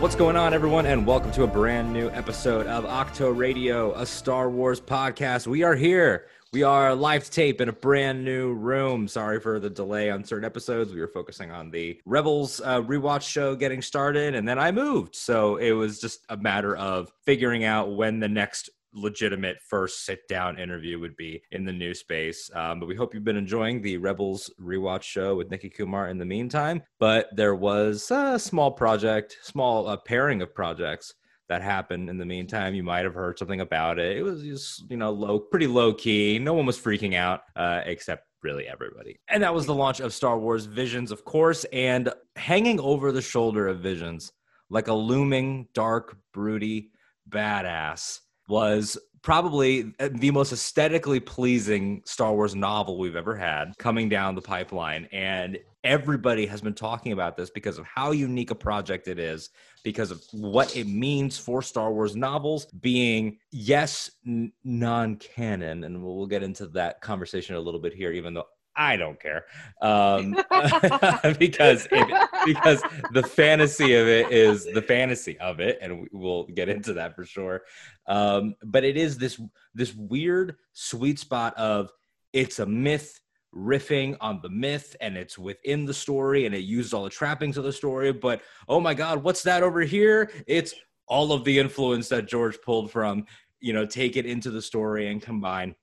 [0.00, 4.06] What's going on, everyone, and welcome to a brand new episode of Octo Radio, a
[4.06, 5.48] Star Wars podcast.
[5.48, 6.26] We are here.
[6.52, 9.08] We are live tape in a brand new room.
[9.08, 10.94] Sorry for the delay on certain episodes.
[10.94, 15.16] We were focusing on the Rebels uh, rewatch show getting started, and then I moved.
[15.16, 18.70] So it was just a matter of figuring out when the next
[19.00, 22.50] legitimate first sit down interview would be in the new space.
[22.54, 26.18] Um, but we hope you've been enjoying the Rebels rewatch show with Nikki Kumar in
[26.18, 26.82] the meantime.
[26.98, 31.14] But there was a small project, small uh, pairing of projects
[31.48, 32.74] that happened in the meantime.
[32.74, 34.16] You might have heard something about it.
[34.16, 36.38] It was just, you know, low, pretty low key.
[36.38, 39.18] No one was freaking out uh, except really everybody.
[39.28, 43.22] And that was the launch of Star Wars Visions, of course, and hanging over the
[43.22, 44.32] shoulder of Visions
[44.70, 46.90] like a looming, dark, broody
[47.28, 54.08] badass was probably uh, the most aesthetically pleasing Star Wars novel we've ever had coming
[54.08, 55.08] down the pipeline.
[55.12, 59.50] And everybody has been talking about this because of how unique a project it is,
[59.84, 65.84] because of what it means for Star Wars novels being, yes, n- non canon.
[65.84, 68.46] And we'll, we'll get into that conversation a little bit here, even though
[68.78, 69.44] I don't care
[69.82, 70.32] um,
[71.38, 72.80] because it, because
[73.12, 77.24] the fantasy of it is the fantasy of it, and we'll get into that for
[77.24, 77.62] sure.
[78.06, 79.40] Um, but it is this
[79.74, 81.90] this weird sweet spot of
[82.32, 83.20] it's a myth
[83.54, 87.56] riffing on the myth and it's within the story and it uses all the trappings
[87.56, 90.74] of the story but oh my god what's that over here it's
[91.06, 93.24] all of the influence that george pulled from
[93.60, 95.74] you know take it into the story and combine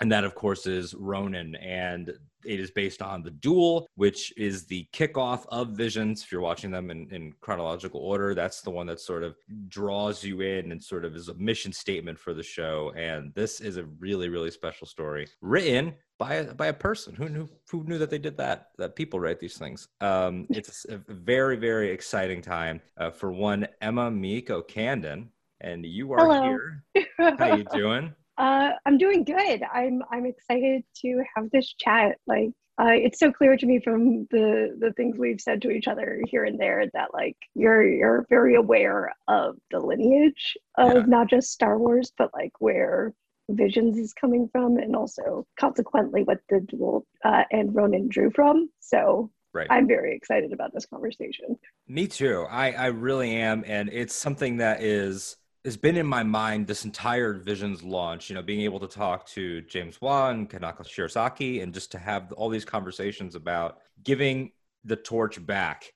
[0.00, 2.12] and that of course is ronan and
[2.46, 6.70] it is based on the duel which is the kickoff of visions if you're watching
[6.70, 8.34] them in, in, chronological order.
[8.34, 9.36] That's the one that sort of
[9.68, 12.92] draws you in and sort of is a mission statement for the show.
[12.96, 17.28] And this is a really really special story written by a, by a person who
[17.28, 19.88] knew who knew that they did that that people write these things.
[20.00, 25.30] Um, it's a very very exciting time uh, for one emma Mieko candon
[25.60, 26.42] and you are Hello.
[26.42, 26.84] here.
[27.18, 29.62] How are you doing Uh, I'm doing good.
[29.72, 32.18] I'm I'm excited to have this chat.
[32.26, 35.88] Like, uh, it's so clear to me from the the things we've said to each
[35.88, 41.04] other here and there that like you're you're very aware of the lineage of Yeah.
[41.06, 43.14] not just Star Wars, but like where
[43.48, 48.68] Visions is coming from, and also consequently what the duel uh, and Ronan drew from.
[48.80, 51.56] So right I'm very excited about this conversation.
[51.88, 52.46] Me too.
[52.50, 53.64] I, I really am.
[53.66, 58.34] And it's something that is has been in my mind this entire Visions launch, you
[58.36, 62.48] know, being able to talk to James Waugh, Kanako Shirasaki, and just to have all
[62.48, 64.52] these conversations about giving
[64.84, 65.92] the torch back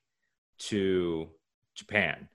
[0.59, 1.29] to
[1.73, 2.27] Japan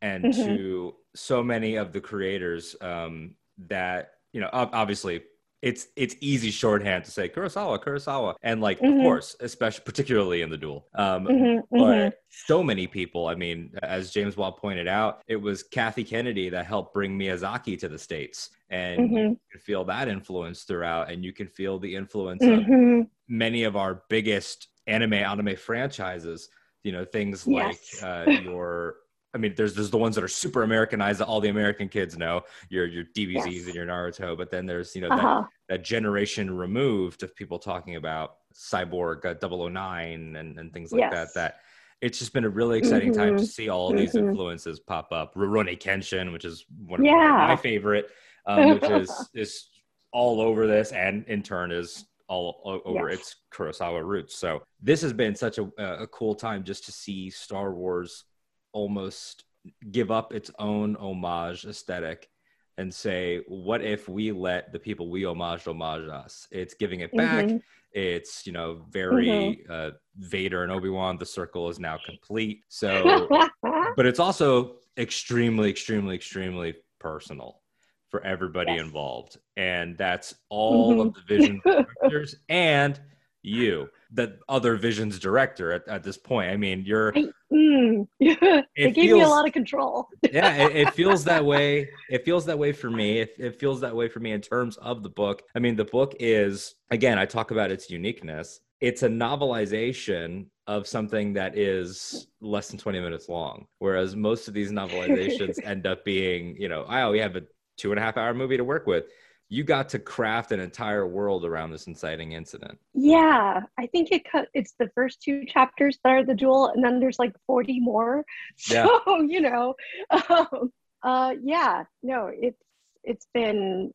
[0.00, 0.44] and Mhm.
[0.44, 5.24] to so many of the creators um, that, you know, obviously
[5.62, 8.98] it's it's easy shorthand to say Kurosawa, Kurosawa, and like of Mhm.
[8.98, 10.88] course, especially particularly in the duel.
[10.94, 12.12] Um, Mhm, mhm.
[12.12, 13.26] but so many people.
[13.26, 17.78] I mean, as James Waugh pointed out, it was Kathy Kennedy that helped bring Miyazaki
[17.80, 19.38] to the states, and you Mhm.
[19.50, 23.10] can feel that influence throughout, and you can feel the influence of Mhm.
[23.28, 26.48] many of our biggest anime anime franchises.
[26.84, 27.78] You know, things Yes.
[27.78, 28.98] like uh, your.
[29.34, 32.16] I mean, there's there's the ones that are super Americanized that all the American kids
[32.16, 33.66] know, your your DBZs Yes.
[33.66, 35.44] and your Naruto, but then there's you know that Uh-huh.
[35.68, 41.12] that generation removed of people talking about cyborg uh, 009 and, and things like Yes.
[41.12, 41.60] that that
[42.00, 43.46] it's just been a really exciting time to Mhm.
[43.48, 47.36] see all of these influences pop up Rurouni Kenshin which is one of Yeah.
[47.48, 48.08] my favorite
[48.46, 49.68] um, which is is
[50.12, 53.18] all over this and in turn is all over Yes.
[53.20, 57.28] its Kurosawa roots so this has been such a, a cool time just to see
[57.30, 58.24] Star Wars
[58.72, 59.44] almost
[59.90, 62.28] give up its own homage aesthetic
[62.76, 66.46] and say, what if we let the people we homage homage us?
[66.50, 67.46] It's giving it back.
[67.46, 67.60] Mhm.
[67.92, 69.72] It's you know very Mm-hmm.
[69.72, 71.16] uh, Vader and Obi Wan.
[71.18, 72.62] The circle is now complete.
[72.68, 73.28] So,
[73.96, 77.62] but it's also extremely, extremely, extremely personal
[78.10, 78.84] for everybody Yes.
[78.86, 83.00] involved, and that's all of the Vision directors and
[83.42, 86.50] you, the other Visions director at, at this point.
[86.50, 90.08] I mean, you're I, mm, they gave me a lot of control.
[90.32, 91.90] yeah it, it feels that way.
[92.08, 93.20] It feels that way for me.
[93.20, 95.42] It, it feels that way for me in terms of the book.
[95.54, 98.60] I mean the book is again i talk about its uniqueness.
[98.80, 104.54] It's a novelization of something that is less than 20 minutes long whereas most of
[104.54, 107.42] these novelizations end up being you know oh we have a
[107.78, 109.04] two and a half hour movie to work with
[109.48, 114.22] you got to craft an entire world around this inciting incident Yeah, I think it
[114.30, 114.48] cut.
[114.54, 118.24] It's the first two chapters that are the duel, and then there's like 40 more.
[118.56, 119.18] So Yeah.
[119.22, 119.74] you know,
[120.28, 120.72] um,
[121.02, 122.62] uh, yeah, no, it's
[123.04, 123.92] it's been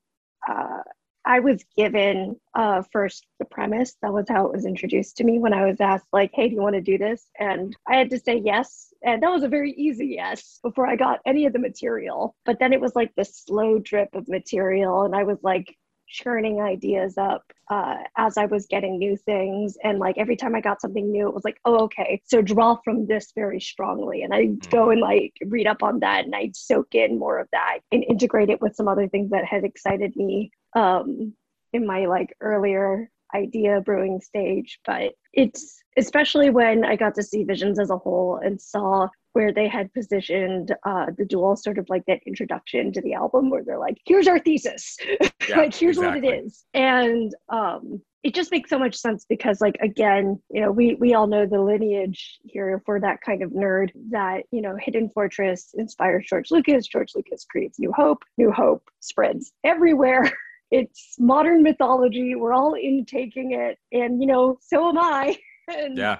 [0.47, 0.81] uh,
[1.25, 3.95] I was given uh, first the premise.
[4.01, 6.55] That was how it was introduced to me when I was asked, like, hey, do
[6.55, 7.25] you want to do this?
[7.39, 8.93] And I had to say yes.
[9.03, 12.35] And that was a very easy yes before I got any of the material.
[12.45, 15.03] But then it was like the slow drip of material.
[15.03, 15.77] And I was like,
[16.13, 19.77] churning ideas up uh, as I was getting new things.
[19.83, 22.77] And like every time I got something new, it was like, oh, okay, so draw
[22.83, 24.21] from this very strongly.
[24.21, 24.69] And I'd mm.
[24.69, 28.05] go and like read up on that and I'd soak in more of that and
[28.07, 31.33] integrate it with some other things that had excited me um,
[31.71, 34.79] in my like earlier idea brewing stage.
[34.85, 39.51] But it's especially when I got to see Visions as a whole and saw where
[39.51, 43.63] they had positioned uh, the duel sort of like that introduction to the album where
[43.63, 44.97] they're like here's our thesis
[45.49, 46.21] yeah, like here's exactly.
[46.21, 50.61] what it is and um, it just makes so much sense because like again you
[50.61, 54.61] know we we all know the lineage here for that kind of nerd that you
[54.61, 60.31] know hidden fortress inspires george lucas george lucas creates new hope new hope spreads everywhere
[60.73, 62.33] it's modern mythology.
[62.35, 63.77] We're all intaking it.
[63.91, 65.37] And you know so am i.
[65.69, 66.17] And, yeah.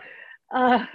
[0.56, 0.86] uh,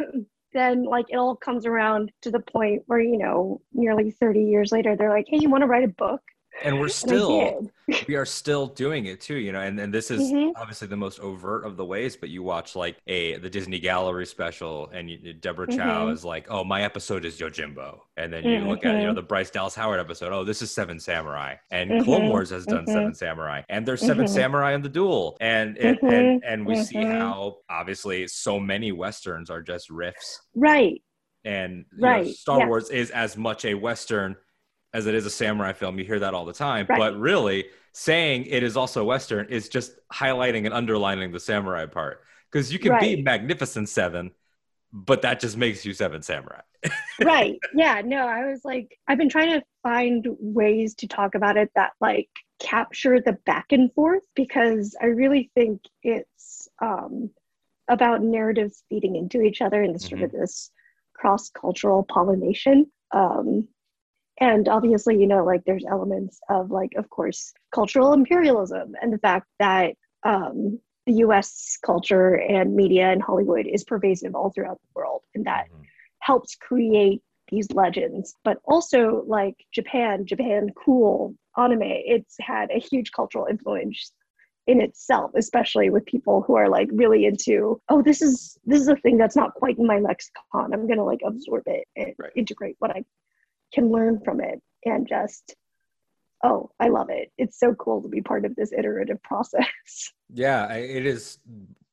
[0.55, 4.72] then like it all comes around to the point where you know nearly 30 years
[4.72, 6.22] later they're like hey you want to write a book
[6.64, 7.70] and we're still
[8.06, 10.50] we are still doing it too you know and, and this is mm-hmm.
[10.56, 14.26] obviously the most overt of the ways but you watch like a the disney gallery
[14.26, 15.78] special and you, deborah mm-hmm.
[15.78, 18.69] chow is like oh my episode is yojimbo and then you mm-hmm.
[18.69, 19.16] look at you know mm-hmm.
[19.16, 22.05] the bryce dallas howard episode oh this is seven samurai and mm-hmm.
[22.05, 23.12] clone wars has done seven mm-hmm.
[23.12, 27.56] samurai and there's 7 samurai in the duel and it, and and we see how
[27.69, 31.02] obviously so many westerns are just riffs right
[31.44, 32.26] and right.
[32.26, 32.66] Know, Star yeah.
[32.66, 34.37] Wars is as much a Western
[34.93, 35.99] as it is a samurai film.
[35.99, 36.87] You hear that all the time.
[36.88, 36.99] Right.
[36.99, 42.23] But really, saying it is also Western is just highlighting and underlining the samurai part.
[42.50, 43.17] Because you can right.
[43.17, 44.31] be Magnificent Seven,
[44.93, 46.61] but that just makes you Seven Samurai.
[47.25, 47.58] right.
[47.75, 48.00] Yeah.
[48.05, 51.93] No, I was like, I've been trying to find ways to talk about it that
[52.00, 57.31] like capture the back and forth because I really think it's um,
[57.88, 60.25] about narratives feeding into each other and sort mm-hmm.
[60.25, 60.70] of this
[61.14, 62.87] cross cultural pollination.
[63.12, 63.69] Um,
[64.40, 69.19] and obviously you know like there's elements of like of course cultural imperialism and the
[69.19, 69.94] fact that
[70.25, 75.44] um, the us culture and media and hollywood is pervasive all throughout the world and
[75.46, 75.82] that mm-hmm.
[76.20, 83.11] helps create these legends but also like japan japan cool anime it's had a huge
[83.12, 84.12] cultural influence
[84.67, 88.88] in itself especially with people who are like really into oh this is this is
[88.88, 92.32] a thing that's not quite in my lexicon i'm gonna like absorb it and right.
[92.37, 93.02] integrate what i
[93.73, 95.55] can learn from it and just
[96.44, 97.31] oh i love it.
[97.38, 99.67] It's so cool to be part of this iterative process.
[100.31, 101.38] Yeah it is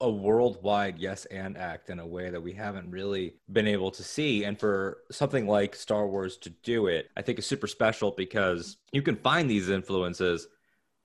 [0.01, 4.03] a worldwide yes and act in a way that we haven't really been able to
[4.03, 4.43] see.
[4.43, 8.77] And for something like star wars to do it i think is super special because
[8.91, 10.47] you can find these influences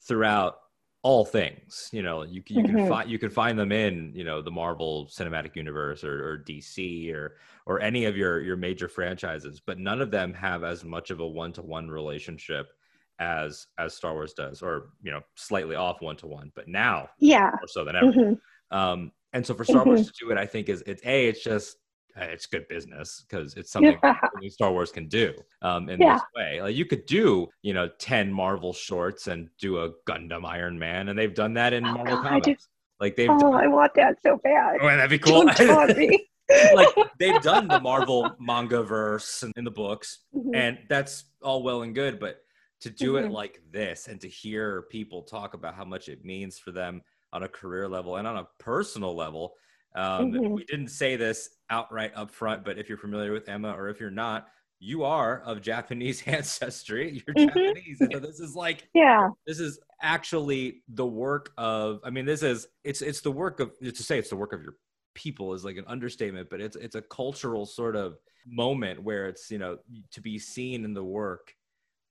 [0.03, 0.59] throughout
[1.03, 2.77] all things you know you, you mm-hmm.
[2.77, 6.39] can find you can find them in you know the marvel cinematic universe or, or
[6.39, 7.37] dc or
[7.67, 11.21] or any of your your major franchises but none of them have as much of
[11.21, 12.73] a one-to-one relationship
[13.19, 17.69] as as star wars does or you know slightly off one-to-one but now yeah more
[17.69, 18.77] so than ever mm-hmm.
[18.77, 19.91] um and so for star mm-hmm.
[19.91, 21.77] wars to do it i think is it's a it's just
[22.17, 24.19] it's good business because it's something yeah.
[24.49, 26.15] Star Wars can do um, in yeah.
[26.15, 26.63] this way.
[26.63, 31.09] Like you could do, you know, ten Marvel shorts and do a Gundam Iron Man,
[31.09, 32.69] and they've done that in oh, Marvel God, comics.
[33.01, 33.31] Like they've.
[33.31, 33.55] Oh, done...
[33.55, 34.79] I want that so bad.
[34.81, 35.45] Oh, that'd be cool.
[36.75, 36.89] like
[37.19, 40.55] they've done the Marvel manga verse in the books, mm-hmm.
[40.55, 42.41] and that's all well and good, but
[42.81, 43.27] to do mm-hmm.
[43.27, 47.03] it like this and to hear people talk about how much it means for them
[47.33, 49.55] on a career level and on a personal level
[49.95, 50.53] um, mm-hmm.
[50.53, 54.01] We didn't say this outright up front, but if you're familiar with Emma or if
[54.01, 57.23] you're not, you are of Japanese ancestry.
[57.27, 57.59] You're mm-hmm.
[57.59, 57.99] Japanese.
[58.13, 62.01] so this is like, yeah, this is actually the work of.
[62.05, 64.63] I mean, this is it's it's the work of to say it's the work of
[64.63, 64.77] your
[65.15, 68.17] people is like an understatement, but it's it's a cultural sort of
[68.47, 69.79] moment where it's you know
[70.13, 71.55] to be seen in the work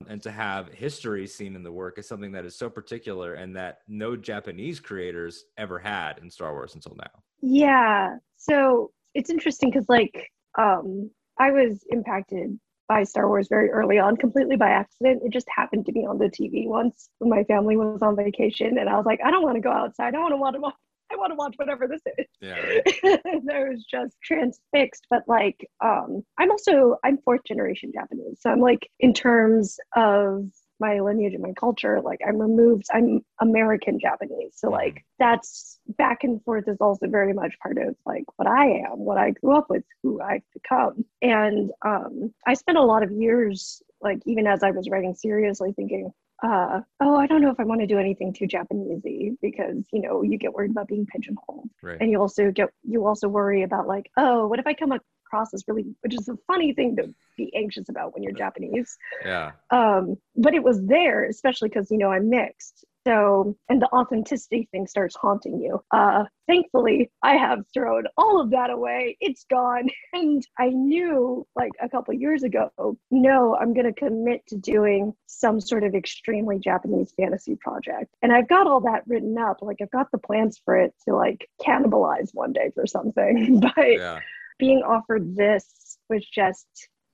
[0.07, 3.55] and to have history seen in the work is something that is so particular and
[3.55, 7.23] that no Japanese creators ever had in Star Wars until now.
[7.41, 8.17] Yeah.
[8.37, 14.17] So it's interesting because, like, um, I was impacted by Star Wars very early on,
[14.17, 15.21] completely by accident.
[15.23, 18.77] It just happened to be on the TV once when my family was on vacation,
[18.77, 20.15] and I was like, I don't want to go outside.
[20.15, 20.75] I want to watch.
[21.11, 22.27] I want to watch whatever this is.
[22.39, 22.59] Yeah.
[22.59, 23.19] Right.
[23.51, 25.07] I was just transfixed.
[25.09, 30.49] But like, um, I'm also I'm fourth generation Japanese, so I'm like in terms of
[30.79, 35.01] my lineage and my culture like i'm removed i'm american japanese so like mm-hmm.
[35.19, 39.17] that's back and forth is also very much part of like what i am what
[39.17, 43.81] i grew up with who i've become and um, i spent a lot of years
[44.01, 47.63] like even as i was writing seriously thinking uh, oh, I don't know if I
[47.63, 51.69] want to do anything too Japanesey because you know you get worried about being pigeonholed,
[51.83, 51.97] Right.
[51.99, 55.05] and you also get you also worry about like, oh, what if I come across
[55.53, 58.97] as really, which is a funny thing to be anxious about when you're Japanese.
[59.23, 59.51] Yeah.
[59.71, 62.85] Um, but it was there, especially because you know I'm mixed.
[63.07, 65.81] So, and the authenticity thing starts haunting you.
[65.89, 69.17] Uh, thankfully, I have thrown all of that away.
[69.19, 69.89] It's gone.
[70.11, 72.71] And I knew like a couple years ago,
[73.11, 78.13] no, I'm going to commit to doing some sort of extremely Japanese fantasy project.
[78.23, 79.57] And I've got all that written up.
[79.61, 83.59] Like, I've got the plans for it to like cannibalize one day for something.
[83.75, 84.19] but Yeah.
[84.59, 86.67] Being offered this was just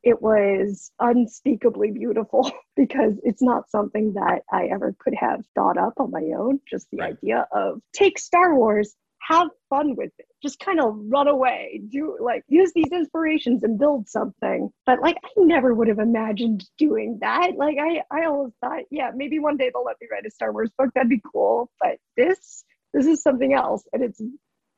[0.04, 5.94] it was unspeakably beautiful because it's not something that I ever could have thought up
[5.98, 6.60] on my own.
[6.70, 7.18] Just the Right.
[7.18, 8.96] idea of take Star Wars,
[9.28, 13.80] have fun with it, just kind of run away, do like use these inspirations and
[13.80, 14.70] build something.
[14.86, 17.54] But like I never would have imagined doing that.
[17.58, 20.54] Like I, I always thought, yeah, maybe one day they'll let me write a Star
[20.54, 20.92] Wars book.
[20.94, 21.72] That'd be cool.
[21.82, 24.22] But this, this is something else, and it's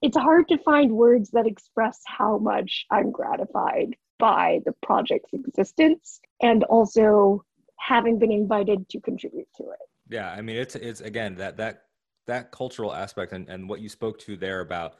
[0.02, 6.20] it's hard to find words that express how much I'm gratified by the project's existence
[6.42, 7.44] and also
[7.80, 9.80] having been invited to contribute to it.
[10.10, 11.84] Yeah, I mean it's it's again that that
[12.26, 14.96] that cultural aspect and, and what you spoke to there about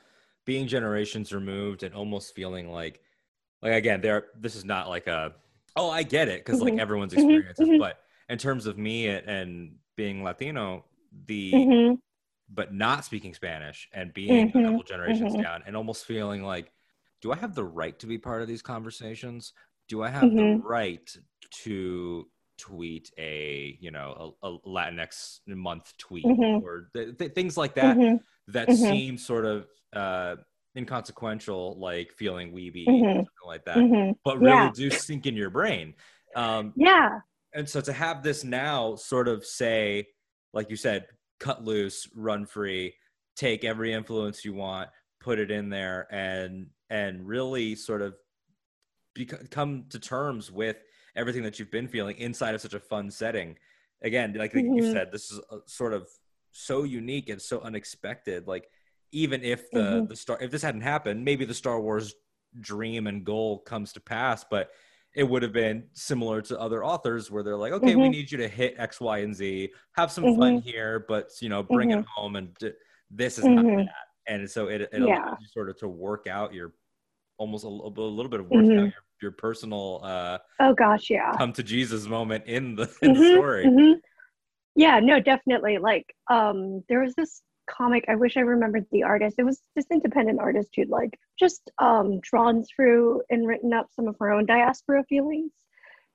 [0.46, 3.02] being generations removed and almost feeling like
[3.62, 5.34] like again there this is not like a
[5.76, 6.80] oh I get it because like Mhm.
[6.80, 7.18] everyone's Mhm.
[7.18, 7.80] experiences Mhm.
[7.80, 8.00] but
[8.30, 10.86] in terms of me and, and being Latino
[11.26, 12.00] the Mhm.
[12.50, 14.64] But not speaking Spanish and being a Mhm.
[14.66, 15.42] couple generations Mhm.
[15.44, 16.72] down and almost feeling like
[17.22, 19.54] do I have the right to be part of these conversations
[19.90, 20.64] do I have the Mhm.
[20.64, 21.10] right
[21.64, 26.62] to tweet a you know a, a latinx month tweet Mhm.
[26.64, 28.20] or th- th- things like that Mhm.
[28.48, 28.76] that Mhm.
[28.76, 30.38] seem sort of uh
[30.76, 33.78] inconsequential like feeling weeby something like that
[34.24, 34.72] but really Yeah.
[34.74, 35.96] do sink in your brain
[36.36, 37.20] um Yeah.
[37.54, 40.08] and so to have this now sort of say
[40.54, 41.08] like you said
[41.40, 42.94] cut loose run free
[43.36, 44.90] take every influence you want
[45.20, 48.16] put it in there and and really sort of
[49.16, 50.78] bec- come to terms with
[51.16, 53.56] everything that you've been feeling inside of such a fun setting
[54.02, 54.92] again like you Mhm.
[54.92, 56.08] said this is a, sort of
[56.52, 58.68] so unique and so unexpected like
[59.12, 60.10] even if the Mhm.
[60.10, 62.14] the star if this hadn't happened maybe the star wars
[62.62, 64.72] dream and goal comes to pass but
[65.18, 68.12] it would have been similar to other authors where they're like okay we Mhm.
[68.12, 71.64] need you to hit x y and z have some fun here but you know
[71.64, 72.72] bring it home and d-
[73.10, 73.86] this is not Mhm.
[73.86, 75.00] that and so it, it Yeah.
[75.06, 76.74] allows you sort of to work out your
[77.40, 78.92] almost a, little- a little bit of working out Mhm.
[78.94, 81.32] your, your personal uh Oh gosh, yeah.
[81.36, 83.98] come to jesus moment in the in the Mhm, story.
[84.76, 85.80] Yeah, no, definitely.
[85.80, 88.06] Like, um, there was this comic.
[88.08, 89.36] I wish I remembered the artist.
[89.38, 94.08] It was this independent artist who'd like just um, drawn through and written up some
[94.08, 95.52] of her own diaspora feelings,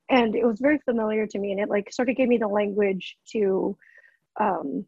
[0.09, 1.51] and it was very familiar to me.
[1.51, 3.77] And it like sort of gave me the language to
[4.39, 4.85] um,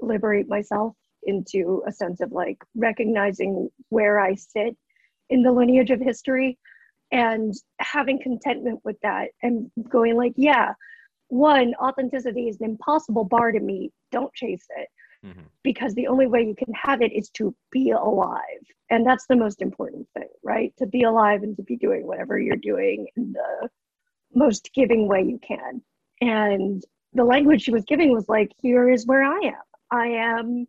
[0.00, 4.76] liberate myself into a sense of like recognizing where I sit
[5.28, 6.58] in the lineage of history
[7.12, 10.72] and having contentment with that and going like, yeah,
[11.28, 13.92] one, authenticity is an impossible bar to meet.
[14.12, 14.88] Don't chase it
[15.26, 15.44] Mhm.
[15.62, 18.62] because the only way you can have it is to be alive.
[18.90, 20.72] And that's the most important thing, right?
[20.78, 23.68] To be alive and to be doing whatever you're doing in the
[24.34, 25.82] most giving way you can.
[26.20, 29.62] And the language she was giving was like, here is where I am.
[29.90, 30.66] I am,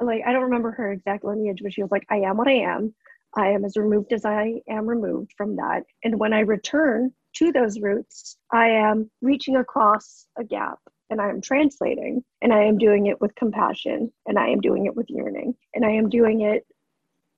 [0.00, 2.58] like, I don't remember her exact lineage, but she was like, I am what I
[2.74, 2.94] am.
[3.36, 5.84] I am as removed as I am removed from that.
[6.02, 10.78] And when I return to those roots, I am reaching across a gap
[11.10, 14.86] and I am translating and I am doing it with compassion and I am doing
[14.86, 16.66] it with yearning and I am doing it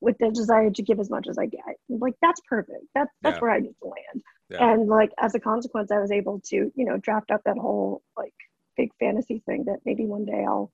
[0.00, 1.62] with the desire to give as much as I get.
[1.88, 2.84] Like that's perfect.
[2.94, 3.40] That's that's Yeah.
[3.40, 4.22] where I need to land.
[4.50, 4.72] Yeah.
[4.72, 8.02] And like as a consequence, I was able to, you know, draft up that whole
[8.16, 8.34] like
[8.76, 10.70] big fantasy thing that maybe one day I'll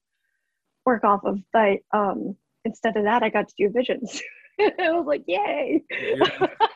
[0.85, 1.39] work off of.
[1.53, 4.21] But um instead of that I got to do visions.
[4.61, 5.83] I was like, yay.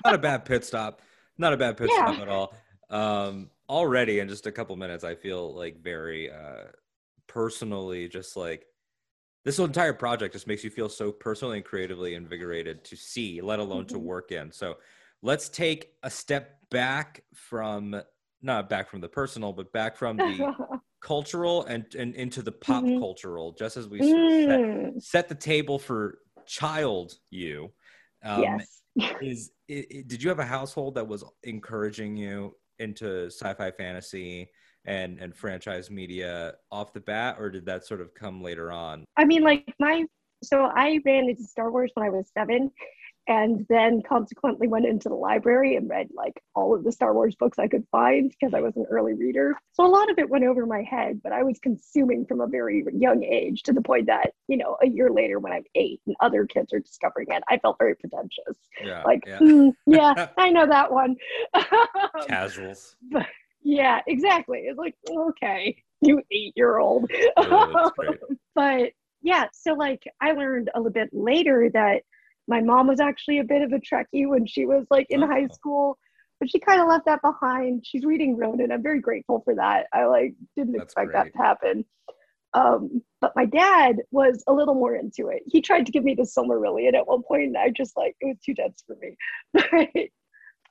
[0.04, 1.02] Not a bad pit stop
[1.38, 2.06] not a bad pit Yeah.
[2.14, 2.54] stop at all
[2.88, 6.64] um already in just a couple minutes i feel like very uh
[7.26, 8.66] personally just like
[9.44, 13.40] this whole entire project just makes you feel so personally and creatively invigorated to see
[13.40, 14.02] let alone to Mhm.
[14.02, 14.76] work in so
[15.23, 18.00] let's take a step back from
[18.42, 20.38] not back from the personal but back from the
[21.00, 22.99] cultural and, and into the pop Mhm.
[22.99, 27.73] cultural just as we of set, Mm, set the table for child you
[28.23, 28.82] um, yes.
[29.20, 34.50] is i i did you have a household that was encouraging you into sci-fi fantasy
[34.85, 39.04] and and franchise media off the bat or did that sort of come later on?
[39.16, 40.04] I mean, like my
[40.42, 42.71] so I ran into Star Wars when I was seven,
[43.28, 47.35] and then consequently went into the library and read like all of the Star Wars
[47.35, 49.54] books I could find because I was an early reader.
[49.73, 52.47] So a lot of it went over my head, but I was consuming from a
[52.47, 56.00] very young age to the point that, you know, a year later when I'm eight
[56.06, 58.56] and other kids are discovering it, I felt very pretentious.
[58.85, 59.02] Yeah.
[59.04, 59.38] Like, yeah.
[59.38, 61.16] "Hmm, yeah, I know that one.
[62.28, 62.97] Casuals.
[63.11, 63.26] but
[63.62, 64.61] yeah, exactly.
[64.61, 67.11] It's like, okay, you eight year old.
[67.37, 67.90] Oh,
[68.54, 68.92] but
[69.23, 72.02] yeah, so like I learned a little bit later that
[72.49, 75.49] my mom was actually a bit of a Trekkie when she was like in high
[75.49, 75.99] school,
[76.38, 77.85] but she kind of left that behind.
[77.87, 78.73] She's reading Ronin.
[78.73, 79.87] I'm very grateful for that.
[79.93, 81.25] I like didn't That's expect great.
[81.25, 81.85] that to happen.
[82.55, 85.43] Um, but my dad was a little more into it.
[85.47, 88.26] He tried to give me the Silmarillion at one point, and I just like it
[88.26, 90.11] was too dense for me.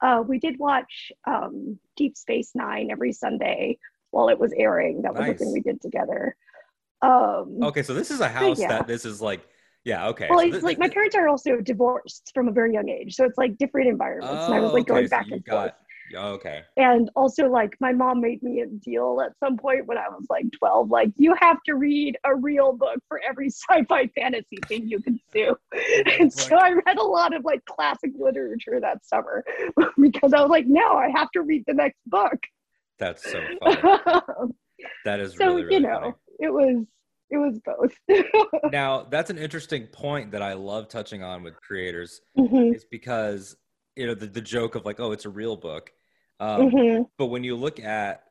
[0.01, 3.77] Uh, we did watch um, Deep Space Nine every Sunday
[4.11, 5.01] while it was airing.
[5.01, 5.39] That was Nice.
[5.39, 6.35] the thing we did together.
[7.01, 8.67] Um, Okay, so this is a house yeah.
[8.69, 9.47] that this is like,
[9.85, 10.27] yeah, okay.
[10.29, 13.23] well, so it's like my parents are also divorced from a very young age, so
[13.23, 14.45] it's like different environments.
[14.45, 15.73] and I was Oh, like okay, going so back and got- forth.
[16.11, 16.61] yeah, okay.
[16.77, 20.25] And also, like my mom made me a deal at some point when I was
[20.29, 24.87] like 12, like you have to read a real book for every sci-fi fantasy thing
[24.87, 25.55] you consume.
[26.19, 29.43] and so I read a lot of like classic literature that summer
[30.01, 32.37] because I was like, no, I have to read the next book.
[32.97, 33.81] That's so funny.
[35.05, 36.13] That is so really, really you know, funny.
[36.39, 36.85] it was
[37.29, 37.93] it was both.
[38.71, 42.21] Now, that's an interesting point that I love touching on with creators.
[42.37, 43.55] Mhm, Is because
[43.95, 45.91] you know the, the joke of like, oh, it's a real book.
[46.39, 48.23] Um, mhm, But when you look at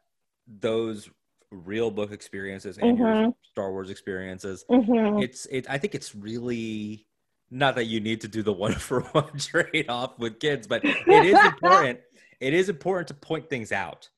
[0.47, 1.09] those
[1.51, 3.35] real book experiences and your Mhm.
[3.43, 5.23] Star Wars experiences, mhm.
[5.23, 5.71] it's it.
[5.71, 7.07] I think it's really
[7.51, 10.85] not that you need to do the one for one trade off with kids, but
[11.09, 12.01] it is important.
[12.41, 14.11] It is important to point things out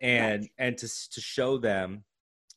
[0.00, 2.04] and and to to show them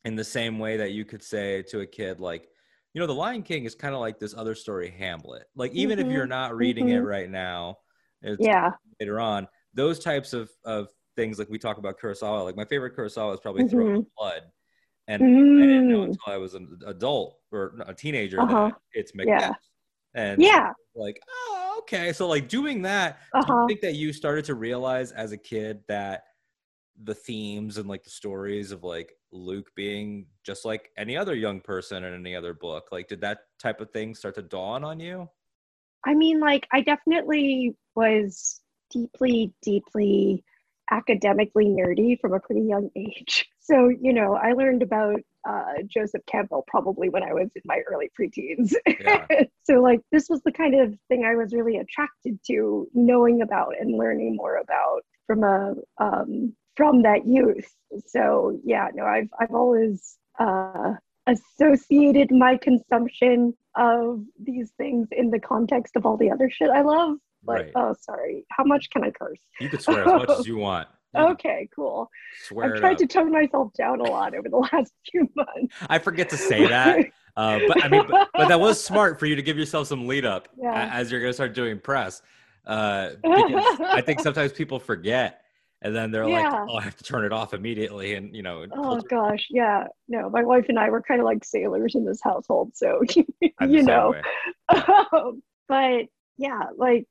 [0.06, 2.48] in the same way that you could say to a kid like
[2.94, 5.98] you know the lion king is kind of like this other story hamlet like even
[6.00, 7.06] if you're Mhm, not reading it mhm.
[7.06, 7.78] right now
[8.38, 8.70] yeah.
[9.00, 12.96] later on those types of of things like we talk about kurosawa like my favorite
[12.96, 14.42] kurosawa is probably throne of blood
[15.08, 15.22] and
[15.58, 18.70] i didn't know Mm, until i was an adult or a teenager Uh-huh.
[18.70, 19.50] that it's macbeth
[20.14, 20.72] and yeah.
[20.94, 23.68] like oh okay so like doing that do you Uh-huh.
[23.68, 26.24] think that you started to realize as a kid that
[27.02, 31.60] the themes and like the stories of like Luke being just like any other young
[31.60, 32.88] person in any other book?
[32.92, 35.28] Like, did that type of thing start to dawn on you?
[36.04, 38.60] I mean, like, I definitely was
[38.90, 40.44] deeply, deeply
[40.90, 43.46] academically nerdy from a pretty young age.
[43.66, 47.80] So, you know, I learned about uh, Joseph Campbell probably when I was in my
[47.90, 48.72] early preteens.
[48.86, 49.26] Yeah.
[49.64, 53.74] so, like, this was the kind of thing I was really attracted to knowing about
[53.76, 57.68] and learning more about from a um, from that youth.
[58.06, 60.92] So, yeah, no, I've I've always uh,
[61.26, 66.82] associated my consumption of these things in the context of all the other shit I
[66.82, 67.16] love.
[67.44, 67.72] Like, right.
[67.76, 69.38] oh, sorry, how much can I curse?
[69.60, 70.88] you can swear as much as you want.
[71.14, 72.10] You Okay, cool.
[72.48, 72.98] Swear I've tried up.
[72.98, 75.74] to tone myself down a lot over the last few months.
[75.88, 77.06] I forget to say that.
[77.36, 80.06] Uh, but I mean, but, but that was smart for you to give yourself some
[80.06, 80.90] lead up Yeah.
[80.92, 82.22] as you're going to start doing press.
[82.66, 85.42] Uh, because I think sometimes people forget
[85.86, 88.14] and then they're like, oh, I have to turn it off immediately.
[88.14, 89.84] And, you know, Oh gosh, yeah.
[90.08, 93.02] No, my wife and I were kind of like sailors in this household, so
[93.60, 94.14] you know.
[94.68, 96.06] Um, but
[96.38, 97.06] yeah, like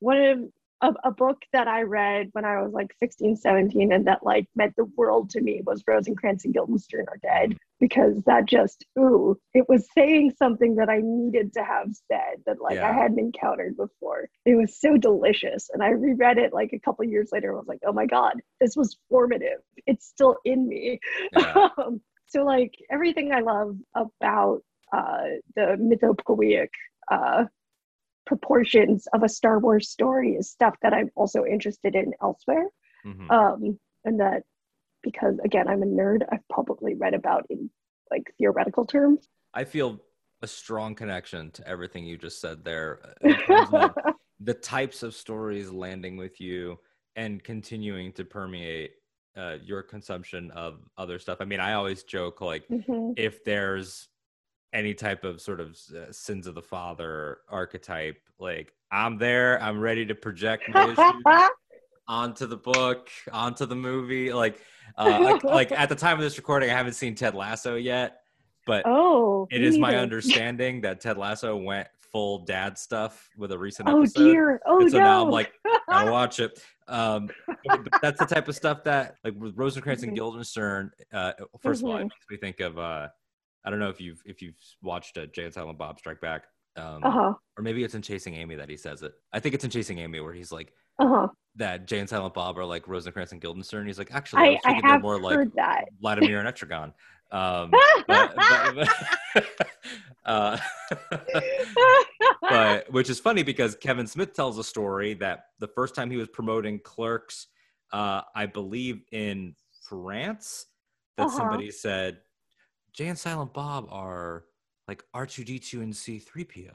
[0.00, 0.40] one of
[0.82, 4.46] a, a book that I read when I was like 16, 17, and that like
[4.54, 9.38] meant the world to me was Rosencrantz and Guildenstern Are Dead, because that just, ooh,
[9.54, 12.88] it was saying something that I needed to have said that like Yeah.
[12.88, 14.28] I hadn't encountered before.
[14.44, 15.70] It was so delicious.
[15.72, 18.34] And I reread it like a couple years later and was like, oh my God,
[18.60, 19.60] this was formative.
[19.86, 21.00] It's still in me.
[21.36, 21.68] Yeah.
[21.78, 24.62] Um, so like everything I love about
[24.92, 26.68] uh, the mythopoeic
[27.10, 27.44] uh,
[28.26, 32.66] proportions of a Star Wars story is stuff that I'm also interested in elsewhere.
[33.06, 33.30] Mhm.
[33.30, 34.42] Um, and that
[35.02, 37.70] because again I'm a nerd, I've probably read about in
[38.10, 39.28] like theoretical terms.
[39.54, 40.00] I feel
[40.42, 43.00] a strong connection to everything you just said there.
[43.04, 43.94] uh, in terms of
[44.40, 46.78] the types of stories landing with you
[47.14, 48.92] and continuing to permeate
[49.36, 51.38] uh, your consumption of other stuff.
[51.40, 53.14] I mean, I always joke like Mhm.
[53.16, 54.08] if there's
[54.76, 59.80] any type of sort of uh, sins of the father archetype, like I'm there, I'm
[59.80, 61.22] ready to project my issues
[62.08, 64.32] onto the book, onto the movie.
[64.34, 64.60] Like,
[64.98, 68.18] uh, like, like at the time of this recording, I haven't seen Ted Lasso yet,
[68.66, 73.58] but oh, it me my understanding that Ted Lasso went full dad stuff with a
[73.58, 74.24] recent Oh episode.
[74.24, 74.60] dear.
[74.66, 75.04] Oh and so no.
[75.04, 75.52] now I'm like,
[75.88, 76.62] gotta watch it.
[76.86, 77.30] Um,
[78.02, 80.16] that's the type of stuff that, like with Rosencrantz and Mhm.
[80.16, 80.90] Guildenstern.
[81.12, 82.02] Uh, first of all, it Mhm.
[82.04, 82.78] makes me think of.
[82.78, 83.08] Uh,
[83.66, 86.44] I don't know if you've if you've watched a Jay and Silent Bob Strike Back.
[86.76, 87.34] Um, Uh-huh.
[87.56, 89.12] or maybe it's in Chasing Amy that he says it.
[89.32, 91.28] I think it's in Chasing Amy where he's like Uh-huh.
[91.56, 93.86] that Jay and Silent Bob are like Rosencrantz and Guildenstern.
[93.86, 95.86] He's like, actually, I, I, I have more like that.
[96.00, 96.92] Vladimir and Estragon.
[97.32, 97.72] Um,
[98.06, 98.88] but, but,
[99.34, 99.46] but,
[100.26, 100.58] uh,
[102.42, 106.16] but which is funny because Kevin Smith tells a story that the first time he
[106.16, 107.48] was promoting Clerks,
[107.92, 109.54] uh, I believe in
[109.88, 110.66] France,
[111.16, 111.36] that Uh-huh.
[111.36, 112.18] somebody said
[112.96, 114.44] Jay and Silent Bob are
[114.88, 116.70] like R2D2 and C3PO.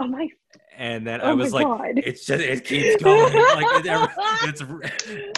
[0.00, 0.28] oh my
[0.76, 1.92] And then oh I was like, God.
[1.96, 3.32] it's just it keeps going.
[3.34, 4.10] like it,
[4.44, 4.60] it's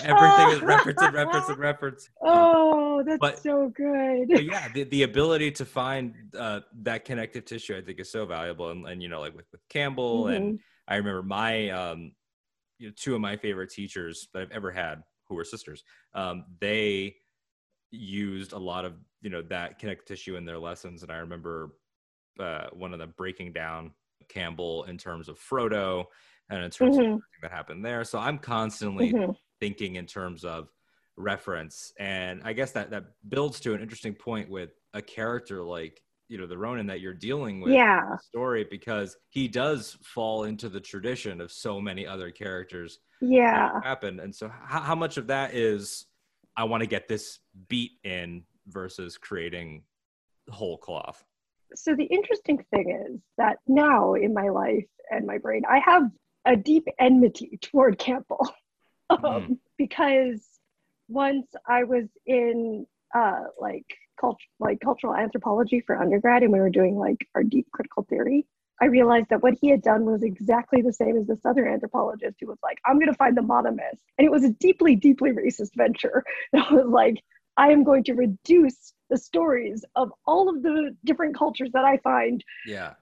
[0.03, 2.11] everything is reference and reference and reference.
[2.23, 4.29] Oh, that's But- so good.
[4.29, 8.27] But yeah, the, the ability to find uh, that connective tissue, I think, is so
[8.27, 8.71] valuable.
[8.71, 10.59] And, and you know, like with, with Campbell, and Mhm.
[10.89, 12.13] I remember my, um,
[12.79, 15.83] you know, two of my favorite teachers that I've ever had, who were sisters,
[16.15, 17.17] um, they
[17.91, 18.93] used a lot of
[19.27, 21.03] you know that connective tissue in their lessons.
[21.03, 21.73] And I remember
[22.39, 23.91] uh, one of them breaking down
[24.29, 26.05] Campbell in terms of Frodo
[26.49, 27.07] and in terms of Mhm.
[27.07, 28.05] everything that happened there.
[28.05, 29.37] So I'm constantly Mhm.
[29.59, 30.69] thinking in terms of
[31.19, 36.03] reference and i guess that that builds to an interesting point with a character like
[36.29, 38.03] you know the ronin that you're dealing with in Yeah.
[38.11, 43.81] the story because he does fall into the tradition of so many other characters Yeah.
[43.83, 46.05] happen and so how, how much of that is
[46.55, 49.83] i want to get this beat in versus creating
[50.51, 51.25] whole cloth
[51.75, 56.05] So the interesting thing is that now in my life and my brain, I have
[56.45, 58.49] a deep enmity toward Campbell
[59.11, 59.59] um, Mhm.
[59.77, 60.47] because
[61.09, 63.87] once I was in uh, like
[64.21, 68.47] cult- like cultural anthropology for undergrad, and we were doing like our deep critical theory.
[68.81, 72.37] I realized that what he had done was exactly the same as this other anthropologist
[72.41, 73.99] who was like, I'm going to find the monomyth.
[74.19, 76.23] And it was a deeply, deeply racist venture.
[76.53, 77.23] It was like,
[77.57, 81.99] I am going to reduce the stories of all of the different cultures that I
[81.99, 82.95] find yeah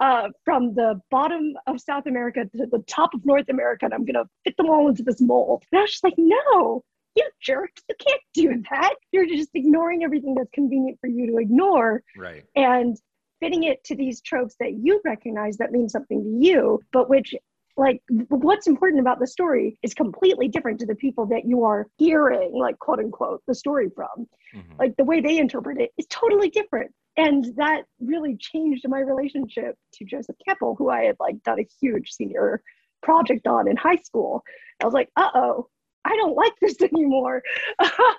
[0.00, 4.04] uh, from the bottom of South America to the top of North America, and I'm
[4.04, 5.64] gonna fit them all into this mold.
[5.72, 6.82] And I was just like, no,
[7.14, 8.94] you jerks, you can't do that.
[9.10, 12.96] You're just ignoring everything that's convenient for you to ignore right and
[13.40, 17.34] fitting it to these tropes that you recognize that mean something to you, but which
[17.76, 21.86] like what's important about the story is completely different to the people that you are
[21.98, 24.26] hearing like quote unquote the story from.
[24.54, 24.78] Mhm.
[24.78, 26.90] like the way they interpret it is totally different.
[27.18, 31.66] And that really changed my relationship to joseph campbell who i had like done a
[31.80, 32.62] huge senior
[33.02, 34.42] project on in high school.
[34.82, 35.68] I was like uh-oh
[36.04, 37.42] i don't like this anymore.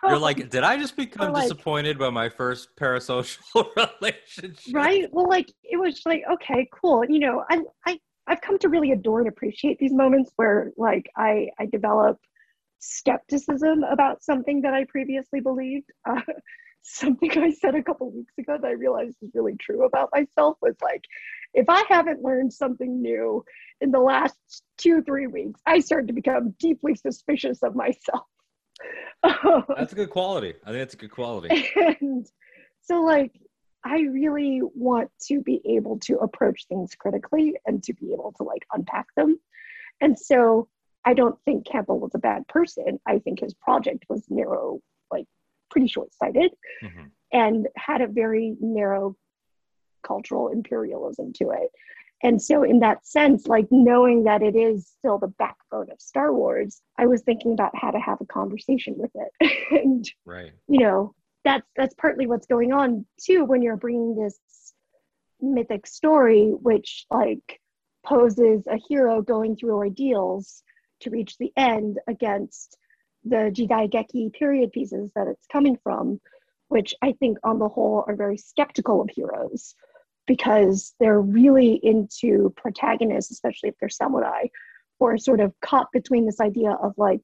[0.04, 3.66] You're like did i just become like- disappointed by my first parasocial
[4.02, 4.74] relationship?
[4.76, 5.08] Right?
[5.12, 7.04] Well like it was like okay cool.
[7.06, 11.10] You know i i i've come to really adore and appreciate these moments where like
[11.16, 12.18] i i develop
[12.80, 15.90] skepticism about something that i previously believed.
[16.10, 16.22] Uh,
[16.90, 20.56] something i said a couple weeks ago that i realized is really true about myself
[20.62, 21.04] was like
[21.54, 23.44] if i haven't learned something new
[23.82, 24.38] in the last
[24.78, 28.24] two three weeks i start to become deeply suspicious of myself.
[29.76, 30.54] That's a good quality.
[30.64, 31.70] I think that's a good quality.
[31.76, 32.28] And
[32.82, 33.32] so like
[33.86, 38.44] i really want to be able to approach things critically and to be able to
[38.44, 39.40] like unpack them.
[40.02, 40.68] And so
[41.06, 43.00] i don't think campbell was a bad person.
[43.06, 44.80] I think his project was narrow
[45.12, 45.26] like
[45.72, 46.52] pretty short-sighted
[46.84, 47.12] Mhm.
[47.32, 49.16] and had a very narrow
[50.04, 51.70] cultural imperialism to it.
[52.24, 56.34] And so in that sense like knowing that it is still the backbone of star
[56.34, 59.32] wars i was thinking about how to have a conversation with it.
[59.84, 60.52] And right.
[60.68, 61.14] you know
[61.48, 64.38] that's that's partly what's going on too when you're bringing this
[65.40, 67.62] mythic story which like
[68.06, 70.62] poses a hero going through ordeals
[71.00, 72.78] to reach the end against
[73.24, 76.20] the Jidaigeki period pieces that it's coming from
[76.68, 79.74] which i think on the whole are very skeptical of heroes
[80.26, 84.44] because they're really into protagonists especially if they're samurai
[85.00, 87.22] are sort of caught between this idea of like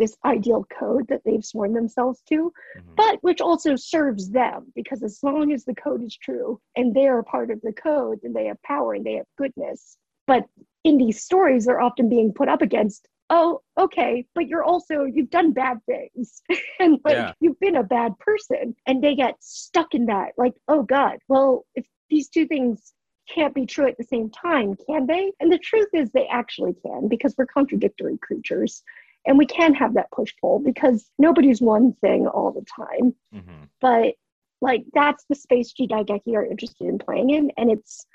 [0.00, 2.96] this ideal code that they've sworn themselves to Mhm.
[2.96, 7.06] but which also serves them because as long as the code is true and they
[7.06, 9.98] are part of the code then they have power and they have goodness.
[10.26, 10.46] But
[10.84, 15.30] in these stories they're often being put up against oh okay but you're also you've
[15.30, 16.42] done bad things.
[16.80, 17.32] And like Yeah.
[17.40, 18.74] you've been a bad person.
[18.86, 22.94] And they get stuck in that like oh god well if these two things
[23.34, 25.32] can't be true at the same time can they?
[25.40, 28.82] And the truth is they actually can because we're contradictory creatures
[29.26, 33.68] and we can have that push pull because nobody's one thing all the time Mhm.
[33.80, 34.14] but
[34.60, 38.06] like that's the space Jidaigeki are interested in playing in, and it's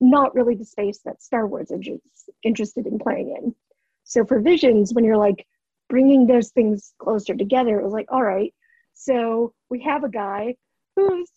[0.00, 2.00] not really the space that Star Wars is
[2.42, 3.54] interested in playing in.
[4.02, 5.46] So for Visions, when you're like
[5.88, 8.52] bringing those things closer together, it was like, all right,
[8.94, 10.56] so we have a guy
[10.96, 11.30] who's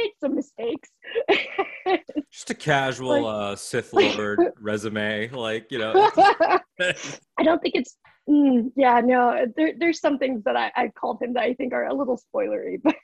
[0.00, 0.90] made some mistakes.
[2.32, 6.10] Just a casual uh, Sith Lord resume, like you know.
[6.16, 7.96] I don't think it's.
[8.28, 9.46] Mm, yeah, no.
[9.56, 12.18] There, there's some things that I, I called him that I think are a little
[12.18, 12.94] spoilery, but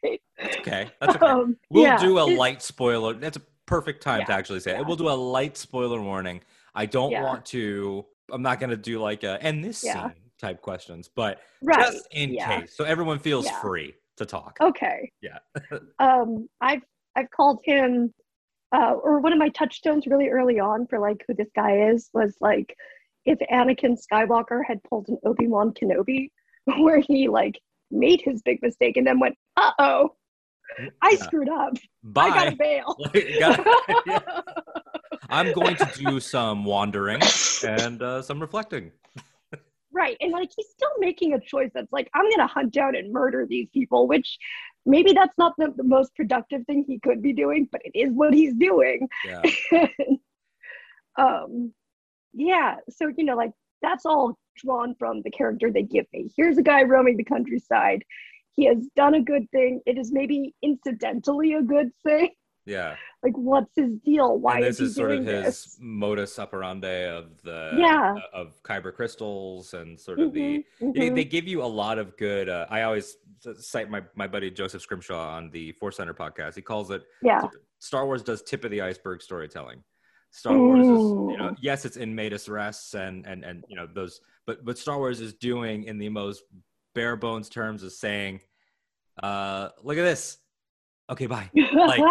[0.40, 0.90] That's okay.
[1.00, 1.26] That's okay.
[1.26, 3.14] um, We'll yeah, do a light spoiler.
[3.14, 4.86] That's a perfect time to actually say it.
[4.86, 6.42] We'll do a light spoiler warning.
[6.74, 7.24] I don't Yeah.
[7.24, 8.04] want to.
[8.30, 10.10] I'm not going to do like a and this Yeah.
[10.10, 11.92] scene type questions, but right.
[11.92, 12.60] just in yeah.
[12.60, 13.60] case, so everyone feels Yeah.
[13.60, 14.56] free to talk.
[14.60, 15.10] Okay.
[15.22, 15.38] Yeah.
[15.98, 16.82] um, I've
[17.16, 18.12] I've called him,
[18.74, 22.10] uh, or one of my touchstones really early on for like who this guy is
[22.12, 22.76] was like,
[23.24, 26.30] if Anakin Skywalker had pulled an Obi Wan Kenobi,
[26.78, 27.58] where he like
[27.90, 30.14] made his big mistake and then went, uh oh,
[31.02, 31.16] I Yeah.
[31.16, 31.72] screwed up.
[31.74, 32.28] I Bye.
[32.30, 32.96] gotta bail.
[33.14, 33.56] Yeah.
[35.28, 37.20] I'm going to do some wandering
[37.66, 38.92] and uh, some reflecting.
[39.96, 40.18] Right.
[40.20, 43.46] And like he's still making a choice that's like, I'm gonna hunt down and murder
[43.48, 44.36] these people, which
[44.84, 48.12] maybe that's not the, the most productive thing he could be doing, but it is
[48.12, 49.08] what he's doing.
[49.24, 49.42] Yeah.
[51.18, 51.72] um
[52.34, 56.30] yeah, so you know, like that's all drawn from the character they give me.
[56.36, 58.04] Here's a guy roaming the countryside.
[58.52, 59.80] He has done a good thing.
[59.86, 62.32] It is maybe incidentally a good thing.
[62.66, 62.96] Yeah.
[63.22, 64.38] Like, what's his deal?
[64.38, 65.78] Why and is this he is sort of his this?
[65.80, 68.14] modus operandi of the Yeah.
[68.16, 71.14] uh, of kyber crystals and sort of the Mhm, they, mhm.
[71.14, 73.16] they give you a lot of good uh, i always
[73.60, 77.42] cite my, my buddy joseph scrimshaw on the force center podcast he calls it yeah.
[77.78, 79.82] star wars does tip of the iceberg storytelling
[80.30, 81.00] star wars is
[81.32, 84.76] you know yes it's in Medias Res and and and you know those but but
[84.76, 86.42] star wars is doing in the most
[86.94, 88.40] bare bones terms is saying
[89.22, 90.38] uh look at this
[91.10, 92.02] okay bye like,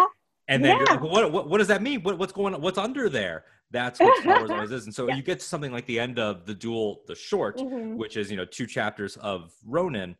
[0.48, 0.94] and then you're Yeah.
[0.94, 2.02] like, well, what, what what does that mean?
[2.02, 2.60] What, what's going on?
[2.62, 3.44] What's under there?
[3.70, 4.84] That's what Star Wars always is.
[4.84, 5.14] And so Yeah.
[5.16, 8.30] you get to something like the end of the duel, the short, Mhm, which is
[8.30, 10.16] you know two chapters of Ronin,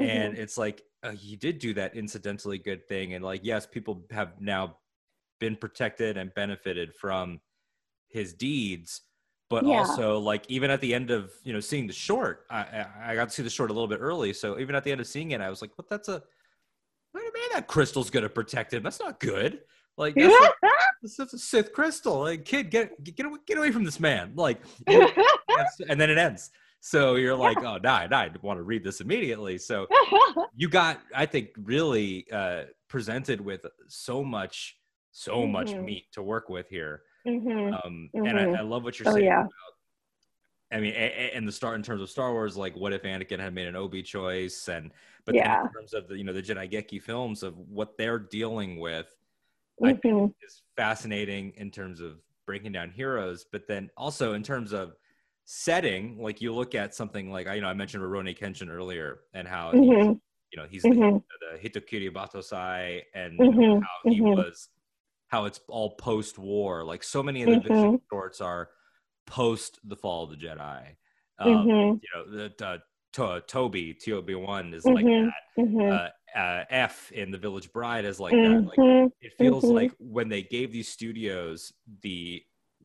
[0.00, 0.38] and mhm.
[0.38, 4.40] it's like uh, he did do that incidentally good thing, and like yes, people have
[4.40, 4.78] now
[5.40, 7.40] been protected and benefited from
[8.08, 9.02] his deeds.
[9.50, 9.78] But Yeah.
[9.78, 13.14] also, like even at the end of you know seeing the short, I, I I
[13.14, 14.32] got to see the short a little bit early.
[14.34, 15.88] So even at the end of seeing it, I was like, "What?
[15.88, 16.22] That's a
[17.12, 18.82] what do you mean that crystal's gonna protect him?
[18.82, 19.60] That's not good.
[19.96, 22.20] Like that's, a, that's, a Sith crystal.
[22.20, 24.32] Like kid, get get away, get away from this man.
[24.34, 26.50] Like, and then it ends.
[26.80, 29.58] So you're like, oh, nah, nah, I want to read this immediately.
[29.58, 29.88] So
[30.54, 34.78] you got, I think, really uh, presented with so much,
[35.10, 35.84] so much Mhm.
[35.84, 37.02] meat to work with here.
[37.26, 37.74] Mhm.
[37.84, 38.54] Um, And Mhm.
[38.54, 39.24] I, I love what you're Oh, saying.
[39.26, 39.40] yeah.
[39.40, 39.50] About,
[40.70, 43.54] I mean, and the start in terms of Star Wars, like what if Anakin had
[43.54, 44.92] made an Obi choice, and
[45.28, 45.62] but Yeah.
[45.62, 49.06] in terms of the you know the Jidaigeki films of what they're dealing with,
[49.80, 50.34] Mhm.
[50.42, 54.94] is fascinating in terms of breaking down heroes, but then also in terms of
[55.44, 59.20] setting, like you look at something like I you know I mentioned Rurouni Kenshin earlier,
[59.34, 60.20] and how he's, Mhm.
[60.52, 61.24] you know he's Mhm.
[61.30, 64.34] the, the Hitokiri Battosai, and you know, how he Mhm.
[64.36, 64.68] was,
[65.28, 66.84] how it's all post-war.
[66.84, 67.96] Like so many of the Mm-hmm.
[68.12, 68.70] shorts are
[69.26, 70.96] post the fall of the Jedi.
[71.38, 72.00] Um, Mhm.
[72.02, 72.78] You know, the uh,
[73.12, 75.26] to- Toby Toby one is like Mhm.
[75.26, 75.62] that.
[75.62, 76.10] Mhm.
[76.34, 78.64] Uh, uh, F in the Village Bride is like that.
[78.64, 79.12] Like Mhm.
[79.20, 79.74] it feels Mhm.
[79.74, 82.44] like when they gave these studios the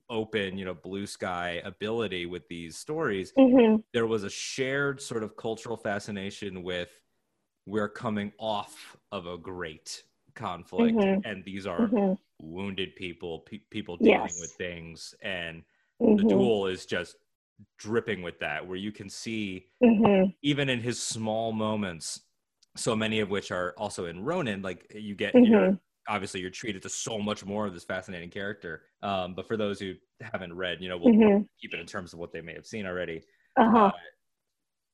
[0.10, 3.84] open, you know, blue sky ability with these stories, Mhm.
[3.94, 7.00] there was a shared sort of cultural fascination with
[7.66, 10.04] we're coming off of a great
[10.36, 11.22] conflict Mhm.
[11.24, 12.18] and these are Mhm.
[12.40, 14.40] wounded people pe- people dealing Yes.
[14.40, 15.64] with things and
[16.16, 16.28] the Mhm.
[16.30, 17.18] duel is just
[17.78, 20.34] dripping with that where you can see Mhm.
[20.42, 22.22] even in his small moments
[22.76, 25.80] so many of which are also in ronin like you get Mhm.
[26.08, 29.80] obviously you're treated to so much more of this fascinating character um, but for those
[29.80, 31.48] who haven't read you know we'll Mhm.
[31.62, 33.22] keep it in terms of what they may have seen already
[33.58, 33.86] Uh-huh.
[33.88, 33.92] uh,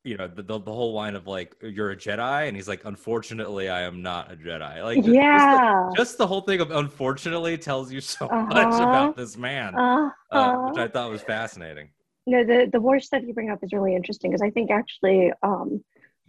[0.03, 2.83] you know the, the, the whole line of like you're a jedi and he's like
[2.85, 5.89] unfortunately i am not a jedi like just, just the- yeah.
[5.95, 8.83] just the whole thing of unfortunately tells you so much Uh-huh.
[8.83, 10.09] about this man Uh-huh.
[10.31, 11.89] uh, which i thought was fascinating
[12.29, 15.31] no, the the war stuff you bring up is really interesting because I think actually
[15.43, 15.83] um,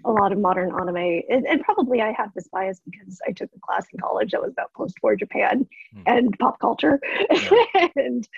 [0.04, 3.50] a lot of modern anime, and, and probably I have this bias because I took
[3.54, 6.02] a class in college that was about post-war Japan Hmm.
[6.06, 7.88] and pop culture, Yeah.
[7.96, 8.28] and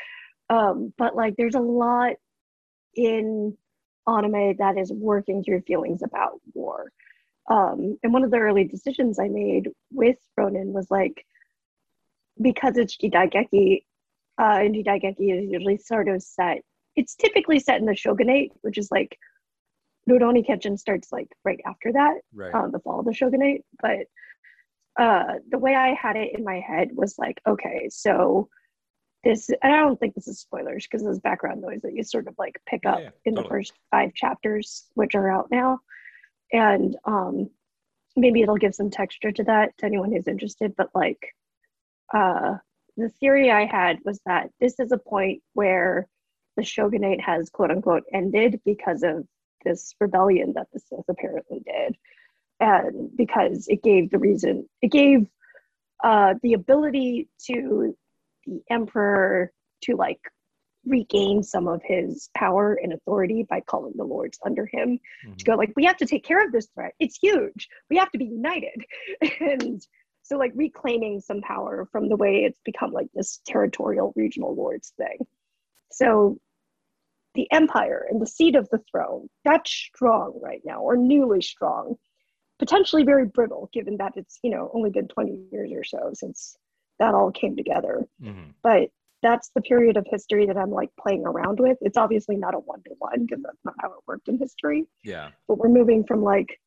[0.51, 2.15] um, but like there's a lot
[2.95, 3.57] in
[4.09, 6.91] anime that is working through feelings about war.
[7.51, 11.25] Um, and one of the early decisions I made with Ronin was like,
[12.41, 13.85] because it's Jidaigeki,
[14.39, 16.63] uh, and Jidaigeki is usually sort of set,
[16.97, 19.19] it's typically set in the shogunate, which is like,
[20.09, 23.65] Rurouni Kenshin starts like right after that, right um, the fall of the shogunate.
[23.81, 24.07] But
[24.99, 28.49] uh, the way I had it in my head was like, okay, so
[29.25, 32.27] this, and I don't think this is spoilers because there's background noise that you sort
[32.27, 35.79] of like pick up yeah, in the first five chapters, which are out now.
[36.53, 37.49] And um,
[38.17, 40.75] maybe it'll give some texture to that to anyone who's interested.
[40.77, 41.21] But like,
[42.13, 42.57] uh,
[42.97, 46.09] the theory I had was that this is a point where
[46.57, 49.27] the shogunate has quote unquote ended because of
[49.65, 51.97] this rebellion that the Sith apparently did.
[52.61, 55.27] And because it gave the reason, it gave
[56.03, 57.97] uh, the ability to
[58.47, 60.21] the emperor to like
[60.85, 65.37] regain some of his power and authority by calling the lords under him mm-hmm.
[65.37, 68.11] to go like we have to take care of this threat it's huge we have
[68.11, 68.85] to be united
[69.41, 69.87] and
[70.23, 74.93] so like reclaiming some power from the way it's become like this territorial regional lords
[74.97, 75.19] thing
[75.93, 76.39] so
[77.35, 81.97] the empire and the seat of the throne that's strong right now or newly strong
[82.59, 86.57] potentially very brittle given that it's you know only been 20 years or so since
[86.99, 88.07] that all came together.
[88.23, 88.51] Mm-hmm.
[88.63, 88.91] but
[89.23, 91.79] that's the period of history that i'm like playing around with.
[91.81, 94.85] It's obviously not a one-to-one because that's not how it worked in history.
[95.05, 95.31] Yeah.
[95.47, 96.59] But we're moving from like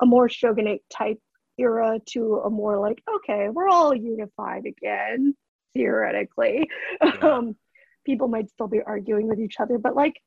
[0.00, 1.18] a more shogunate type
[1.58, 5.34] era to a more like okay we're all unified again
[5.74, 6.68] theoretically.
[7.02, 7.10] Yeah.
[7.22, 7.56] um,
[8.04, 10.20] people might still be arguing with each other but like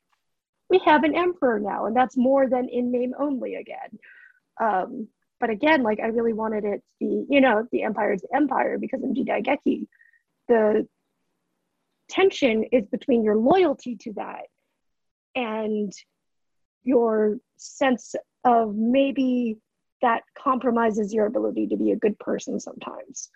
[0.70, 4.00] we have an emperor now and that's more than in name only again
[4.62, 5.08] um,
[5.40, 9.02] but again like i really wanted it to be you know the empire's empire because
[9.04, 9.88] in jidaigeki
[10.48, 10.88] the
[12.10, 14.44] tension is between your loyalty to that
[15.36, 15.92] and
[16.84, 19.58] your sense of maybe
[20.02, 23.30] that compromises your ability to be a good person sometimes.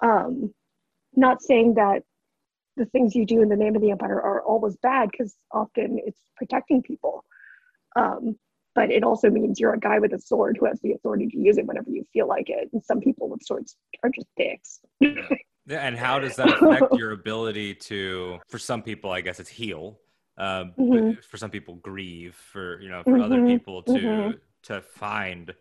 [0.00, 0.54] Um,
[1.14, 2.02] not saying that
[2.80, 6.00] the things you do in the name of the empire are always bad, because often
[6.04, 7.24] it's protecting people.
[7.94, 8.36] Um,
[8.74, 11.38] but it also means you're a guy with a sword who has the authority to
[11.38, 12.70] use it whenever you feel like it.
[12.72, 14.80] And some people with swords are just dicks.
[15.66, 19.50] Yeah, and how does that affect your ability to, for some people, I guess it's
[19.50, 19.98] heal.
[20.38, 21.20] Um, mm-hmm.
[21.20, 22.34] for some people, grieve.
[22.34, 23.22] For you know, for mm-hmm.
[23.22, 24.30] other people to mm-hmm.
[24.64, 25.54] to find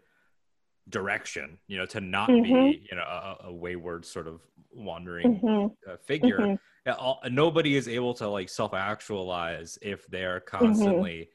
[0.88, 1.58] direction.
[1.68, 2.86] You know, to not be mm-hmm.
[2.90, 4.40] you know a, a, wayward sort of
[4.72, 5.92] wandering mm-hmm.
[5.92, 6.58] uh, figure.
[6.93, 7.02] Mm-hmm.
[7.02, 11.30] All, nobody is able to like self actualize if they're constantly,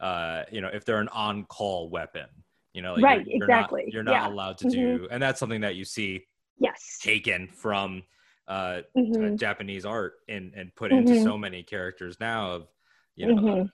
[0.00, 2.26] uh, you know, if they're an on call weapon.
[2.72, 3.26] You know, like right?
[3.26, 3.84] You're, you're exactly.
[3.84, 4.28] Not, you're not yeah.
[4.28, 6.24] allowed to do, and that's something that you see
[6.58, 8.02] yes taken from
[8.48, 9.36] uh, mm-hmm.
[9.36, 11.24] Japanese art and and put into mm-hmm.
[11.24, 12.68] so many characters now of
[13.16, 13.62] you know mm-hmm.
[13.62, 13.66] uh,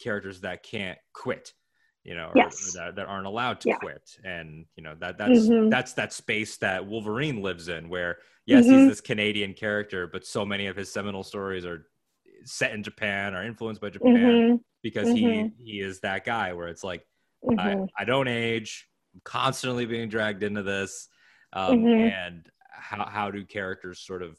[0.00, 1.52] characters that can't quit
[2.08, 2.74] you know yes.
[2.74, 3.76] or, that, that aren't allowed to yeah.
[3.76, 5.68] quit and you know that that's mm-hmm.
[5.68, 8.16] that's that space that Wolverine lives in where
[8.46, 8.88] yes he's mm-hmm.
[8.88, 11.86] this Canadian character but so many of his seminal stories are
[12.44, 14.56] set in Japan or influenced by Japan mm-hmm.
[14.82, 17.06] because he he is that guy where it's like
[17.58, 21.08] I, I don't age I'm constantly being dragged into this
[21.52, 22.08] um, mm-hmm.
[22.08, 24.38] and how how do characters sort of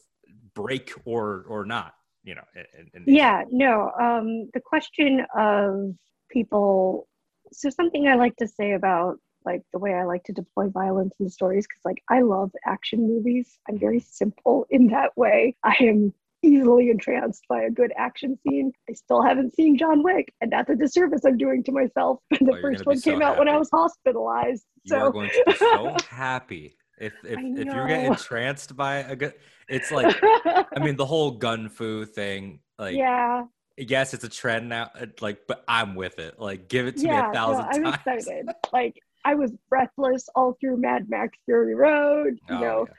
[0.55, 5.93] break or or not you know in, in yeah no um the question of
[6.32, 7.09] people
[7.51, 11.13] so something i like to say about like the way i like to deploy violence
[11.19, 15.55] in the stories because like i love action movies i'm very simple in that way
[15.63, 18.71] i am easily entranced by a good action scene.
[18.89, 22.19] I still haven't seen John Wick, and that's a disservice I'm doing to myself.
[22.31, 23.31] the oh, first one so came happy.
[23.31, 24.65] out when I was hospitalized.
[24.83, 24.99] You so.
[24.99, 29.33] are going to be so happy if if, if you're getting entranced by a good,
[29.67, 32.59] it's like I mean the whole gun fu thing.
[32.77, 33.43] Like yeah,
[33.88, 34.92] yes, it's a trend now.
[35.22, 36.39] Like, but I'm with it.
[36.39, 38.02] Like, give it to yeah, me a thousand no, I'm times.
[38.08, 38.50] I'm excited.
[38.74, 42.39] like I was breathless all through Mad Max Fury Road.
[42.50, 42.94] You oh, know, yeah.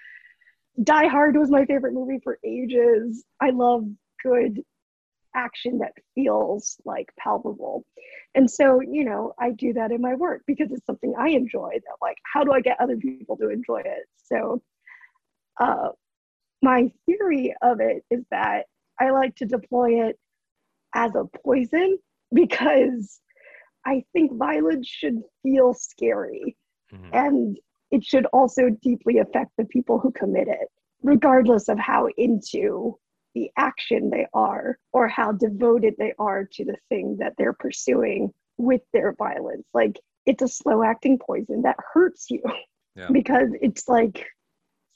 [0.85, 3.25] Die Hard was my favorite movie for ages.
[3.41, 3.85] I love
[4.23, 4.63] good
[5.35, 7.85] action that feels like palpable.
[8.35, 11.71] And so, you know, I do that in my work because it's something I enjoy
[11.75, 14.07] that like how do I get other people to enjoy it?
[14.25, 14.63] So
[15.61, 15.91] uh
[16.63, 18.67] my theory of it is that
[19.01, 20.19] I like to deploy it
[20.95, 21.99] as a poison
[22.35, 23.21] because
[23.87, 26.57] I think violence should feel scary
[26.93, 27.11] mm-hmm.
[27.13, 27.59] and
[27.91, 30.69] it should also deeply affect the people who commit it,
[31.03, 32.97] regardless of how into
[33.35, 38.33] the action they are or how devoted they are to the thing that they're pursuing
[38.59, 39.67] with their violence.
[39.73, 42.43] Like it's a slow acting poison that hurts you
[42.97, 43.09] yeah.
[43.13, 44.27] because it's like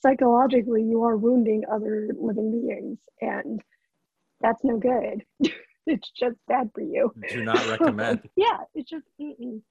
[0.02, 3.60] psychologically you are wounding other living beings and
[4.40, 5.24] that's no good.
[5.86, 7.12] it's just bad for you.
[7.28, 8.28] Do not recommend.
[8.36, 9.04] yeah, it's just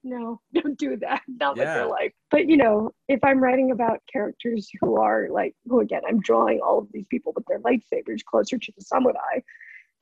[0.02, 1.22] no, don't do that.
[1.28, 1.64] Not yeah.
[1.64, 2.12] with your life.
[2.30, 6.60] But you know, if I'm writing about characters who are like, who again, I'm drawing
[6.60, 9.40] all of these people with their lightsabers closer to the samurai,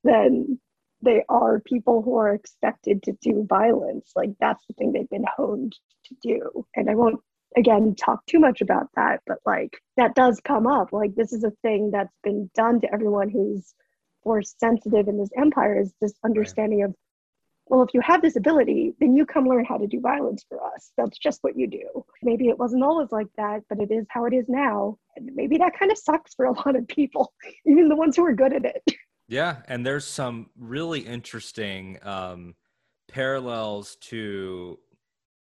[0.05, 0.59] then
[1.03, 4.13] they are people who are expected to do violence.
[4.15, 5.75] Like that's the thing they've been honed
[6.07, 6.67] to do.
[6.77, 7.21] And I won't
[7.57, 10.93] again talk too much about that, but like that does come up.
[10.93, 13.75] Like this is a thing that's been done to everyone who's
[14.25, 16.91] more sensitive in this empire is this understanding right.
[16.91, 16.95] of
[17.66, 20.62] well, if you have this ability, then you come learn how to do violence for
[20.75, 20.93] us.
[20.97, 22.05] That's just what you do.
[22.23, 24.99] Maybe it wasn't always like that, but it is how it is now.
[25.16, 27.33] And maybe that kind of sucks for a lot of people,
[27.66, 28.83] even the ones who are good at it.
[29.29, 29.62] Yeah.
[29.66, 32.55] And there's some really interesting um,
[33.09, 34.79] parallels to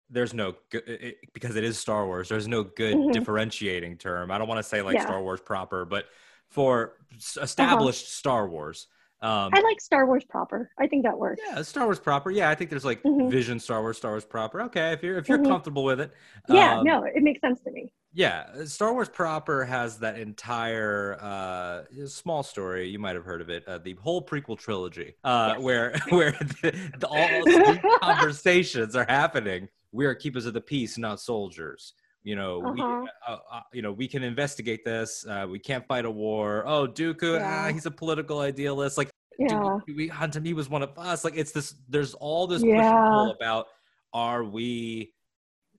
[0.09, 2.29] there's no good because it is Star Wars.
[2.29, 3.11] There's no good mm-hmm.
[3.11, 4.31] differentiating term.
[4.31, 5.03] I don't want to say like yeah.
[5.05, 6.05] Star Wars proper, but
[6.49, 6.93] for
[7.41, 8.09] established uh-huh.
[8.09, 8.87] Star Wars,
[9.19, 10.69] um, I like Star Wars proper.
[10.77, 11.41] I think that works.
[11.43, 12.29] Yeah, Star Wars proper.
[12.29, 13.29] Yeah, I think there's like mm-hmm.
[13.29, 14.61] Vision Star Wars, Star Wars proper.
[14.63, 15.47] Okay, if you're if you're mm-hmm.
[15.47, 16.11] comfortable with it.
[16.47, 17.91] Yeah, um, no, it makes sense to me.
[18.13, 22.89] Yeah, Star Wars proper has that entire uh, small story.
[22.89, 23.67] You might have heard of it.
[23.67, 25.63] Uh, the whole prequel trilogy, uh, yes.
[25.63, 26.31] where where
[26.61, 29.67] the, the, all these conversations are happening.
[29.91, 31.93] We are keepers of the peace, not soldiers
[32.27, 32.73] you know uh-huh.
[32.73, 36.63] we uh, uh, you know we can investigate this uh, we can't fight a war
[36.67, 37.67] oh dooku yeah.
[37.67, 39.09] ah, he's a political idealist like
[39.39, 39.77] yeah.
[39.87, 42.61] we, we hunt him he was one of us like it's this there's all this
[42.61, 43.29] yeah.
[43.29, 43.67] about
[44.13, 45.13] are we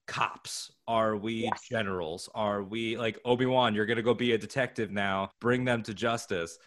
[0.07, 1.68] cops are we yes.
[1.68, 5.92] generals are we like obi-wan you're gonna go be a detective now bring them to
[5.92, 6.59] justice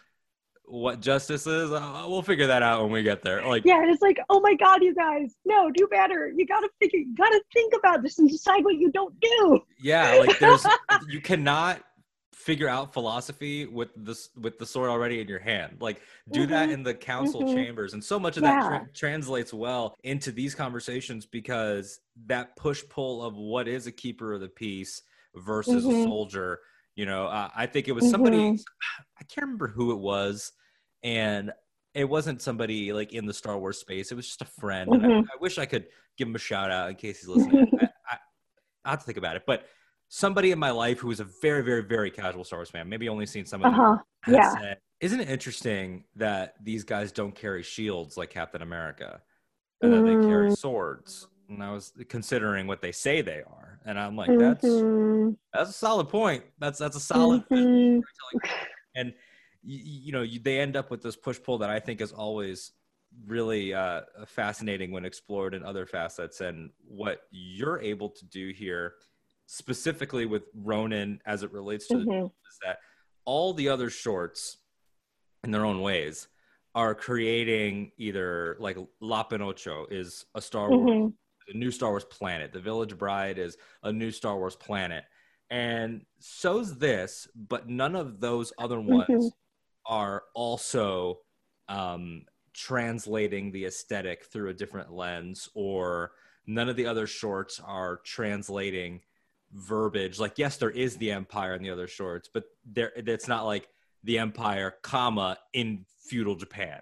[0.72, 4.00] what justice is uh, we'll figure that out when we get there like yeah it's
[4.00, 7.74] like oh my god you guys no do better you gotta figure you gotta think
[7.76, 10.66] about this and decide what you don't do yeah like there's
[11.10, 11.82] you cannot
[12.32, 16.00] figure out philosophy with this with the sword already in your hand like
[16.32, 16.52] do mm-hmm.
[16.52, 17.54] that in the council mm-hmm.
[17.54, 18.58] chambers and so much of yeah.
[18.62, 23.92] that tra- translates well into these conversations because that push pull of what is a
[23.92, 25.02] keeper of the peace
[25.34, 26.00] versus mm-hmm.
[26.00, 26.60] a soldier
[26.94, 29.02] you know, uh, I think it was somebody, mm-hmm.
[29.18, 30.52] I can't remember who it was.
[31.02, 31.52] And
[31.94, 34.12] it wasn't somebody like in the Star Wars space.
[34.12, 34.90] It was just a friend.
[34.90, 35.10] Mm-hmm.
[35.10, 35.86] I, I, wish I could
[36.16, 37.66] give him a shout out in case he's listening.
[37.80, 38.16] I, I,
[38.84, 39.42] I, have to think about it.
[39.46, 39.66] But
[40.08, 43.08] somebody in my life who was a very, very, very casual Star Wars fan, maybe
[43.08, 43.96] only seen some of uh-huh.
[44.26, 44.54] them, yeah.
[44.54, 49.20] Said, Isn't it interesting that these guys don't carry shields like Captain America
[49.82, 49.96] and mm.
[49.96, 50.56] that they carry mm.
[50.56, 51.26] swords?
[51.52, 55.32] and I was considering what they say they are, and I'm like, that's mm-hmm.
[55.52, 56.44] that's a solid point.
[56.58, 57.44] That's that's a solid.
[57.50, 58.00] Mm-hmm.
[58.94, 59.14] And
[59.62, 62.12] you, you know, you, they end up with this push pull that I think is
[62.12, 62.72] always
[63.26, 68.94] really uh, fascinating when explored in other facets, and what you're able to do here,
[69.46, 72.26] specifically with Ronin as it relates to mm-hmm.
[72.26, 72.78] is that
[73.24, 74.58] all the other shorts,
[75.44, 76.28] in their own ways,
[76.74, 81.08] are creating either like Lop and Ocho is a Star Wars mm-hmm
[81.52, 82.52] a new Star Wars planet.
[82.52, 85.04] The Village Bride is a new Star Wars planet.
[85.50, 88.94] And so's this, but none of those other mm-hmm.
[88.94, 89.26] ones mm-hmm.
[89.86, 91.20] Are also
[91.68, 92.24] um,
[92.54, 96.12] translating the aesthetic through a different lens, or
[96.46, 99.00] none of the other shorts are translating
[99.52, 100.18] verbiage.
[100.18, 103.68] Like, yes, there is the Empire in the other shorts, but there it's not like
[104.04, 106.80] the Empire, comma, in feudal Japan.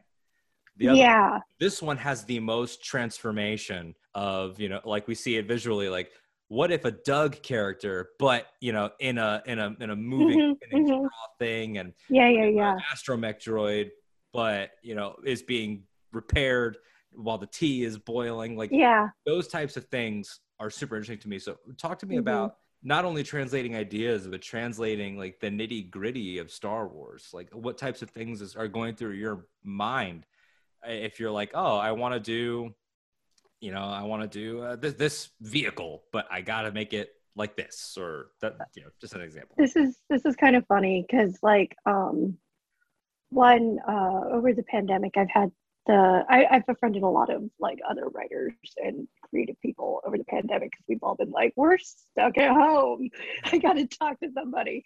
[0.76, 1.38] The other, yeah.
[1.58, 6.10] This one has the most transformation of, you know, like we see it visually, like
[6.50, 10.56] what if a Doug character, but you know, in a in a in a moving
[10.56, 11.06] mm-hmm, mm-hmm.
[11.38, 12.76] thing and yeah, yeah, yeah.
[12.92, 13.90] Astromech droid,
[14.32, 16.76] but you know, is being repaired
[17.12, 18.56] while the tea is boiling.
[18.56, 21.38] Like yeah, those types of things are super interesting to me.
[21.38, 22.22] So talk to me mm-hmm.
[22.22, 27.28] about not only translating ideas, but translating like the nitty gritty of Star Wars.
[27.32, 30.26] Like what types of things is, are going through your mind
[30.84, 32.74] if you're like, oh, I want to do,
[33.60, 36.92] you know, I want to do uh, this, this vehicle, but I got to make
[36.92, 39.54] it like this or that, you know, just an example.
[39.58, 42.36] This is, this is kind of funny because like, um,
[43.30, 45.52] one, uh, over the pandemic, I've had
[45.86, 50.24] the, I, I've befriended a lot of like other writers and creative people over the
[50.24, 53.08] pandemic because we've all been like, we're stuck at home.
[53.44, 54.84] I got to talk to somebody.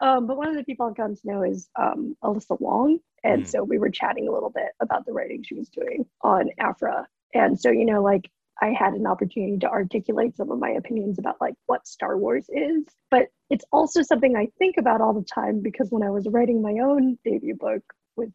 [0.00, 2.98] Um, but one of the people I've gotten to know is um, Alyssa Wong.
[3.24, 3.46] And mm.
[3.46, 7.06] so we were chatting a little bit about the writing she was doing on Aphra.
[7.44, 8.30] And so, you know, like
[8.62, 12.46] I had an opportunity to articulate some of my opinions about like what Star Wars
[12.48, 12.84] is.
[13.10, 16.62] But it's also something I think about all the time because when I was writing
[16.62, 17.82] my own debut book
[18.16, 18.30] with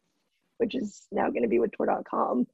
[0.58, 2.46] which is now going to be with Tor.com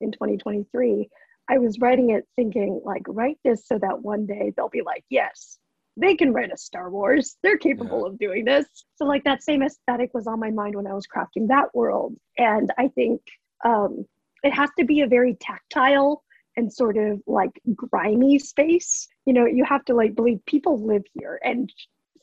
[0.00, 1.08] in 2023,
[1.48, 5.04] I was writing it thinking like write this so that one day they'll be like,
[5.08, 5.58] yes,
[5.96, 7.36] they can write a Star Wars.
[7.42, 8.08] They're capable yeah.
[8.08, 8.66] of doing this.
[8.96, 12.16] So like that same aesthetic was on my mind when I was crafting that world.
[12.36, 13.20] And I think
[13.64, 14.04] um,
[14.44, 16.22] it has to be a very tactile
[16.56, 19.08] and sort of like grimy space.
[19.26, 21.72] You know, you have to like believe people live here and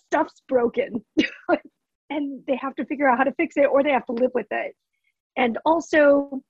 [0.05, 1.03] stuff's broken
[2.09, 4.31] and they have to figure out how to fix it or they have to live
[4.33, 4.75] with it.
[5.35, 6.41] And also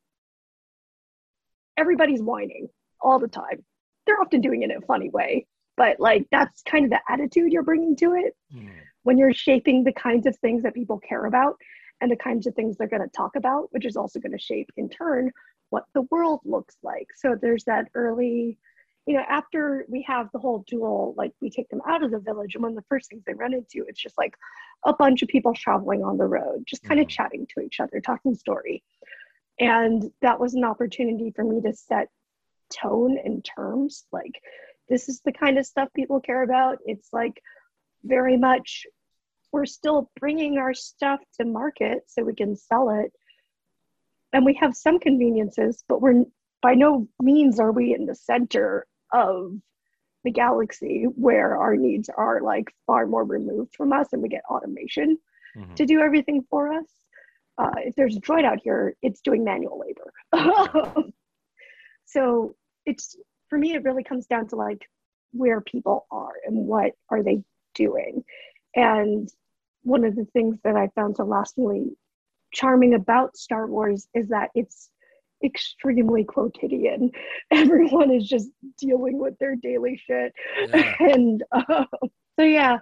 [1.78, 2.68] everybody's whining
[3.02, 3.66] all the time.
[4.06, 5.48] They're often doing it in a funny way
[5.78, 8.70] but like that's kind of the attitude you're bringing to it mm.
[9.04, 11.56] when you're shaping the kinds of things that people care about
[12.02, 14.40] and the kinds of things they're going to talk about which is also going to
[14.40, 15.32] shape in turn
[15.72, 17.08] what the world looks like.
[17.16, 18.60] So there's that early,
[19.08, 22.20] you know, after we have the whole duel, like we take them out of the
[22.20, 24.36] village, and one of the first things they run into, it's just like
[24.86, 27.10] a bunch of people traveling on the road, just kind of Mhm.
[27.10, 28.84] chatting to each other, talking story.
[29.60, 32.10] And that was an opportunity for me to set
[32.70, 34.06] tone and terms.
[34.12, 34.42] Like,
[34.90, 36.80] this is the kind of stuff people care about.
[36.86, 37.42] It's like
[38.04, 38.86] very much,
[39.52, 43.14] we're still bringing our stuff to market so we can sell it.
[44.34, 46.24] And we have some conveniences, but we're
[46.62, 49.54] by no means are we in the center of
[50.24, 54.44] the galaxy where our needs are like far more removed from us and we get
[54.50, 55.18] automation
[55.58, 55.76] Mhm.
[55.76, 56.86] to do everything for us.
[57.58, 60.14] Uh, if there's a droid out here, it's doing manual labor.
[62.06, 62.56] so
[62.86, 63.16] it's
[63.50, 64.88] for me, it really comes down to like
[65.34, 67.44] where people are and what are they
[67.76, 68.24] doing.
[68.76, 69.30] And
[69.84, 71.98] one of the things that I found so lastingly
[72.52, 74.90] charming about Star Wars is that it's
[75.44, 77.12] extremely quotidian.
[77.52, 80.34] Everyone is just dealing with their daily shit.
[80.68, 80.96] Yeah.
[81.00, 81.86] And uh,
[82.40, 82.78] so, yeah,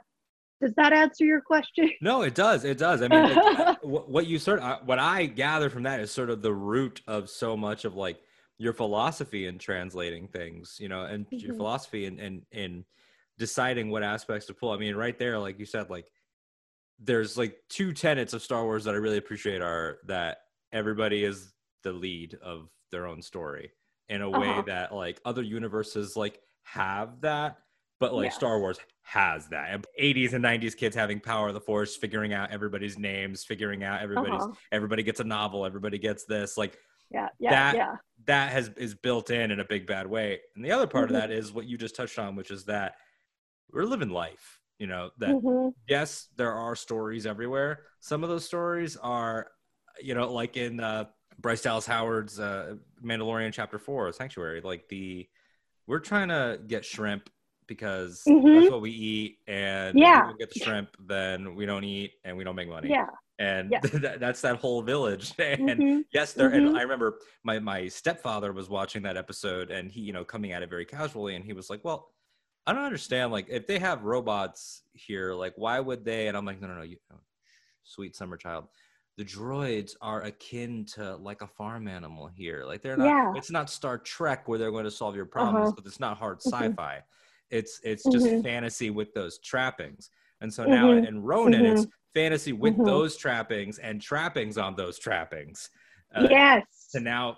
[0.61, 1.89] does that answer your question?
[2.01, 2.65] No, it does.
[2.65, 3.01] It does.
[3.01, 6.11] I mean, like, I- wh- what you sort of, what I gather from that is
[6.11, 8.19] sort of the root of so much of like
[8.57, 11.57] your philosophy in translating things, you know, and your Mhm.
[11.57, 12.83] philosophy and and in
[13.37, 14.71] deciding what aspects to pull.
[14.71, 16.07] I mean, right there, like you said, like
[16.99, 20.39] there's like two tenets of Star Wars that I really appreciate are that
[20.71, 23.71] everybody is the lead of their own story
[24.09, 24.61] in a way Uh-huh.
[24.63, 27.57] that like other universes like have that
[27.99, 28.35] but like Yes.
[28.35, 29.73] Star Wars has that.
[29.73, 33.83] And 80s and 90s kids having power of the force, figuring out everybody's names, figuring
[33.83, 34.53] out everybody's Uh-huh.
[34.71, 36.57] everybody gets a novel, everybody gets this.
[36.57, 36.77] Like
[37.11, 37.95] Yeah, yeah, That- yeah.
[38.25, 40.39] that has is built in in a big bad way.
[40.55, 41.15] And the other part Mhm.
[41.15, 42.95] of that is what you just touched on, which is that
[43.71, 44.58] we're living life.
[44.79, 45.73] You know that Mhm.
[45.87, 47.83] yes, there are stories everywhere.
[47.99, 49.51] Some of those stories are,
[50.01, 51.05] you know, like in uh,
[51.37, 54.61] Bryce Dallas Howard's uh, Mandalorian chapter four, Sanctuary.
[54.61, 55.27] Like the,
[55.85, 57.29] we're trying to get shrimp
[57.67, 58.59] because Mhm.
[58.61, 60.19] that's what we eat, and Yeah.
[60.19, 62.89] if we don't get the shrimp, then we don't eat and we don't make money.
[62.89, 63.07] Yeah.
[63.37, 63.79] And Yeah.
[64.13, 65.33] that, that's that whole village.
[65.39, 66.05] And Mhm.
[66.13, 66.49] Yes, there.
[66.49, 70.53] And I remember my my stepfather was watching that episode, and he, you know, coming
[70.53, 72.11] at it very casually, and he was like, "Well,
[72.69, 73.31] I don't understand.
[73.31, 76.75] Like, if they have robots here, like, why would they?" And I'm like, "No, no,
[76.75, 76.97] no, you,
[77.83, 78.67] sweet summer child."
[79.17, 82.63] The droids are akin to like a farm animal here.
[82.65, 83.15] Like they're not.
[83.15, 83.33] Yeah.
[83.33, 85.75] It's not Star Trek where they're going to solve your problems, Uh-huh.
[85.75, 86.77] but it's not hard Mhm.
[86.77, 87.03] sci-fi.
[87.49, 88.41] It's it's just Mhm.
[88.41, 90.09] fantasy with those trappings.
[90.41, 91.03] And so now Mhm.
[91.03, 91.89] in Ronin, it's Mm-hmm.
[92.13, 92.85] fantasy with Mhm.
[92.85, 95.69] those trappings and trappings on those trappings.
[96.13, 96.65] Uh, yes.
[96.93, 97.37] to now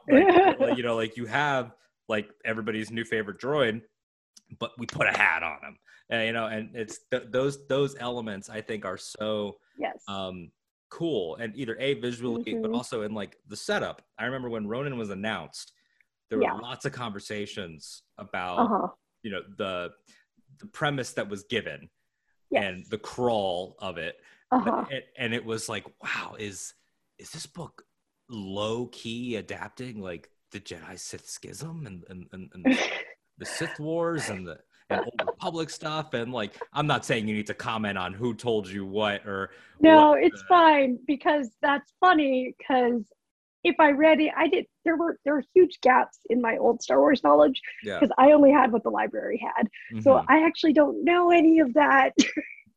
[0.59, 1.75] like, you know like you have
[2.07, 3.81] like everybody's new favorite droid
[4.59, 5.77] but we put a hat on them
[6.09, 9.97] and, you know and it's th- those those elements i think are so yes.
[10.07, 10.51] um
[10.89, 12.75] cool and either a visually but Mhm.
[12.75, 15.71] also in like the setup i remember when ronin was announced
[16.29, 16.53] there were Yeah.
[16.53, 18.87] lots of conversations about uh-huh.
[19.23, 19.91] you know the
[20.59, 21.89] the premise that was given
[22.49, 22.63] Yes.
[22.65, 24.17] and the crawl of it
[24.51, 24.85] uh-huh.
[24.91, 26.73] and, and it was like wow is
[27.17, 27.83] is this book
[28.29, 32.65] low key adapting like the jedi sith schism and and, and, and
[33.37, 34.57] the sith wars and the
[34.89, 38.33] and old republic stuff and like i'm not saying you need to comment on who
[38.33, 43.03] told you what or no, what it's the- fine because that's funny because
[43.63, 46.81] if I read it, I did there were there were huge gaps in my old
[46.81, 49.69] Star Wars knowledge yeah because I only had what the library had.
[50.01, 50.25] So mhm.
[50.27, 52.13] I actually don't know any of that.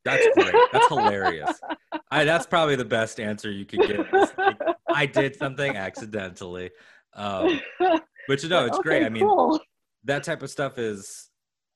[0.05, 1.59] that's great that's hilarious
[2.11, 4.59] I, that's probably the best answer you could give like,
[4.95, 6.71] i did something accidentally
[7.15, 9.59] um you know, it's great i mean cool.
[10.05, 11.31] That type of stuff is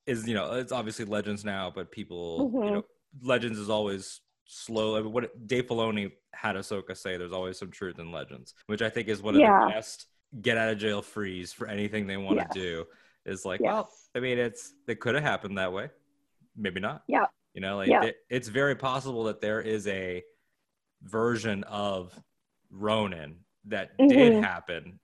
[0.05, 2.73] is you know it's obviously legends now but people you Mhm.
[2.73, 2.83] know
[3.21, 7.69] legends is always slow I mean, what dave filoni had ahsoka say there's always some
[7.71, 9.65] truth in legends which i think is one of Yeah.
[9.65, 10.07] the best
[10.41, 12.85] get out of jail frees for anything they want to do
[13.25, 13.71] is like Yes.
[13.73, 15.89] well i mean it's it could have happened that way
[16.55, 17.25] maybe not Yeah.
[17.53, 18.03] you know like Yeah.
[18.05, 20.23] it, it's very possible that there is a
[21.03, 22.17] version of
[22.71, 24.43] ronin that did Mhm.
[24.43, 24.99] happen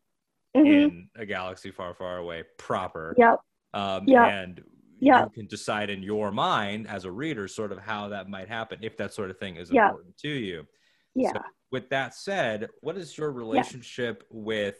[0.56, 0.66] Mhm.
[0.90, 3.40] in a galaxy far far away proper Yep.
[3.74, 4.26] um, Yeah.
[4.26, 4.64] and
[5.00, 5.24] Yeah.
[5.26, 8.80] you can decide in your mind as a reader sort of how that might happen
[8.82, 9.88] if that sort of thing is Yeah.
[9.90, 10.68] important to you
[11.14, 11.34] Yeah.
[11.34, 11.42] so
[11.72, 14.78] with that said what is your relationship with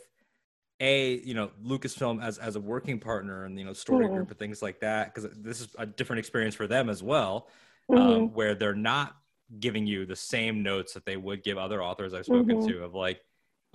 [0.82, 4.14] a you know lucasfilm as as a working partner and you know story Mhm.
[4.16, 7.50] group and things like that because this is a different experience for them as well
[7.90, 7.98] Mhm.
[7.98, 9.16] um, where they're not
[9.60, 12.68] giving you the same notes that they would give other authors i've spoken Mhm.
[12.68, 13.22] to of like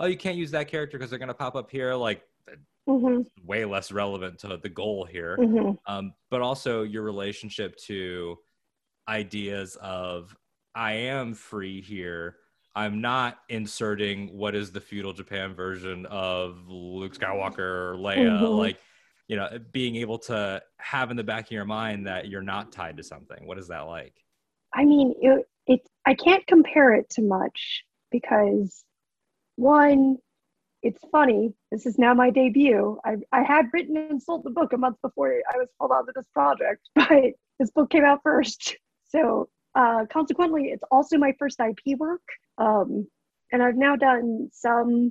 [0.00, 2.22] oh you can't use that character because they're going to pop up here like
[2.88, 3.26] Mhm.
[3.44, 5.78] way less relevant to the goal here Mhm.
[5.86, 8.38] um, but also your relationship to
[9.08, 10.36] ideas of
[10.74, 12.36] I am free here.
[12.76, 18.40] I'm not inserting what is the feudal Japan version of Luke Skywalker or Leia.
[18.40, 18.56] Mhm.
[18.56, 18.78] Like,
[19.26, 22.70] you know, being able to have in the back of your mind that you're not
[22.72, 23.46] tied to something.
[23.46, 24.24] What is that like?
[24.72, 28.84] I mean, it, it I can't compare it to much because
[29.56, 30.16] one,
[30.82, 31.52] it's funny.
[31.70, 32.98] This is now my debut.
[33.04, 36.12] I, I had written and sold the book a month before I was pulled onto
[36.14, 38.76] this project, but this book came out first.
[39.12, 42.22] So uh, consequently, it's also my first IP work.
[42.58, 43.08] Um,
[43.50, 45.10] and I've now done some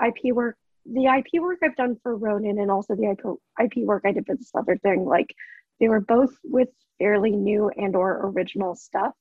[0.00, 0.56] IP work.
[0.86, 3.20] The IP work I've done for Ronin and also the IP,
[3.60, 5.34] IP work I did for this other thing, like
[5.80, 6.68] they were both with
[7.00, 9.12] fairly new and or original stuff.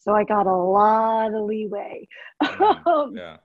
[0.00, 2.08] So I got a lot of leeway.
[2.86, 3.38] Um, Yeah.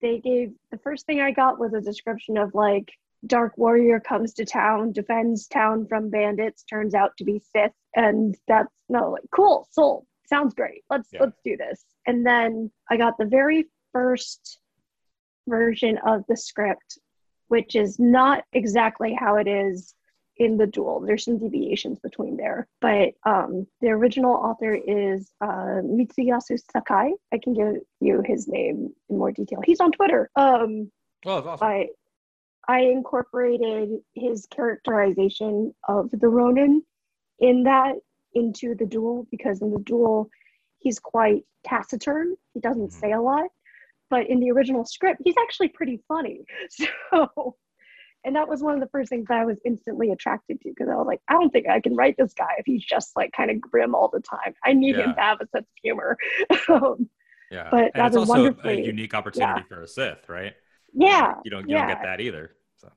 [0.00, 2.90] They gave the first thing I got was a description of like
[3.26, 8.36] Dark Warrior comes to town, defends town from bandits, turns out to be Sith, and
[8.46, 10.06] that's no like cool, sold.
[10.26, 10.84] Sounds great.
[10.90, 11.22] Let's Yeah.
[11.22, 11.84] let's do this.
[12.06, 14.60] And then I got the very first
[15.48, 16.98] version of the script,
[17.48, 19.94] which is not exactly how it is
[20.38, 21.00] in the duel.
[21.00, 27.12] There's some deviations between there, but um, the original author is uh, Mitsuyasu Sakai.
[27.32, 29.60] I can give you his name in more detail.
[29.64, 30.30] He's on Twitter.
[30.36, 30.90] Um,
[31.24, 31.66] it's awesome.
[31.66, 31.88] I
[32.68, 36.82] I incorporated his characterization of the Ronin
[37.40, 37.94] in that
[38.34, 40.30] into the duel because in the duel
[40.78, 42.36] he's quite taciturn.
[42.54, 42.92] He doesn't Mhm.
[42.92, 43.48] say a lot,
[44.10, 46.44] but in the original script he's actually pretty funny.
[47.10, 47.56] So,
[48.24, 50.88] and that was one of the first things that I was instantly attracted to because
[50.88, 53.32] I was like, I don't think I can write this guy if he's just like
[53.32, 54.54] kind of grim all the time.
[54.64, 56.16] I need him to have a sense of humor.
[56.68, 57.08] Um,
[57.50, 57.68] yeah.
[57.70, 60.54] but and that it's also a unique opportunity for a Sith, right?
[60.94, 62.52] yeah, You don't you don't get that either.
[62.76, 62.90] So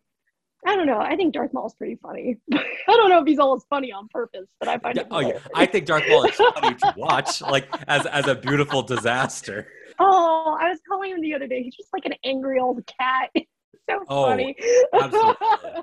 [0.66, 1.00] I don't know.
[1.00, 2.38] I think Darth Maul's pretty funny.
[2.54, 5.08] I don't know if he's always funny on purpose, but I find Yeah, it.
[5.12, 5.40] oh yeah.
[5.56, 9.68] I think Darth Maul is funny to watch, like as as a beautiful disaster.
[10.00, 11.62] Oh, I was calling him the other day.
[11.64, 13.30] He's just like an angry old cat.
[13.90, 14.56] so Oh, funny.
[14.94, 15.36] absolutely.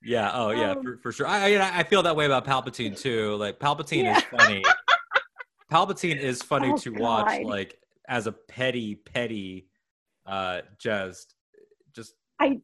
[0.00, 0.30] Yeah.
[0.32, 1.26] Oh yeah, Um, for, for sure.
[1.26, 3.34] I, I I feel that way about Palpatine too.
[3.34, 4.16] Like Palpatine Yeah.
[4.18, 4.62] is funny.
[5.72, 7.78] Palpatine is funny Oh, to watch, like
[8.08, 9.66] as a petty, petty,
[10.24, 11.34] uh, just
[11.92, 12.60] just I-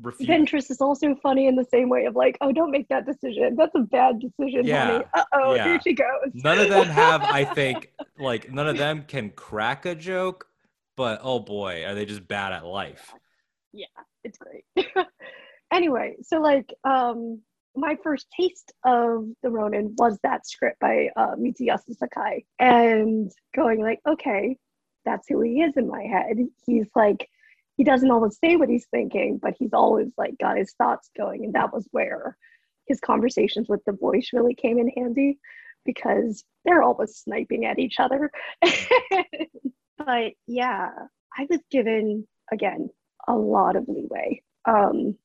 [0.00, 0.28] refuse.
[0.28, 3.54] Ventress is also funny in the same way of like, oh, don't make that decision.
[3.56, 4.86] That's a bad decision, Yeah.
[4.86, 5.04] honey.
[5.14, 5.64] Uh oh, Yeah.
[5.68, 6.32] here she goes.
[6.34, 10.48] None of them have, I think, like none of them can crack a joke,
[10.96, 13.14] but oh boy, are they just bad at life?
[14.24, 14.64] It's great.
[15.72, 17.40] anyway, so like um
[17.74, 23.80] my first taste of the Ronin was that script by uh, Mitsuyasu Sakai, and going
[23.80, 24.56] like, okay,
[25.04, 26.36] that's who he is in my head.
[26.66, 27.28] He's like,
[27.76, 31.44] he doesn't always say what he's thinking, but he's always like got his thoughts going,
[31.44, 32.36] and that was where
[32.86, 35.38] his conversations with the voice really came in handy
[35.84, 38.30] because they're always sniping at each other.
[39.98, 40.90] but yeah,
[41.36, 42.90] I was given again
[43.28, 44.42] a lot of leeway.
[44.66, 45.16] Um,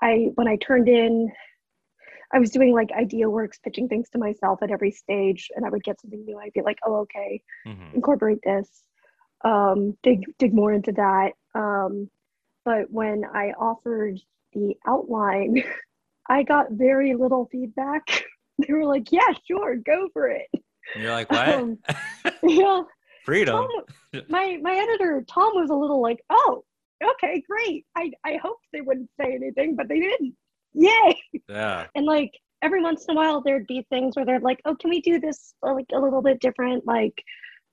[0.00, 1.30] I when I turned in,
[2.32, 5.70] I was doing like idea works, pitching things to myself at every stage, and I
[5.70, 6.38] would get something new.
[6.38, 7.94] I'd be like, "Oh, okay, Mhm.
[7.94, 8.84] incorporate this."
[9.44, 11.32] Um, dig dig more into that.
[11.54, 12.10] Um,
[12.64, 14.20] but when I offered
[14.52, 15.54] the outline,
[16.28, 18.02] I got very little feedback.
[18.58, 20.48] they were like, "Yeah, sure, go for it."
[20.94, 21.48] And you're like, what?
[21.48, 21.78] Um,
[22.42, 22.82] yeah,
[23.28, 23.56] Freedom.
[23.56, 26.64] Tom, my my editor Tom was a little like, "Oh,
[27.04, 27.84] okay, great.
[27.94, 30.34] I I hoped they wouldn't say anything, but they didn't.
[30.72, 31.86] Yay!" Yeah.
[31.94, 34.88] And like every once in a while, there'd be things where they're like, "Oh, can
[34.88, 37.22] we do this uh, like a little bit different?" Like,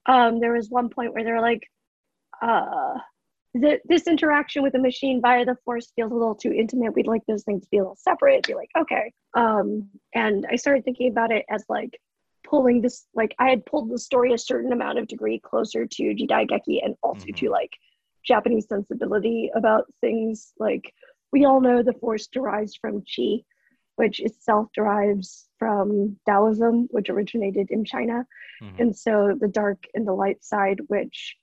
[0.07, 1.63] um, there was one point where they're like,
[2.41, 2.99] "Uh."
[3.61, 6.93] th- This interaction with the machine via the force feels a little too intimate.
[6.93, 8.45] We'd like those things to be a little separate.
[8.45, 9.13] Be like, okay.
[9.33, 11.97] Um, and I started thinking about it as like
[12.49, 16.03] pulling this like I had pulled the story a certain amount of degree closer to
[16.15, 17.37] Jidaigeki and also Mhm.
[17.37, 17.71] to like
[18.23, 20.93] Japanese sensibility about things like
[21.31, 23.43] we all know the force derives from chi,
[23.97, 28.25] which itself derives from Taoism, which originated in China.
[28.61, 28.79] Mhm.
[28.79, 31.37] And so the dark and the light side, which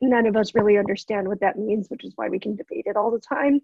[0.00, 2.96] none of us really understand what that means, which is why we can debate it
[2.96, 3.60] all the time.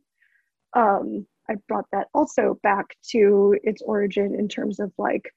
[0.75, 5.33] Um, I brought that also back to its origin in terms of like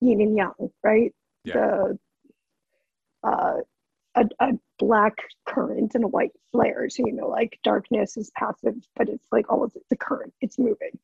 [0.00, 1.14] yin and yang, right?
[1.44, 1.54] Yeah.
[1.54, 1.98] The
[3.22, 3.56] uh,
[4.14, 5.14] a, a black
[5.46, 6.88] current and a white flare.
[6.88, 10.58] So you know, like darkness is passive, but it's like almost it's a current, it's
[10.58, 10.98] moving.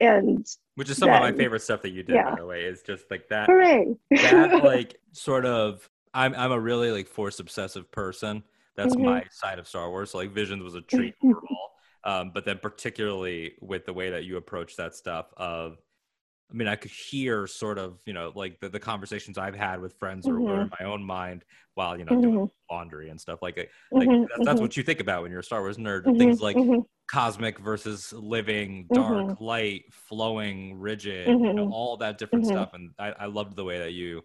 [0.00, 2.30] And Which is some of my favorite stuff that you did, yeah.
[2.30, 3.94] by the way, is just like that hooray!
[4.10, 8.42] that like sort of I'm I'm a really like force obsessive person.
[8.74, 9.04] That's Mhm.
[9.04, 10.10] my side of Star Wars.
[10.10, 11.70] So like Visions was a treat overall.
[12.04, 15.78] Um, but then particularly with the way that you approach that stuff of
[16.52, 19.80] I mean, I could hear sort of, you know, like the, the conversations I've had
[19.80, 20.62] with friends or, or Mhm.
[20.62, 21.44] in my own mind
[21.74, 22.50] while, you know, doing Mhm.
[22.70, 23.56] laundry and stuff like.
[23.98, 26.08] Like Mhm, that's, that's mhm, what you think about when you're a Star Wars nerd.
[26.18, 26.84] Things like mhm.
[27.10, 32.70] cosmic versus living, dark, light, flowing, rigid, you know, all that different stuff.
[32.74, 34.22] And I, I loved the way that you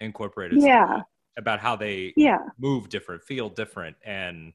[0.00, 1.02] incorporated Yeah.
[1.38, 2.50] about how they Yeah.
[2.58, 4.54] move different, feel different, and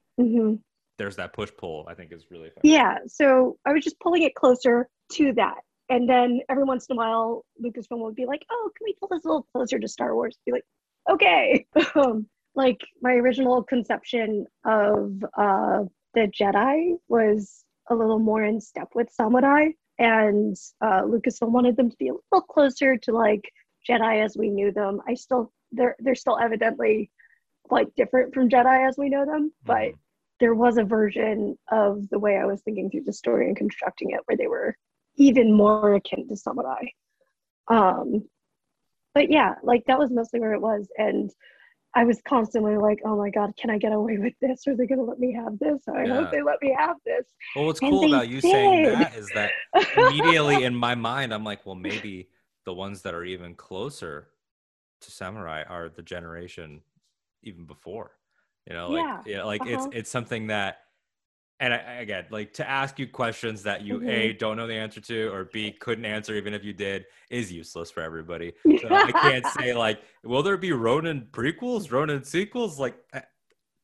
[0.98, 1.86] there's that push pull.
[1.90, 2.64] I think is really fun.
[2.64, 2.98] Yeah.
[3.08, 5.62] So I was just pulling it closer to that.
[5.90, 9.10] And then every once in a while, Lucasfilm would be like, oh, can we pull
[9.10, 10.38] this a little closer to Star Wars?
[10.46, 10.66] Be like,
[11.10, 11.66] okay.
[11.96, 15.84] Um, like my original conception of uh,
[16.14, 19.68] the Jedi was a little more in step with samurai.
[20.00, 23.44] And uh, Lucasfilm wanted them to be a little closer to like
[23.88, 25.02] Jedi as we knew them.
[25.08, 27.12] I still, they're, they're still evidently
[27.68, 29.98] quite different from Jedi as we know them, but Mhm.
[30.40, 34.12] there was a version of the way I was thinking through the story and constructing
[34.12, 34.76] it where they were
[35.18, 36.84] even more akin to samurai.
[37.70, 38.28] Um,
[39.14, 40.88] but yeah, like that was mostly where it was.
[40.98, 41.32] And
[41.96, 44.68] I was constantly like, oh my God, can I get away with this?
[44.68, 45.82] Are they going to let me have this?
[45.88, 46.18] I Yeah.
[46.18, 47.26] hope they let me have this.
[47.56, 49.54] Well, what's And cool about you saying that is that
[49.98, 52.30] immediately in my mind, I'm like, well, maybe
[52.66, 54.28] the ones that are even closer
[55.02, 56.82] to samurai are the generation
[57.44, 58.12] even before.
[58.68, 59.72] You know, like Yeah, yeah, like uh-huh.
[59.72, 60.80] it's it's something that,
[61.60, 64.40] and I, again, like to ask you questions that you a Mhm.
[64.40, 67.90] don't know the answer to, or b couldn't answer even if you did, is useless
[67.92, 68.54] for everybody.
[68.82, 72.80] So I can't say like, will there be Ronin prequels, Ronin sequels?
[72.80, 73.24] Like, I-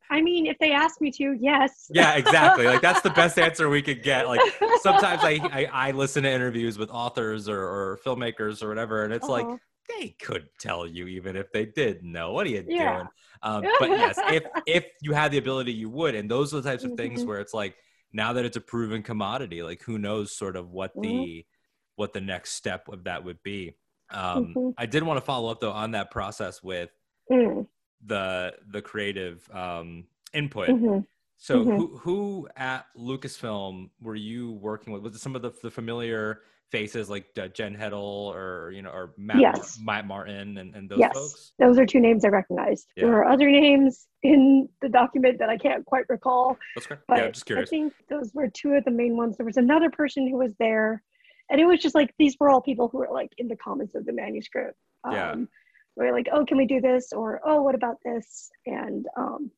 [0.09, 1.89] I mean, if they ask me to, yes.
[1.93, 2.65] yeah, exactly.
[2.65, 4.27] Like that's the best answer we could get.
[4.27, 4.41] Like
[4.81, 9.13] sometimes I, I I listen to interviews with authors or, or filmmakers or whatever, and
[9.13, 9.57] it's like Uh-huh.
[9.99, 12.33] They could tell you even if they did know.
[12.33, 12.95] What are you Yeah.
[12.95, 13.09] doing?
[13.43, 16.15] Um, but yes, if if you had the ability, you would.
[16.15, 17.27] And those are the types of things Mhm.
[17.27, 17.75] where it's like
[18.13, 21.45] now that it's a proven commodity, like who knows sort of what the Mhm.
[21.95, 23.77] what the next step of that would be.
[24.11, 24.73] Um, Mhm.
[24.77, 26.89] I did want to follow up though on that process with
[27.31, 27.67] Mm,
[28.05, 30.69] the the creative um, input.
[30.69, 31.07] mhm.
[31.37, 31.77] So Mhm.
[31.77, 35.01] who who at Lucasfilm were you working with?
[35.01, 38.89] Was it some of the, the familiar faces like uh, Jen Heddle or you know
[38.89, 41.13] or Matt, Mar- Matt Martin and, and those Yes.
[41.13, 41.51] folks?
[41.59, 42.87] Those are two names I recognized.
[42.95, 43.05] Yeah.
[43.05, 46.57] There are other names in the document that I can't quite recall.
[46.75, 46.99] That's great.
[47.07, 49.37] But yeah, I'm just I think those were two of the main ones.
[49.37, 51.03] There was another person who was there,
[51.49, 53.93] and it was just like these were all people who were like in the comments
[53.95, 54.77] of the manuscript.
[55.03, 55.35] Um, Yeah.
[55.95, 57.11] Where like, oh, can we do this?
[57.11, 58.49] Or oh, what about this?
[58.65, 59.51] And um,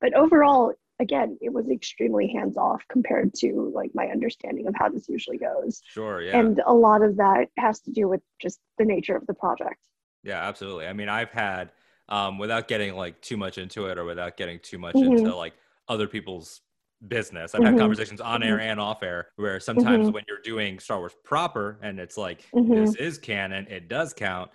[0.00, 4.88] but overall, again, it was extremely hands off compared to like my understanding of how
[4.88, 5.82] this usually goes.
[5.82, 6.20] Sure.
[6.22, 6.38] Yeah.
[6.38, 9.80] And a lot of that has to do with just the nature of the project.
[10.22, 10.46] yeah.
[10.48, 10.86] Absolutely.
[10.86, 11.72] I mean, I've had
[12.08, 15.02] um, without getting like too much into it or without getting too much Mhm.
[15.02, 15.54] into like
[15.88, 16.60] other people's
[17.08, 17.54] business.
[17.54, 17.76] I've had Mhm.
[17.76, 18.60] conversations on air Mm-hmm.
[18.60, 22.94] and off air where sometimes when you're doing Star Wars proper and it's like this
[22.94, 24.50] is canon, it does count.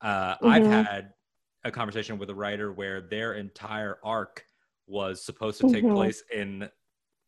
[0.00, 0.66] Uh, I've Mhm.
[0.66, 1.12] had
[1.64, 4.44] a conversation with a writer where their entire arc
[4.86, 5.94] was supposed to take Mhm.
[5.94, 6.68] place in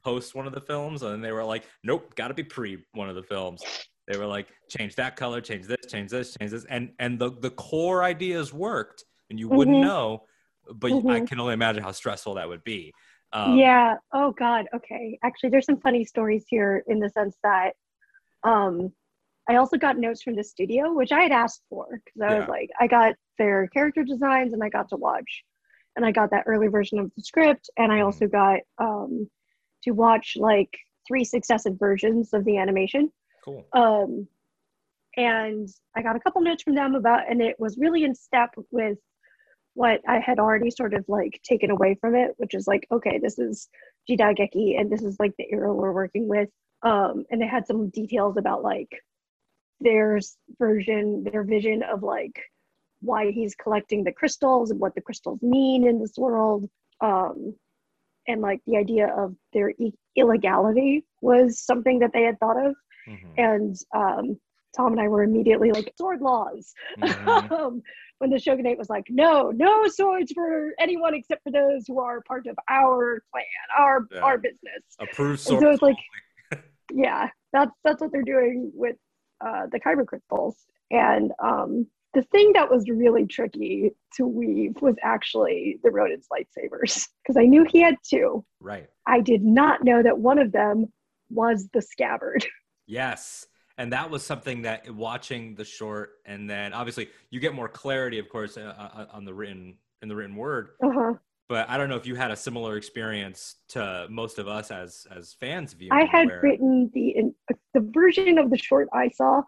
[0.04, 3.08] post one of the films, and they were like, "Nope, got to be pre one
[3.08, 3.62] of the films."
[4.06, 7.30] They were like, "Change that color, change this, change this, change this," and and the
[7.30, 9.82] the core ideas worked, and you wouldn't Mhm.
[9.82, 10.26] know,
[10.74, 11.28] but I Mhm.
[11.28, 12.92] can only imagine how stressful that would be.
[13.32, 13.96] Um, yeah.
[14.12, 14.66] Oh God.
[14.74, 15.18] Okay.
[15.22, 17.74] Actually, there's some funny stories here in the sense that
[18.44, 18.92] um,
[19.48, 22.40] I also got notes from the studio, which I had asked for because I Yeah.
[22.40, 25.44] was like, I got their character designs and I got to watch,
[25.96, 29.28] and I got that early version of the script, and I also got um,
[29.84, 30.70] to watch like
[31.06, 33.10] three successive versions of the animation.
[33.44, 33.66] Cool.
[33.74, 34.26] um,
[35.16, 38.50] and I got a couple notes from them about, and it was really in step
[38.70, 38.98] with
[39.74, 43.18] what I had already sort of like taken away from it, which is like, okay,
[43.22, 43.68] this is
[44.08, 46.48] Jidaigeki, and this is like the era we're working with.
[46.82, 48.88] Um, and they had some details about like
[49.80, 50.18] their
[50.58, 52.40] version, their vision of like
[53.04, 56.68] why he's collecting the crystals and what the crystals mean in this world.
[57.00, 57.54] Um,
[58.26, 62.74] and like the idea of their e- illegality was something that they had thought of
[63.06, 63.34] Mhm.
[63.36, 64.40] and um,
[64.74, 66.72] Tom and I were immediately like sword laws.
[66.98, 67.50] Mhm.
[67.52, 67.82] um,
[68.18, 72.22] when the shogunate was like, no, no swords for anyone except for those who are
[72.22, 73.44] part of our clan,
[73.78, 74.20] our Yeah.
[74.20, 74.82] our business.
[74.98, 75.62] Approved And sword.
[75.62, 75.96] so it's like,
[76.92, 78.96] yeah, that's that's what they're doing with
[79.46, 80.56] uh, the kyber crystals.
[80.90, 87.08] And um, the thing that was really tricky to weave was actually the Ronin's lightsabers
[87.22, 88.44] because I knew he had two.
[88.60, 88.88] right.
[89.06, 90.92] I did not know that one of them
[91.30, 92.44] was the scabbard.
[92.86, 93.46] Yes.
[93.78, 98.18] And that was something that watching the short, and then obviously you get more clarity,
[98.18, 100.68] of course, uh, uh, on the written in the written word.
[100.82, 101.14] Uh-huh.
[101.48, 105.06] But I don't know if you had a similar experience to most of us as
[105.10, 105.92] as fans viewing.
[105.92, 107.34] I had where- written the in,
[107.72, 109.40] the version of the short I saw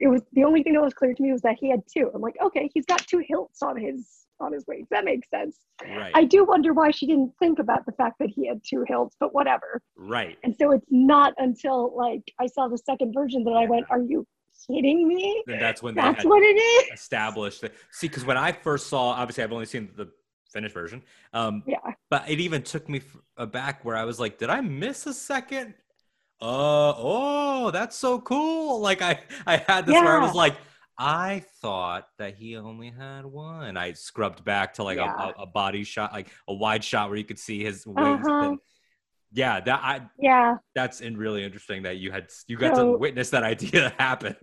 [0.00, 2.10] it was the only thing that was clear to me was that he had two.
[2.14, 4.88] I'm like, okay, he's got two hilts on his on his waist.
[4.90, 5.58] That makes sense.
[5.82, 6.12] Right.
[6.14, 9.16] I do wonder why she didn't think about the fact that he had two hilts,
[9.18, 9.82] but whatever.
[9.96, 10.38] right.
[10.44, 14.00] And so it's not until like I saw the second version that I went, "Are
[14.00, 14.24] you
[14.66, 15.42] kidding me?
[15.48, 17.72] And that's when That's what it is." established that.
[17.90, 20.08] See, because when I first saw, obviously, I've only seen the
[20.52, 21.02] finished version.
[21.32, 21.78] Um, Yeah.
[22.08, 25.12] but it even took me f- aback where I was like, did I miss a
[25.12, 25.74] second?
[26.40, 28.80] Uh oh, that's so cool.
[28.80, 30.56] Like I I had this where I was like,
[30.98, 33.76] I thought that he only had one.
[33.76, 35.32] I scrubbed back to like a- Yeah.
[35.38, 38.24] a, a body shot, like a wide shot where you could see his waist.
[38.26, 38.56] Uh-huh.
[39.32, 40.56] Yeah, that I Yeah.
[40.74, 44.36] that's in really interesting that you had you got So- to witness that idea happen.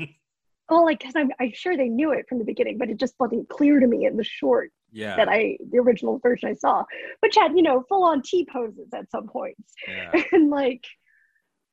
[0.70, 3.14] Well, like, because I'm, I'm sure they knew it from the beginning, but it just
[3.20, 5.16] wasn't clear to me in the short yeah.
[5.16, 6.84] that I, the original version I saw,
[7.20, 9.62] which had, you know, full on T poses at some points.
[9.88, 10.12] yeah.
[10.32, 10.84] and like,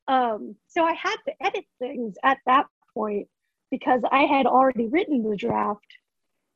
[0.09, 3.29] um, so I had to edit things at that point
[3.71, 5.87] because I had already written the draft.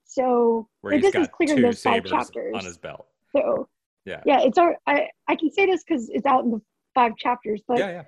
[0.04, 2.54] So Where like, he's this is clear in those five chapters.
[2.54, 3.06] on his belt.
[3.34, 3.68] So
[4.04, 4.22] Yeah.
[4.24, 6.60] yeah, it's our, I, I can say this because it's out in the
[6.94, 8.02] five chapters, but Yeah, yeah.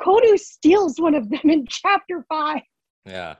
[0.00, 2.62] Kodu steals one of them in chapter five.
[3.06, 3.36] Yeah.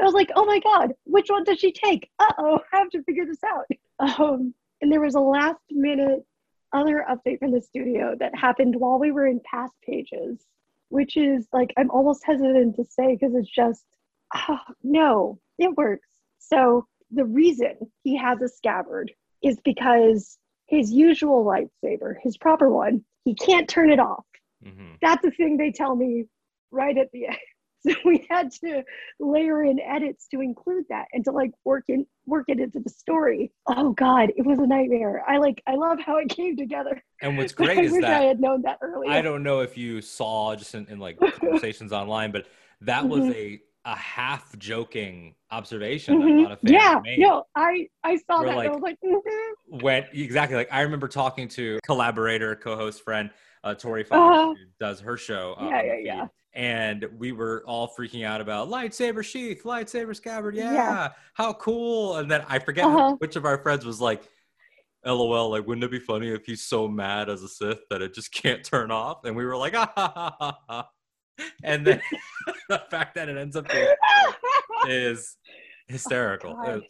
[0.00, 2.08] I was like, oh my God, which one does she take?
[2.18, 3.64] Uh oh, I have to figure this out.
[3.98, 4.52] Um,
[4.82, 6.22] and there was a last minute
[6.76, 10.44] other update from the studio that happened while we were in past pages,
[10.88, 13.84] which is like, I'm almost hesitant to say because it's just,
[14.34, 16.08] oh, no, it works.
[16.38, 17.74] So the reason
[18.04, 19.12] he has a scabbard
[19.42, 24.24] is because his usual lightsaber, his proper one, he can't turn it off
[24.64, 26.24] hmm that's the thing they tell me
[26.70, 27.36] right at the end.
[27.92, 28.82] So we had to
[29.20, 32.90] layer in edits to include that and to like work in work it into the
[32.90, 33.52] story.
[33.68, 35.24] Oh God, it was a nightmare.
[35.28, 37.02] I like I love how it came together.
[37.22, 39.10] And what's great I is wish I had known that earlier.
[39.10, 42.46] I don't know if you saw just in, in like conversations online, but
[42.80, 43.34] that was Mhm.
[43.34, 47.20] a a half joking observation that a lot of fans Yeah, made.
[47.20, 49.20] no, I I saw that like- I was like, mhm.
[49.80, 53.30] when exactly like I remember talking to collaborator, co-host friend
[53.64, 54.54] uh, Tori Fox, Uh-huh.
[54.80, 55.54] does her show.
[55.58, 56.26] uh, Yeah, yeah, feed, yeah.
[56.54, 60.54] And we were all freaking out about lightsaber sheath, lightsaber scabbard.
[60.54, 61.08] Yeah, Yeah.
[61.34, 62.16] how cool!
[62.16, 63.16] And then I forget Uh-huh.
[63.18, 64.22] which of our friends was like,
[65.04, 68.14] "LOL, like wouldn't it be funny if he's so mad as a Sith that it
[68.14, 70.88] just can't turn off?" And we were like, "Ah ha ha ha." ha.
[71.62, 72.00] And then
[72.70, 73.94] the fact that it ends up being
[74.88, 75.36] is
[75.88, 76.56] hysterical.
[76.58, 76.80] Oh,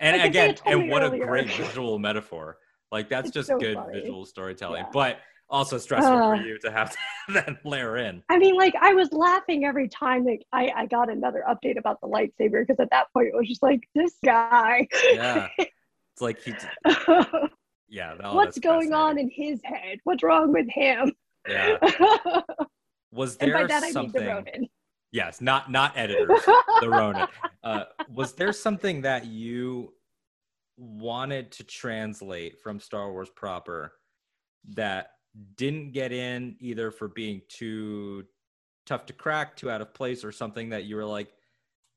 [0.00, 2.58] and Like if they again, and what a great visual metaphor.
[2.92, 4.00] Like that's It's just so good funny.
[4.00, 4.90] visual storytelling, Yeah.
[4.92, 5.18] but
[5.50, 6.36] also stressful Uh.
[6.36, 6.90] for you to have
[7.28, 8.22] to then layer in.
[8.28, 12.00] I mean, like I was laughing every time that I, I got another update about
[12.00, 14.86] the lightsaber because at that point it was just like this guy.
[15.12, 16.54] Yeah, it's like he.
[17.90, 19.98] Yeah, no, What's going on in his head?
[20.04, 21.10] What's wrong with him?
[21.48, 21.78] Yeah,
[23.10, 24.26] was and by there that I mean the something?
[24.26, 24.68] Ronin.
[25.10, 26.42] Yes, not not editors.
[26.82, 27.26] the Ronin.
[27.64, 29.94] Uh, was there something that you
[30.76, 33.94] wanted to translate from Star Wars proper
[34.74, 35.12] that
[35.56, 38.24] didn't get in either for being too
[38.86, 41.32] tough to crack, too out of place, or something that you were like,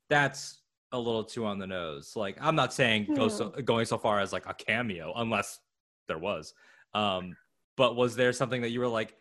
[0.10, 0.62] that's
[0.92, 2.14] a little too on the nose?
[2.16, 5.60] Like, I'm not saying go so, going so far as like a cameo, unless
[6.08, 6.54] there was.
[6.94, 7.36] Um,
[7.78, 9.16] but was there something that you were like,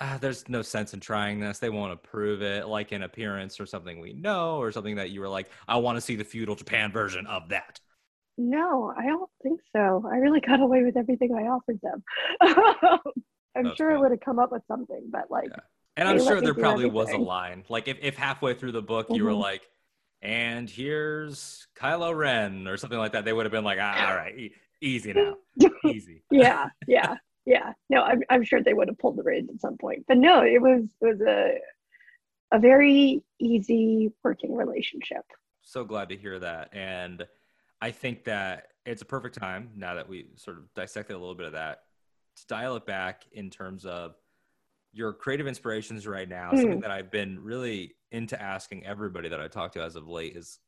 [0.00, 1.58] ah, there's no sense in trying this.
[1.58, 5.20] They won't approve it, like an appearance or something we know, or something that you
[5.20, 7.80] were like, I want to see the feudal Japan version of that.
[8.36, 10.08] No, I don't think so.
[10.10, 12.02] I really got away with everything I offered them.
[13.58, 14.02] I'm sure I cool.
[14.02, 15.56] would have come up with something, but like, Yeah.
[15.96, 17.64] And I'm sure there probably was a line.
[17.68, 19.40] Like if, if halfway through the book you were Mhm.
[19.40, 19.62] like,
[20.22, 24.16] and here's Kylo Ren or something like that, they would have been like, ah, all
[24.16, 25.36] right, e- easy now,
[25.84, 26.22] easy.
[26.30, 27.72] yeah, yeah, yeah.
[27.90, 30.42] No, I'm, I'm sure they would have pulled the reins at some point, but no,
[30.42, 31.58] it was it was a
[32.52, 35.24] a very easy working relationship.
[35.62, 37.26] so glad to hear that and
[37.82, 41.34] i think that it's a perfect time now that we sort of dissected a little
[41.34, 41.80] bit of that
[42.40, 44.14] to dial it back in terms of
[44.92, 46.50] your creative inspirations right now.
[46.50, 46.58] Hmm.
[46.58, 50.34] Something that i've been really into asking everybody that i talk to as of late
[50.34, 50.60] is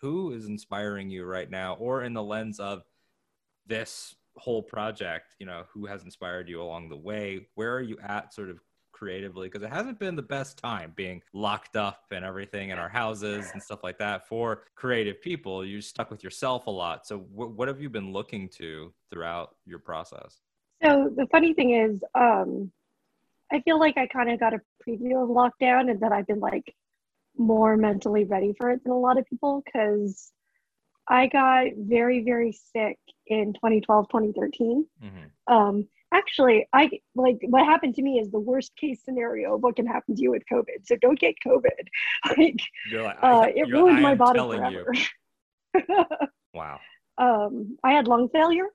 [0.00, 2.82] who is inspiring you right now or in the lens of
[3.66, 7.46] this whole project you know who has inspired you along the way?
[7.54, 8.60] Where are you at sort of
[8.92, 9.48] creatively?
[9.48, 13.50] Because it hasn't been the best time being locked up and everything in our houses
[13.52, 15.64] and stuff like that for creative people.
[15.64, 17.06] You're stuck with yourself a lot.
[17.06, 20.40] So wh- what have you been looking to throughout your process
[20.82, 22.70] So the funny thing is, um,
[23.52, 26.40] I feel like I kind of got a preview of lockdown and that I've been
[26.40, 26.74] like
[27.36, 30.32] more mentally ready for it than a lot of people because
[31.08, 34.86] I got very, very sick in 2012, 2013.
[35.02, 35.52] mm-hmm.
[35.52, 39.76] Um, actually i like what happened to me is the worst case scenario of what
[39.76, 41.70] can happen to you with covid so don't get covid
[42.36, 42.60] like,
[42.92, 44.92] like, uh, it ruined my body forever.
[46.52, 46.80] Wow.
[47.18, 48.66] um i had lung failure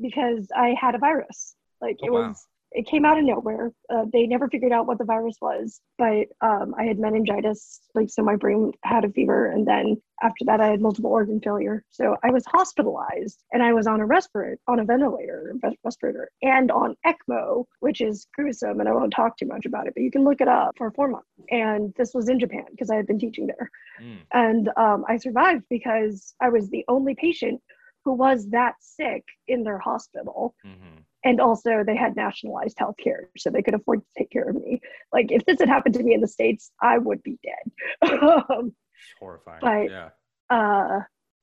[0.00, 1.54] because i had a virus.
[1.80, 2.28] Like Oh, it wow.
[2.28, 3.70] was it came out of nowhere.
[3.88, 8.10] Uh, they never figured out what the virus was but um, i had meningitis like
[8.10, 11.84] so my brain had a fever and then after that i had multiple organ failure.
[11.90, 16.70] So i was hospitalized and i was on a respirator on a ventilator respirator and
[16.72, 20.10] on ecmo which is gruesome and i won't talk too much about it but you
[20.10, 21.28] can look it up for four months.
[21.50, 23.70] And this was in japan because i had been teaching there.
[24.00, 24.18] Mm.
[24.32, 27.60] and um, I survived because I was the only patient
[28.04, 30.54] who was that sick in their hospital.
[30.64, 34.48] hmm And also, they had nationalized health care, so they could afford to take care
[34.48, 34.80] of me.
[35.12, 38.12] Like, if this had happened to me in the States, I would be dead.
[38.50, 38.74] um,
[39.20, 39.60] Horrifying.
[39.60, 40.08] But- yeah.
[40.50, 41.00] uh,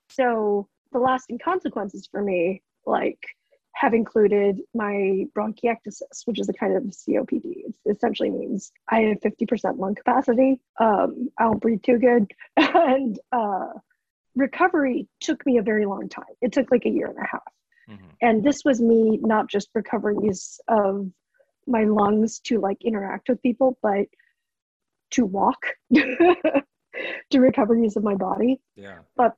[0.10, 3.24] so, the lasting consequences for me, like,
[3.76, 7.46] have included my bronchiectasis, which is a kind of COPD.
[7.86, 10.60] It essentially means I have 50% lung capacity.
[10.80, 12.32] Um, I don't breathe too good.
[12.58, 13.68] And uh,
[14.36, 16.24] recovery took me a very long time.
[16.42, 17.54] It took like a year and a half.
[17.88, 21.12] hmm And this was me not just recovering use of
[21.68, 24.06] my lungs to like interact with people, but
[25.12, 29.00] to walk, to recover use of my body Yeah.
[29.16, 29.36] But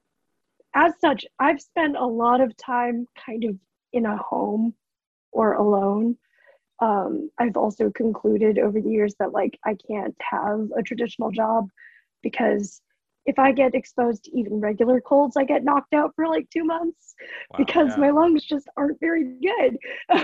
[0.76, 3.58] as such, I've spent a lot of time kind of
[3.91, 4.74] in a home
[5.32, 6.18] or alone.
[6.80, 11.70] Um, I've also concluded over the years that like I can't have a traditional job
[12.22, 12.82] because
[13.26, 16.64] if I get exposed to even regular colds, I get knocked out for like two
[16.64, 17.16] months
[17.52, 18.02] Wow, because yeah.
[18.02, 19.78] my lungs just aren't very good.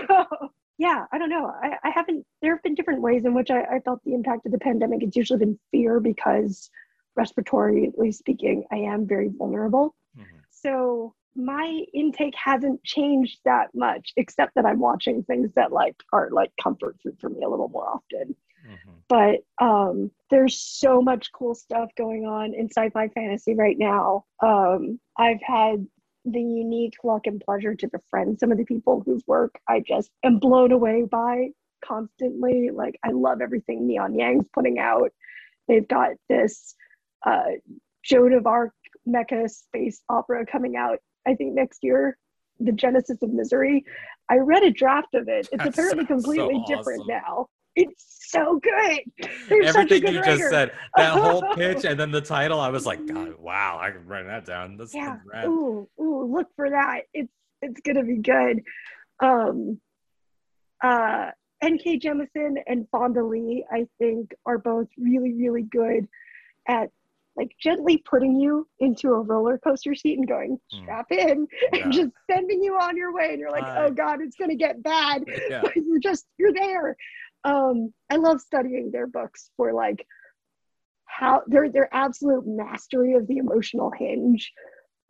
[0.78, 1.48] yeah, I don't know.
[1.62, 4.46] I, I haven't, there have been different ways in which I, I felt the impact
[4.46, 5.04] of the pandemic.
[5.04, 6.70] It's usually been fear because,
[7.18, 9.96] respiratorily speaking, I am very vulnerable.
[10.18, 10.26] Mhm.
[10.50, 16.30] So my intake hasn't changed that much, except that I'm watching things that like are
[16.32, 18.36] like comfort food for me a little more often
[18.68, 18.99] Mhm.
[19.10, 24.26] But um, there's so much cool stuff going on in sci-fi fantasy right now.
[24.42, 25.86] Um, I've had
[26.26, 30.12] the unique luck and pleasure to befriend some of the people whose work I just
[30.24, 31.50] am blown away by
[31.84, 32.70] constantly.
[32.72, 35.12] Like I love everything Neon Yang's putting out.
[35.68, 36.76] They've got this
[37.26, 37.52] uh,
[38.04, 38.74] Joan of Arc
[39.08, 41.00] mecha space opera coming out.
[41.28, 42.18] I think next year.
[42.62, 43.86] The Genesis of Misery.
[44.28, 45.48] I read a draft of it.
[45.50, 47.48] It's That apparently sounds so completely different now.
[47.82, 49.00] It's so good.
[49.50, 50.50] They're Everything good you just writer.
[50.50, 54.06] said, that whole pitch and then the title, I was like, God, wow, I can
[54.06, 54.78] write that down.
[54.78, 55.18] That's Yeah.
[55.46, 57.02] Ooh, ooh, look for that.
[57.14, 58.62] It's it's gonna be good.
[59.22, 59.80] Um
[60.84, 61.32] uh
[61.64, 66.08] NK Jemisin and Fonda Lee, I think, are both really, really good
[66.68, 66.90] at
[67.36, 70.84] like gently putting you into a roller coaster seat and going, Hmm.
[70.84, 71.84] strap in, Yeah.
[71.84, 73.30] and just sending you on your way.
[73.32, 73.86] And you're like, Hi.
[73.86, 75.24] oh God, it's gonna get bad.
[75.50, 75.62] Yeah.
[75.64, 76.96] but you're just you're there.
[77.44, 80.06] Um, I love studying their books for like
[81.06, 84.52] how their their absolute mastery of the emotional hinge.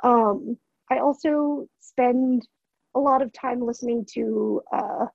[0.03, 0.57] Um,
[0.89, 2.47] I also spend
[2.95, 5.05] a lot of time listening to uh,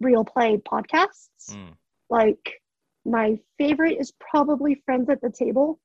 [0.00, 1.50] real play podcasts.
[1.50, 1.74] Mm.
[2.10, 2.60] Like
[3.04, 5.80] my favorite is probably Friends at the Table,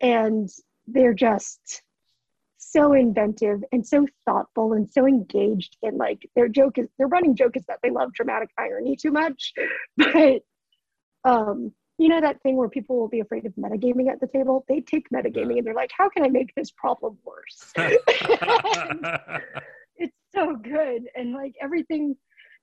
[0.00, 0.48] and
[0.86, 1.82] they're just
[2.72, 7.34] so inventive and so thoughtful and so engaged and like their joke is their running
[7.36, 9.52] joke is that they love dramatic irony too much.
[9.96, 10.42] But
[11.24, 14.64] um you know that thing where people will be afraid of metagaming at the table?
[14.68, 17.72] They take metagaming and they're like how can i make this problem worse?
[19.98, 21.04] It's so good.
[21.14, 22.16] And like everything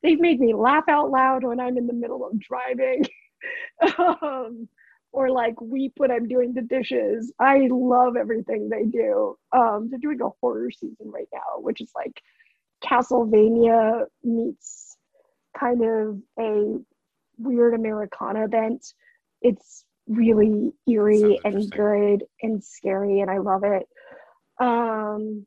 [0.04, 3.08] they've made me laugh out loud when i'm in the middle of driving.
[4.00, 4.70] Um,
[5.14, 7.32] or like weep when i'm doing the dishes.
[7.40, 9.38] I love everything they do.
[9.54, 12.22] Um, they're doing a horror season right now which is like
[12.84, 14.98] castlevania meets
[15.58, 16.78] kind of a
[17.38, 18.94] weird americana bent
[19.42, 23.88] it's really eerie and good and scary and i love it.
[24.60, 25.46] Um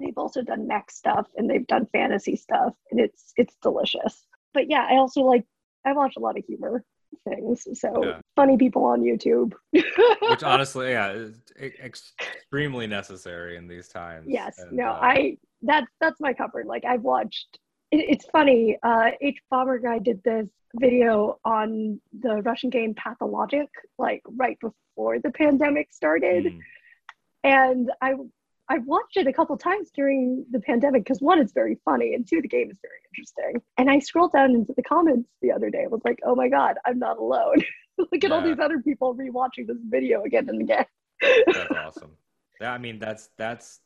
[0.00, 4.26] they've also done mech stuff and they've done fantasy stuff and it's it's delicious.
[4.52, 5.44] But yeah i also like
[5.84, 6.84] i watch a lot of humor
[7.28, 8.20] things so Yeah.
[8.36, 14.26] Funny people on youtube Which honestly, yeah, is extremely necessary in these times.
[14.28, 17.58] yes And, no uh, i that's that's my comfort like i've watched
[17.90, 23.68] it, it's funny uh h bomber guy did this video on the russian game pathologic
[23.98, 26.60] like right before the pandemic started mm,
[27.46, 28.14] and I
[28.68, 32.26] I watched it a couple times during the pandemic because one, it's very funny, and
[32.26, 33.62] two, the game is very interesting.
[33.78, 36.48] And I scrolled down into the comments the other day and was like, oh my
[36.48, 37.58] god, I'm not alone.
[38.12, 40.84] Look at all these other people rewatching this video again and again.
[41.52, 42.12] that's awesome.
[42.60, 43.80] Yeah, I mean that's that's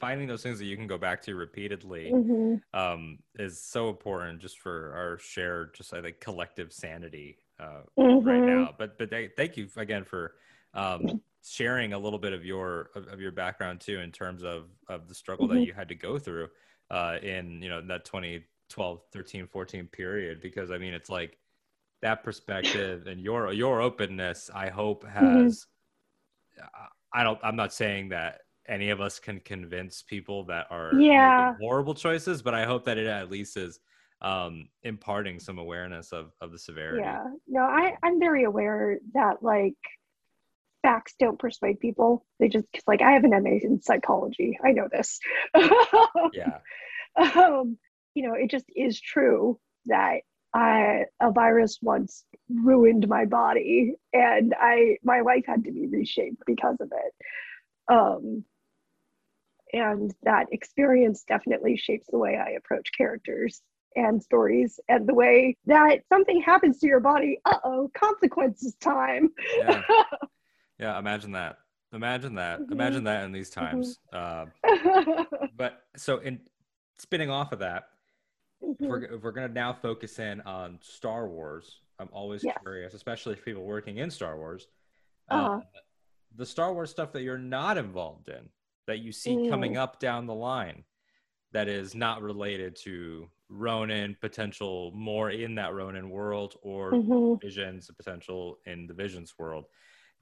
[0.00, 4.40] finding those things that you can go back to repeatedly hmm um, is so important
[4.40, 8.28] just for our shared, just I think collective sanity uh, Mm-hmm.
[8.28, 8.74] right now.
[8.76, 10.34] But but they, thank you again for
[10.74, 14.70] um, sharing a little bit of your of, of your background too in terms of
[14.88, 15.66] of the struggle that Mhm.
[15.66, 16.48] you had to go through
[16.90, 20.40] uh, in you know that 2012, 13, 14 period.
[20.40, 21.38] Because I mean, it's like
[22.02, 24.50] that perspective and your your openness.
[24.54, 25.46] I hope Mm-hmm.
[25.46, 25.66] has.
[27.12, 27.38] I don't.
[27.42, 31.54] I'm not saying that any of us can convince people that are Yeah.
[31.58, 33.80] horrible choices, but I hope that it at least is
[34.20, 37.00] um, imparting some awareness of of the severity.
[37.00, 37.24] Yeah.
[37.48, 39.74] No, I, I'm very aware that like
[40.82, 42.24] facts don't persuade people.
[42.38, 44.58] They just 'cause, like I have an MA in psychology.
[44.64, 45.18] I know this.
[46.32, 46.58] Yeah.
[47.16, 47.76] um,
[48.14, 50.20] you know, it just is true that
[50.54, 56.42] I a virus once ruined my body and I my life had to be reshaped
[56.46, 57.14] because of it.
[57.92, 58.44] Um
[59.72, 63.62] and that experience definitely shapes the way I approach characters
[63.94, 67.40] and stories and the way that something happens to your body.
[67.44, 69.30] Uh-oh, consequences time.
[69.58, 69.82] Yeah.
[70.78, 70.98] Yeah.
[70.98, 71.58] Imagine that.
[71.92, 72.60] Imagine that.
[72.60, 72.72] Mhm.
[72.72, 73.98] Imagine that in these times.
[74.10, 74.46] Uh,
[75.54, 76.40] but so in
[76.98, 77.90] spinning off of that,
[78.60, 78.88] if Mhm.
[78.88, 82.58] we're, if we're going to now focus in on Star Wars, I'm always Yes.
[82.62, 84.68] curious, especially for people working in Star Wars,
[85.28, 85.54] Uh-huh.
[85.54, 85.64] um,
[86.34, 88.50] the Star Wars stuff that you're not involved in,
[88.86, 89.78] that you see coming Mm.
[89.82, 90.84] up down the line,
[91.52, 97.40] that is not related to Ronin potential more in that Ronin world or Mhm.
[97.40, 99.66] Visions potential in the Visions world.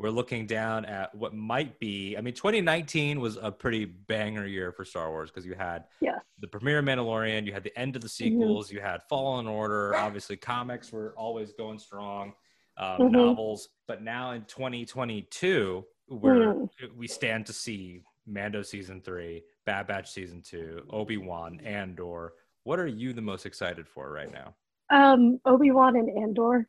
[0.00, 2.16] We're looking down at what might be.
[2.16, 6.22] I mean, 2019 was a pretty banger year for Star Wars because you had Yes.
[6.38, 9.96] the premiere of Mandalorian, you had the end of the sequels, you had Fallen Order.
[9.96, 12.32] Obviously, comics were always going strong,
[12.76, 13.10] um, Mhm.
[13.10, 13.70] novels.
[13.88, 16.70] But now in 2022, where Mm.
[16.96, 22.34] we stand to see Mando season three, Bad Batch season two, Obi Wan, Andor.
[22.62, 24.54] What are you the most excited for right now?
[24.90, 26.68] Um, Obi Wan and Andor.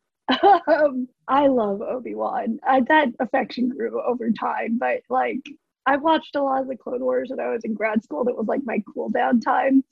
[0.68, 2.60] Um, I love Obi Wan.
[2.88, 5.42] That affection grew over time, but like
[5.86, 8.24] I watched a lot of the Clone Wars when I was in grad school.
[8.24, 9.84] That was like my cool down time.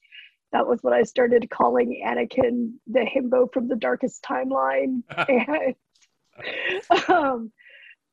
[0.51, 5.03] That was when I started calling Anakin the himbo from the darkest timeline.
[5.27, 7.51] and um,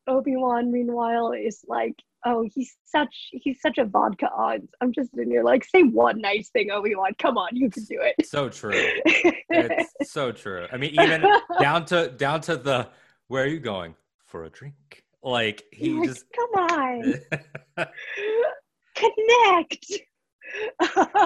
[0.06, 4.68] Obi Wan, meanwhile, is like, oh, he's such he's such a vodka odds.
[4.80, 7.12] I'm just in here like, say one nice thing, Obi Wan.
[7.18, 8.26] Come on, you can do it.
[8.26, 8.72] So true.
[9.56, 10.66] It's so true.
[10.72, 11.24] I mean, even
[11.60, 12.88] down to down to the
[13.28, 13.94] where are you going
[14.24, 15.04] for a drink?
[15.22, 17.14] Like he just come on.
[18.96, 19.86] connect.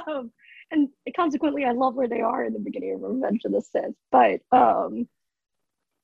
[0.06, 0.30] um,
[0.70, 3.94] and consequently, I love where they are in the beginning of Revenge of the Sith.
[4.12, 5.08] But um,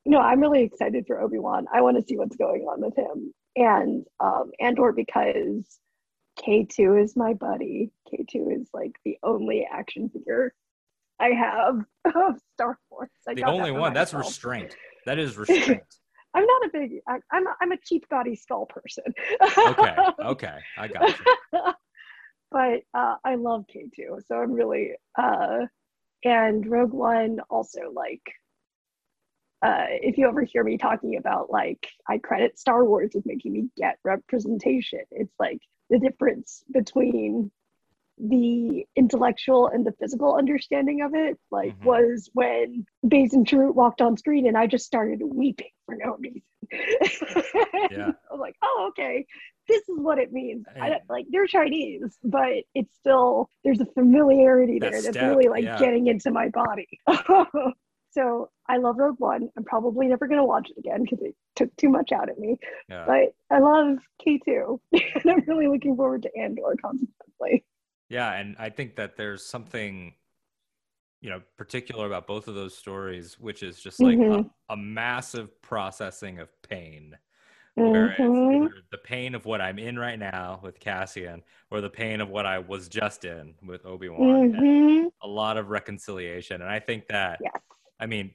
[0.06, 1.66] no, I'm really excited for Obi Wan.
[1.72, 5.64] I want to see what's going on with him and um, Andor because
[6.38, 7.90] K2 is my buddy.
[8.12, 10.54] K2 is like the only action figure
[11.20, 11.84] I have
[12.14, 13.08] of Star Wars.
[13.28, 13.92] I the that only for one.
[13.92, 14.76] That's restraint.
[15.06, 15.82] That is restraint.
[16.34, 16.92] I'm not a big.
[17.08, 19.04] I, I'm a, I'm a cheap gaudy skull person.
[19.58, 19.96] okay.
[20.24, 20.58] Okay.
[20.76, 21.60] I got you.
[22.50, 25.66] but uh, I love K2, so I'm really uh,
[26.24, 28.22] and Rogue One also like.
[29.64, 33.52] Uh, if you ever hear me talking about like I credit Star Wars with making
[33.54, 35.58] me get representation, it's like
[35.88, 37.50] the difference between
[38.18, 41.84] the intellectual and the physical understanding of it like Mhm.
[41.84, 46.42] was when and Chirrut walked on screen and I just started weeping for no reason.
[47.90, 48.12] Yeah.
[48.12, 49.26] I was like, oh, okay,
[49.68, 50.64] this is what it means.
[50.80, 55.64] I like they're Chinese, but it's still there's a familiarity there that's step, really like
[55.64, 55.78] yeah.
[55.78, 56.88] getting into my body.
[58.10, 59.50] so I love Rogue One.
[59.56, 62.58] I'm probably never gonna watch it again because it took too much out of me.
[62.88, 63.04] Yeah.
[63.06, 67.64] But I love K2, and I'm really looking forward to Andor consequently.
[68.08, 70.14] Yeah, and I think that there's something,
[71.20, 74.50] you know, particular about both of those stories, which is just like Mhm.
[74.68, 77.16] a, a massive processing of pain.
[77.76, 78.70] Whereas Mhm.
[78.90, 82.46] the pain of what I'm in right now with Cassian, or the pain of what
[82.46, 85.10] I was just in with Obi Wan, Mhm.
[85.22, 86.62] a lot of reconciliation.
[86.62, 87.60] And I think that, Yes.
[87.98, 88.34] I mean,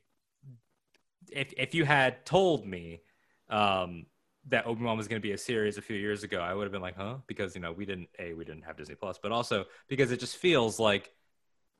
[1.34, 3.02] if if you had told me
[3.50, 4.06] um,
[4.48, 6.64] that Obi Wan was going to be a series a few years ago, I would
[6.64, 7.18] have been like, huh?
[7.28, 10.20] Because you know we didn't a we didn't have Disney Plus, but also because it
[10.20, 11.12] just feels like,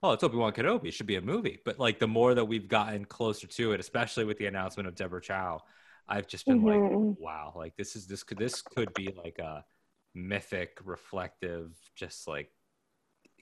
[0.04, 0.88] oh, it's Obi Wan Kenobi.
[0.88, 1.60] It should be a movie.
[1.66, 4.96] But like the more that we've gotten closer to it, especially with the announcement of
[4.96, 5.62] Deborah Chow,
[6.08, 6.66] I've just been Mhm.
[6.66, 6.86] like,
[7.18, 9.66] wow, like this is this could this could be like a
[10.16, 12.52] mythic, reflective, just like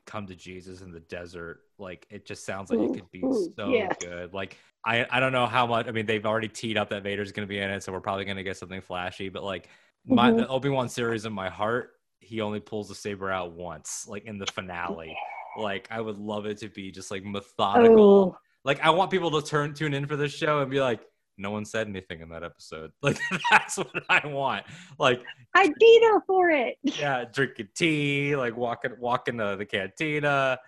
[0.07, 1.59] come to Jesus in the desert.
[1.77, 3.21] Like it just sounds like it could be
[3.55, 3.95] so yes.
[4.01, 4.33] good.
[4.33, 5.87] Like I I don't know how much.
[5.87, 7.99] I mean, they've already teed up that Vader's going to be in it, so we're
[8.01, 9.29] probably going to get something flashy.
[9.29, 9.69] But like
[10.05, 10.37] my Mhm.
[10.37, 14.25] the Obi Wan series in my heart, he only pulls the saber out once, like
[14.25, 15.15] in the finale.
[15.57, 18.35] Like I would love it to be just like methodical.
[18.35, 21.01] Oh, Like I want people to turn tune in for this show and be like,
[21.37, 22.91] no one said anything in that episode.
[23.01, 23.17] Like
[23.51, 24.65] that's what I want.
[24.99, 25.21] Like
[25.55, 26.77] I'd be there for it.
[26.83, 30.59] yeah, drinking tea, like walking walking to the cantina,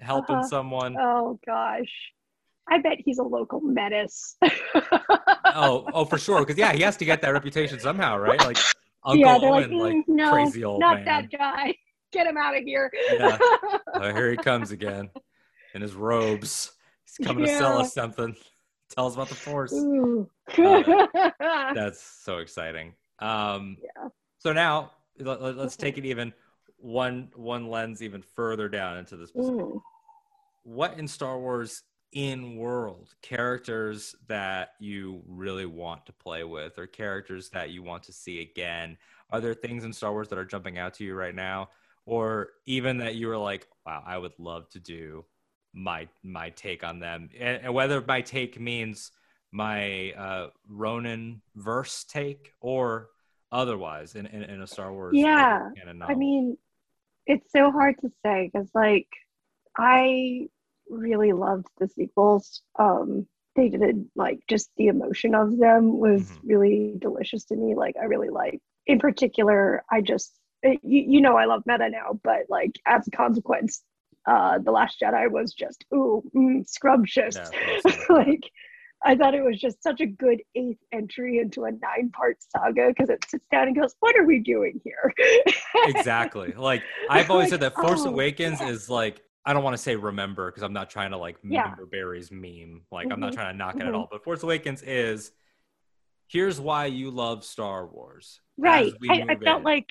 [0.00, 0.48] helping Uh-huh.
[0.48, 0.96] someone.
[0.98, 1.90] Oh gosh.
[2.68, 4.36] I bet he's a local menace.
[5.44, 6.40] oh, oh, for sure.
[6.40, 8.38] Because yeah, he has to get that reputation somehow, right?
[8.38, 8.58] Like
[9.04, 11.04] Uncle yeah, they're like, Owen, like, "Mm, no, crazy old not man.
[11.06, 11.74] that guy.
[12.12, 12.90] Get him out of here.
[13.12, 13.38] Yeah.
[13.94, 15.10] Oh, here he comes again
[15.74, 16.72] in his robes.
[17.06, 18.34] He's coming to sell us something.
[18.90, 19.72] Tell us about the force.
[19.72, 20.28] Ooh.
[21.38, 22.94] That's so exciting.
[23.18, 24.08] Um, Yeah.
[24.38, 26.32] So now let, us take it even
[26.78, 29.32] one one lens even further down into this.
[29.32, 29.80] Mm.
[30.64, 36.86] What in Star Wars in world characters that you really want to play with, or
[36.86, 38.96] characters that you want to see again?
[39.30, 41.68] Are there things in Star Wars that are jumping out to you right now,
[42.06, 45.24] or even that you were like, "Wow, I would love to do
[45.72, 49.12] my my take on them," and, and whether my take means
[49.52, 53.08] my uh, Ronin verse take or
[53.52, 55.70] otherwise in, in, in a Star Wars Yeah,
[56.08, 56.56] I mean,
[57.26, 59.08] it's so hard to say because, like,
[59.78, 60.48] I
[60.90, 62.62] really loved the sequels.
[62.78, 63.26] Um,
[63.56, 66.42] they did like just the emotion of them was Mhm.
[66.44, 67.74] really delicious to me.
[67.76, 70.32] Like, I really like, in particular, I just,
[70.64, 73.82] eh, you, you know, I love meta now, but like, as a consequence,
[74.26, 77.38] uh, The Last Jedi was just, ooh, mm, scrumptious.
[78.08, 78.42] Like,
[79.02, 82.88] I thought it was just such a good eighth entry into a nine part saga
[82.88, 85.14] because it sits down and goes, What are we doing here?
[85.86, 86.52] exactly.
[86.52, 88.68] Like I've always said that Force oh, Awakens yeah.
[88.68, 91.62] is like I don't want to say remember because I'm not trying to like Yeah.
[91.62, 92.82] remember Barry's meme.
[92.92, 93.36] Like I'm not Mhm.
[93.36, 93.96] trying to knock it at Mhm.
[93.96, 94.08] all.
[94.10, 95.32] But Force Awakens is
[96.28, 98.40] here's why you love Star Wars.
[98.58, 98.92] right.
[99.08, 99.88] I, I felt like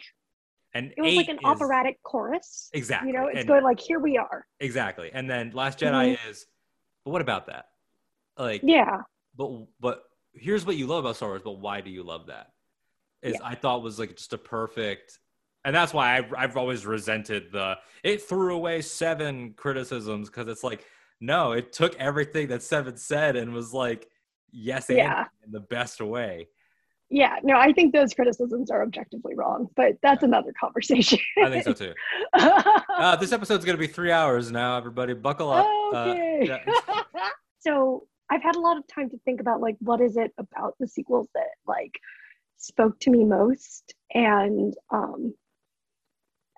[0.74, 2.70] and it was like an is- operatic chorus.
[2.74, 3.10] Exactly.
[3.12, 4.46] You know, it's and, going like, Here we are.
[4.60, 5.10] exactly.
[5.14, 6.30] And then Last Jedi Mhm.
[6.30, 6.46] is
[7.06, 7.66] but what about that?
[8.38, 9.02] Like Yeah.
[9.36, 12.52] but but here's what you love about Star Wars, but why do you love that?
[13.22, 13.48] Is Yeah.
[13.48, 15.20] I thought was like just a perfect,
[15.66, 20.64] and that's why I've I've always resented the it threw away seven criticisms because it's
[20.64, 20.86] like
[21.22, 24.10] no, it took everything that seven said and was like
[24.52, 25.26] yes and Yeah.
[25.46, 26.48] in the best way.
[27.10, 27.38] Yeah.
[27.44, 31.20] No, I think those criticisms are objectively wrong, but that's another conversation.
[31.44, 31.94] I think so too.
[33.00, 34.76] Uh, this episode's gonna be three hours now.
[34.76, 35.66] Everybody, buckle up.
[35.66, 36.44] Uh, okay.
[36.46, 36.74] yeah.
[37.60, 40.76] so I've had a lot of time to think about like what is it about
[40.80, 41.98] the sequels that like
[42.58, 45.34] spoke to me most, and um,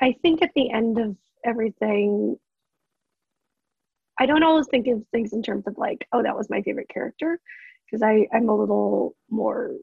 [0.02, 1.16] I think at the end of
[1.46, 2.38] everything,
[4.20, 6.90] I don't always think of things in terms of like, oh, that was my favorite
[6.90, 7.40] character,
[7.86, 9.76] because I I'm a little more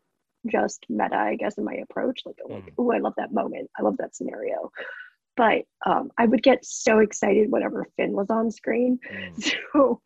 [0.47, 2.23] just meta, I guess, in my approach.
[2.25, 3.71] Like, oh, like, oh, I love that moment.
[3.79, 4.71] I love that scenario.
[5.37, 8.99] But um, I would get so excited whenever Finn was on screen.
[9.13, 9.55] Mm.
[9.73, 10.01] So,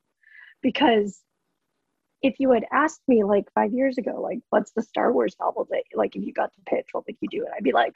[0.62, 1.20] because
[2.22, 5.66] if you had asked me like five years ago, like, what's the Star Wars novel
[5.70, 7.44] that, like, if you got to pitch, what would you do?
[7.44, 7.94] And I'd be like,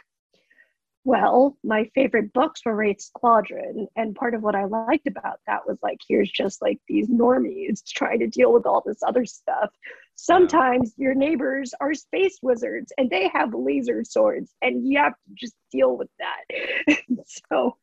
[1.06, 3.86] well, my favorite books were Wraith Squadron.
[3.94, 7.80] And part of what I liked about that was like, here's just like these normies
[7.86, 9.70] trying to deal with all this other stuff.
[10.16, 15.34] Sometimes your neighbors are space wizards and they have laser swords, and you have to
[15.34, 16.98] just deal with that.
[17.50, 17.76] so,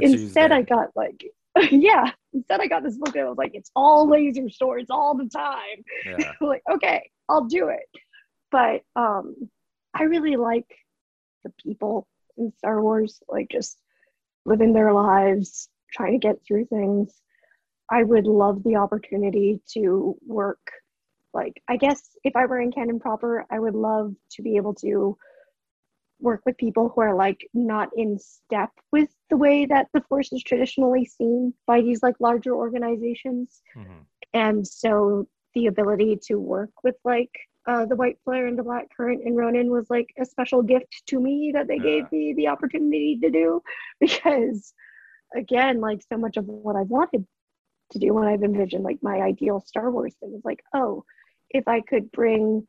[0.00, 1.24] instead i got like
[1.70, 5.16] yeah instead i got this book and i was like it's all laser swords all
[5.16, 6.32] the time yeah.
[6.40, 7.88] like okay i'll do it
[8.50, 9.34] but um
[9.94, 10.66] i really like
[11.44, 12.06] the people
[12.38, 13.78] in star wars like just
[14.44, 17.22] living their lives trying to get through things
[17.90, 20.70] i would love the opportunity to work
[21.34, 24.74] like i guess if i were in canon proper i would love to be able
[24.74, 25.16] to
[26.18, 30.32] work with people who are like not in step with the way that the force
[30.32, 34.06] is traditionally seen by these like larger organizations Mhm.
[34.32, 37.30] and so the ability to work with like
[37.66, 41.02] uh, the white flare and the black current and ronin was like a special gift
[41.06, 41.82] to me that they Yeah.
[41.82, 43.62] gave me the opportunity to do
[44.00, 44.72] because
[45.34, 47.26] again like so much of what I've wanted
[47.92, 51.04] to do when i've envisioned like my ideal star wars thing is like oh
[51.50, 52.66] if i could bring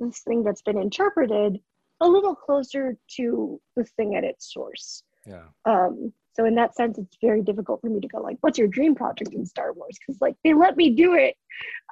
[0.00, 1.58] this thing that's been interpreted
[2.00, 5.44] a little closer to the thing at its source Yeah.
[5.64, 8.68] um so in that sense it's very difficult for me to go like what's your
[8.68, 11.34] dream project in star wars because like they let me do it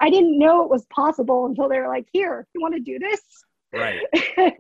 [0.01, 2.99] i didn't know it was possible until they were like here you want to do
[2.99, 3.21] this
[3.73, 3.99] Right.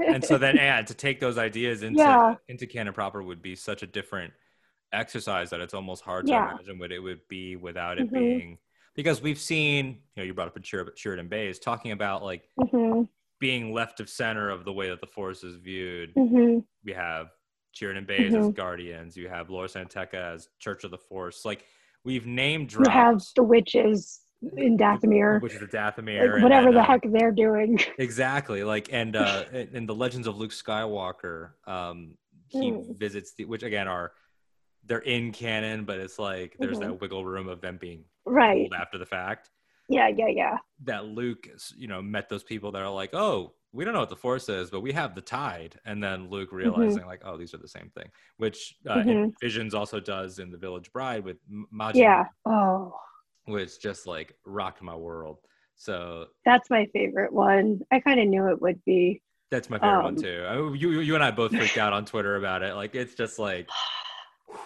[0.09, 2.35] and so then yeah to take those ideas into Yeah.
[2.49, 4.33] into canon proper would be such a different
[4.93, 6.47] exercise that it's almost hard Yeah.
[6.47, 8.13] to imagine what it would be without it Mhm.
[8.13, 8.59] being
[8.97, 12.49] because we've seen you know you brought up Sheridan Chirrut and Baze talking about like
[12.59, 13.09] Mhm,
[13.39, 16.65] being left of center of the way that the force is viewed mhm.
[16.85, 17.29] we have
[17.75, 18.55] Chirrut and Baze as Mhm.
[18.55, 19.17] Guardians.
[19.17, 21.45] You have Lor San Tekka as Church of the Force.
[21.45, 21.67] Like
[22.05, 24.21] we've named You have the witches
[24.57, 27.79] in Dathomir, which is the Dathomir, like whatever then, the uh, heck they're doing.
[27.99, 32.17] exactly like and uh in the Legends of Luke Skywalker, um,
[32.49, 32.97] he Mm.
[32.99, 34.13] visits the which again are
[34.87, 36.83] they're in canon, but it's like there's Mhm.
[36.83, 38.71] that wiggle room of them being Right.
[38.79, 39.51] after the fact.
[39.89, 40.59] Yeah, yeah, yeah.
[40.85, 41.47] that Luke,
[41.77, 44.49] you know, met those people that are like, oh, we don't know what the Force
[44.49, 46.57] is, but we have the Tide, and then Luke Mm-hmm.
[46.57, 49.33] realizing like, oh, these are the same thing, which uh, Mhm.
[49.41, 51.39] Visions also does in the Village Bride with
[51.73, 52.25] Majin, Yeah.
[52.47, 52.95] Oh,
[53.47, 55.39] which just like rocked my world.
[55.77, 57.81] So that's my favorite one.
[57.91, 59.21] I kind of knew it would be.
[59.51, 60.45] that's my favorite one Um, too.
[60.49, 62.75] I, you- you and I both freaked out on Twitter about it.
[62.75, 63.69] Like, it's just like,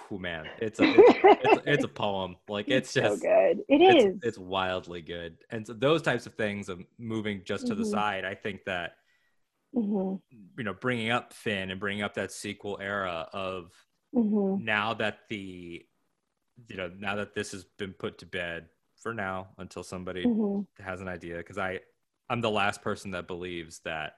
[0.08, 2.36] whew, man, it's a, it's, it's, it's a poem.
[2.48, 3.22] Like, it's so just.
[3.22, 3.60] good.
[3.68, 4.16] It it's, is.
[4.22, 7.86] it's wildly good and so those types of things of moving just to the Mhm.
[7.86, 8.92] side i think that
[9.74, 10.16] hmm
[10.56, 13.72] you know bringing up finn and bringing up that sequel era of
[14.14, 15.84] hmm now that the
[16.68, 18.66] you know now that this has been put to bed
[19.00, 21.78] for now until somebody hmm has an idea because i
[22.28, 24.14] i'm the last person that believes that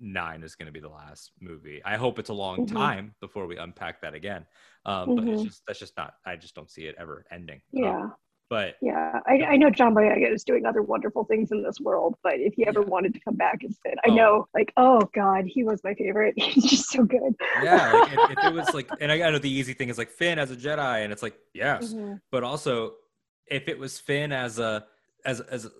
[0.00, 2.74] nine is going to be the last movie i hope it's a long Mhm.
[2.76, 4.46] time before we unpack that again
[4.86, 5.44] um but it's Mhm.
[5.44, 8.08] just that's just not i just don't see it ever ending Um, Yeah.
[8.50, 12.14] but Yeah, I, I know John Boyega is doing other wonderful things in this world,
[12.22, 12.86] but if he ever Yeah.
[12.88, 14.14] wanted to come back instead, I Oh.
[14.14, 16.34] know, like, oh God, he was my favorite.
[16.38, 17.34] He's just so good.
[17.60, 19.98] yeah like if, if it was like and i I know the easy thing is
[19.98, 22.20] like finn as a jedi and it's like yes Mhm.
[22.30, 22.94] but also
[23.46, 24.86] if it was finn as a
[25.24, 25.70] as as a,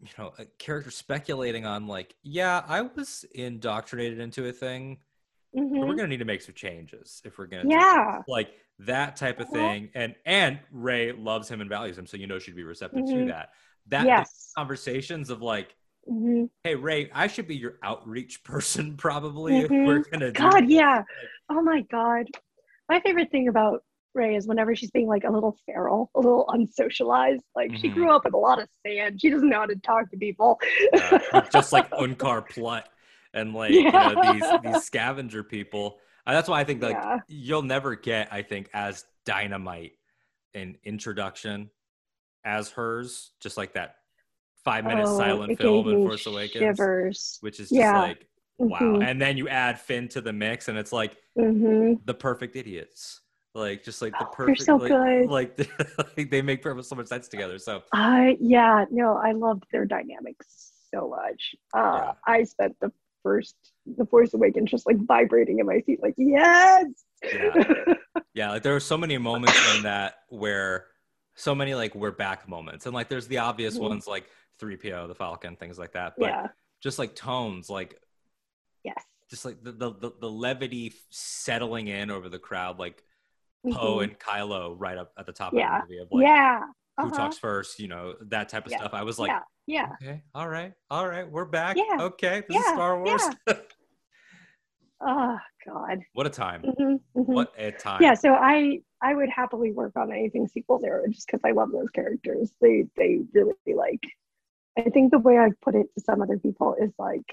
[0.00, 4.98] you know a character speculating on like yeah i was indoctrinated into a thing
[5.54, 5.80] Mhm.
[5.86, 8.22] we're gonna need to make some changes if we're gonna Yeah.
[8.28, 9.58] like that type of Uh-huh.
[9.58, 13.04] thing and and Rey loves him and values him so you know she'd be receptive
[13.06, 13.26] to Mhm.
[13.26, 13.50] that
[13.86, 14.52] that yes.
[14.56, 15.74] conversations of like
[16.06, 20.70] hmm hey Rey i should be your outreach person probably if we're gonna God, this."
[20.70, 21.02] yeah.
[21.48, 22.26] Oh my God.
[22.88, 23.82] My favorite thing about
[24.14, 27.40] Rey is whenever she's being like a little feral, a little unsocialized.
[27.54, 27.94] Like she Mhm.
[27.94, 29.20] grew up with a lot of sand.
[29.20, 30.58] She doesn't know how to talk to people.
[30.94, 31.18] uh,
[31.50, 32.88] just like Unkar Plut
[33.32, 35.98] and like you know these these scavenger people.
[36.26, 37.18] Uh, that's why I think like Yeah.
[37.28, 39.92] you'll never get I think as dynamite
[40.54, 41.70] an introduction
[42.44, 43.96] as hers, just like that
[44.64, 47.38] five minute Oh, silent film in Force Awakens, Shivers.
[47.40, 47.94] which is just Yeah.
[47.94, 48.26] like
[48.58, 48.96] wow.
[48.96, 49.02] Mhm.
[49.02, 53.20] And then you add Finn to the mix, and it's like hmm the perfect idiots.
[53.54, 55.26] Like just like the Oh, perfect, so like, good.
[55.28, 55.58] like,
[56.16, 57.58] like they make perfect so much sense together.
[57.58, 61.54] So I yeah, no, I loved their dynamics so much.
[61.74, 62.12] Uh Yeah.
[62.26, 63.56] I spent the first
[63.86, 66.86] the Force Awakens just like vibrating in my seat, like, yes.
[67.32, 67.94] Yeah.
[68.34, 70.86] Yeah, like there were so many moments in that where
[71.34, 72.86] so many like we're back moments.
[72.86, 73.80] And like there's the obvious Mhm.
[73.80, 74.26] ones like
[74.60, 76.14] 3PO, the Falcon, things like that.
[76.18, 76.46] But yeah.
[76.80, 78.00] just like tones, like
[78.84, 79.04] Yes.
[79.28, 83.02] just like the, the the the levity settling in over the crowd, like
[83.68, 84.04] Poe Mhm.
[84.04, 85.82] and Kylo right up at the top Yeah.
[85.82, 86.60] of the movie of like yeah.
[86.96, 87.16] who Uh-huh.
[87.16, 88.78] talks first, you know, that type of Yeah.
[88.78, 88.94] stuff.
[88.94, 89.42] I was like, yeah.
[89.66, 89.92] Yeah.
[90.02, 91.76] okay, all right, all right, we're back.
[91.76, 91.98] Yeah.
[92.00, 93.22] Okay, this is Star Wars.
[95.02, 96.00] Oh God.
[96.12, 96.60] what a time.
[96.62, 97.24] Mhm, mhm.
[97.26, 98.02] What a time.
[98.02, 101.72] Yeah, so I I would happily work on anything sequel era just because I love
[101.72, 102.52] those characters.
[102.60, 104.02] They they really like.
[104.78, 107.24] I think the way I put it to some other people is like,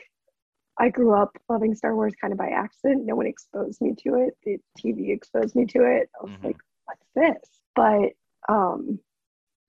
[0.79, 3.05] I grew up loving Star Wars kind of by accident.
[3.05, 4.37] No one exposed me to it.
[4.43, 6.09] The TV exposed me to it.
[6.19, 6.43] I was Mhm.
[6.43, 7.59] like, what's this?
[7.75, 8.11] But
[8.47, 8.99] um,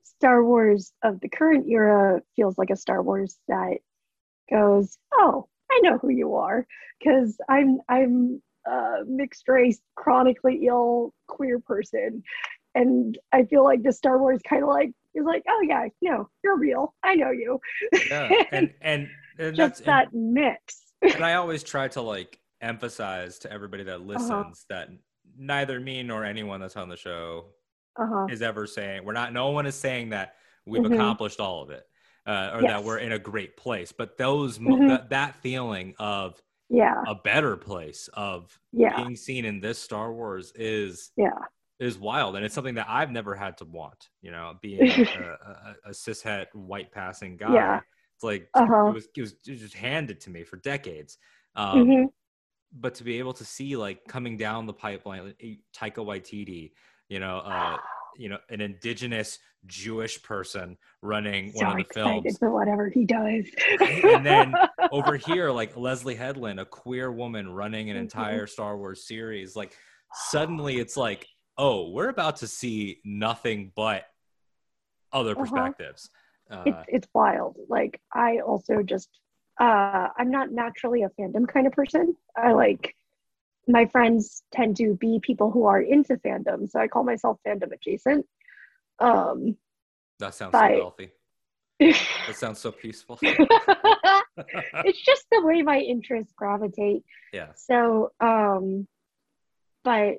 [0.03, 3.79] Star Wars of the current era feels like a Star Wars that
[4.51, 6.67] goes, oh, I know who you are
[6.99, 12.23] because I'm I'm a mixed race, chronically ill queer person,
[12.75, 16.29] and I feel like the Star Wars kind of like is like, oh yeah, no,
[16.45, 16.95] you're real.
[17.03, 17.61] I know you.
[18.11, 18.29] Yeah.
[18.53, 19.09] And and,
[19.39, 20.83] and Just that's, and- that mix.
[21.03, 24.05] And I always try to like emphasize to everybody that Uh-huh.
[24.05, 24.89] listens that
[25.37, 27.47] neither me nor anyone that's on the show
[27.97, 28.27] Uh huh.
[28.31, 29.33] is ever saying we're not.
[29.33, 30.95] No one is saying that we've Mhm.
[30.95, 31.87] accomplished all of it
[32.27, 33.93] uh, or that we're in a great place.
[33.93, 34.89] But those Mhm.
[34.89, 37.03] that, that feeling of Yeah.
[37.07, 38.97] a better place of Yeah.
[38.97, 41.31] being seen in this Star Wars is Yeah.
[41.81, 44.09] is wild, and it's something that I've never had to want.
[44.21, 47.55] You know, being a, a, a, a cishet white passing guy.
[47.55, 47.81] Yeah.
[48.23, 48.89] Like Uh-huh.
[48.89, 51.19] it was it was it was just handed to me for decades.
[51.55, 52.05] Um, hmm
[52.81, 55.35] but to be able to see like coming down the pipeline,
[55.75, 56.73] Taika Waititi,
[57.09, 57.79] you know, uh,
[58.19, 62.37] you know, an indigenous Jewish person running so one of the films.
[62.39, 63.47] for whatever he does.
[64.05, 64.59] And then
[64.91, 68.01] Over here, like Leslie Headland, a queer woman running an Mhm.
[68.01, 69.77] entire Star Wars series, like
[70.13, 71.27] suddenly it's like,
[71.59, 74.05] oh, we're about to see nothing but
[75.13, 75.41] other Uh-huh.
[75.43, 76.09] perspectives.
[76.51, 77.57] Uh, it's it's wild.
[77.69, 79.09] Like I also just
[79.61, 82.17] uh I'm not naturally a fandom kind of person.
[82.37, 82.95] I like
[83.67, 87.73] my friends tend to be people who are into fandom, so I call myself fandom
[87.73, 88.27] adjacent.
[88.99, 89.57] Um,
[90.19, 91.11] That sounds But- so healthy.
[91.81, 93.19] That sounds so peaceful.
[93.23, 97.05] it's just the way my interests gravitate.
[97.33, 97.53] yeah.
[97.55, 98.89] So, um,
[99.85, 100.17] but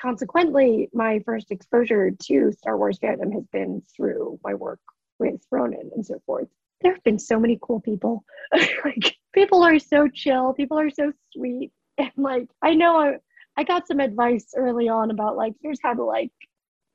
[0.00, 4.80] consequently, my first exposure to Star Wars fandom has been through my work
[5.18, 6.48] with Ronin and so forth.
[6.82, 8.24] There have been so many cool people.
[8.84, 11.72] like, people are so chill, people are so sweet.
[11.98, 13.16] And, like, I know I,
[13.56, 16.30] I got some advice early on about, like, here's how to, like,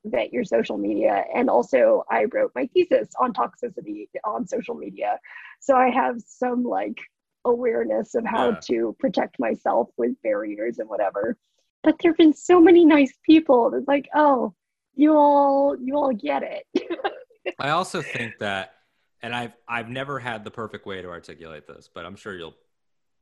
[0.04, 1.24] vet your social media.
[1.34, 5.18] And also, I wrote my thesis on toxicity on social media.
[5.58, 7.00] So I have some, like,
[7.44, 8.60] awareness of how Yeah.
[8.68, 11.36] to protect myself with barriers and whatever.
[11.82, 14.54] But there have been so many nice people that's like, oh,
[14.94, 16.64] you all you all get it.
[17.58, 18.74] I also think that,
[19.22, 22.56] and I've I've never had the perfect way to articulate this, but I'm sure you'll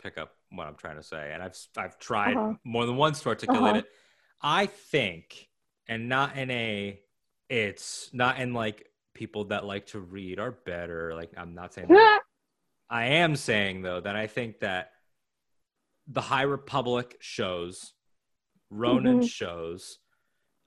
[0.03, 1.31] pick up what I'm trying to say.
[1.33, 2.55] And I've I've tried Uh-huh.
[2.65, 3.79] more than once to articulate Uh-huh.
[3.79, 3.87] it.
[4.43, 5.49] I think,
[5.87, 6.99] and not in a,
[7.49, 11.15] it's not in like people that like to read are better.
[11.15, 11.89] Like I'm not saying.
[11.89, 12.21] that.
[12.91, 14.91] I am saying though that I think that
[16.09, 17.93] the High Republic shows,
[18.71, 19.29] Ronin Mhm.
[19.29, 19.99] shows,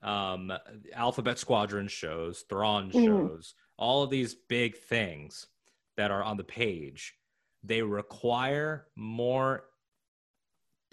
[0.04, 0.52] um,
[0.92, 3.06] Alphabet Squadron shows, Thrawn Mhm.
[3.06, 5.48] shows, all of these big things
[5.96, 7.14] that are on the page,
[7.62, 9.70] they require more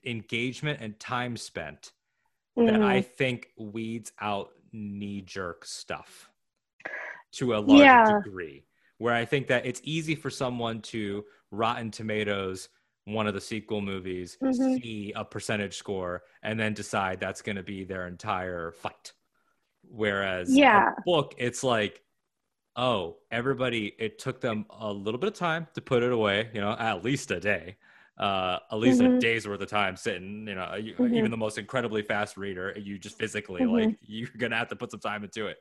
[0.05, 1.91] engagement and time spent
[2.55, 3.05] that I Mhm.
[3.05, 6.29] think weeds out knee jerk stuff
[7.33, 8.21] to a large Yeah.
[8.23, 8.65] degree.
[8.97, 12.69] Where I think that it's easy for someone to Rotten Tomatoes,
[13.05, 14.81] one of the sequel movies, Mhm.
[14.81, 19.13] see a percentage score and then decide that's going to be their entire fight.
[19.83, 20.93] Whereas Yeah.
[20.97, 22.03] a book, it's like,
[22.75, 26.61] oh, everybody, it took them a little bit of time to put it away, you
[26.61, 27.77] know, at least a day.
[28.17, 29.19] Uh, at least a Mhm.
[29.19, 31.15] day's worth of time sitting, you know, you, Mhm.
[31.17, 33.71] even the most incredibly fast reader, you just physically Mhm.
[33.71, 35.57] like you're gonna have to put some time into it.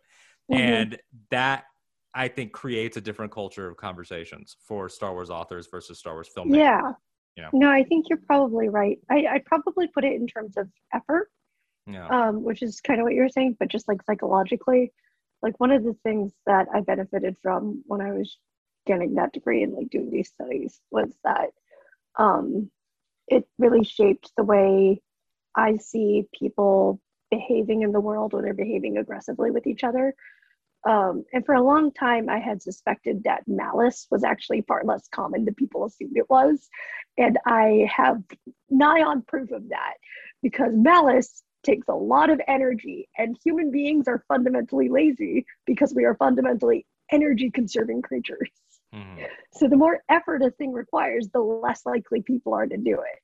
[0.53, 0.59] Mhm.
[0.59, 1.65] And that
[2.13, 6.29] I think creates a different culture of conversations for Star Wars authors versus Star Wars
[6.37, 6.57] filmmakers.
[6.57, 6.93] yeah.
[7.41, 7.51] Know.
[7.53, 8.99] No, I think you're probably right.
[9.11, 11.31] I, I'd probably put it in terms of effort,
[11.87, 12.09] Yeah.
[12.09, 14.93] um, which is kind of what you're saying, but just like psychologically.
[15.43, 18.37] Like one of the things that I benefited from when I was
[18.87, 21.51] getting that degree and like doing these studies was that
[22.19, 22.71] um,
[23.29, 25.01] it really shaped the way
[25.57, 27.01] I see people
[27.31, 30.15] behaving in the world when they're behaving aggressively with each other.
[30.89, 35.07] Um, and for a long time, I had suspected that malice was actually far less
[35.09, 36.69] common than people assumed it was.
[37.19, 38.23] And I have
[38.71, 39.95] nigh on proof of that
[40.43, 46.05] because malice takes a lot of energy, and human beings are fundamentally lazy because we
[46.07, 48.51] are fundamentally energy conserving creatures.
[48.95, 49.29] Mhm.
[49.53, 53.21] So the more effort a thing requires, the less likely people are to do it.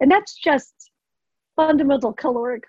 [0.00, 0.90] And that's just
[1.56, 2.64] fundamental caloric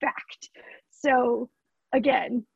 [0.00, 0.50] fact.
[0.90, 1.50] So
[1.92, 2.46] again,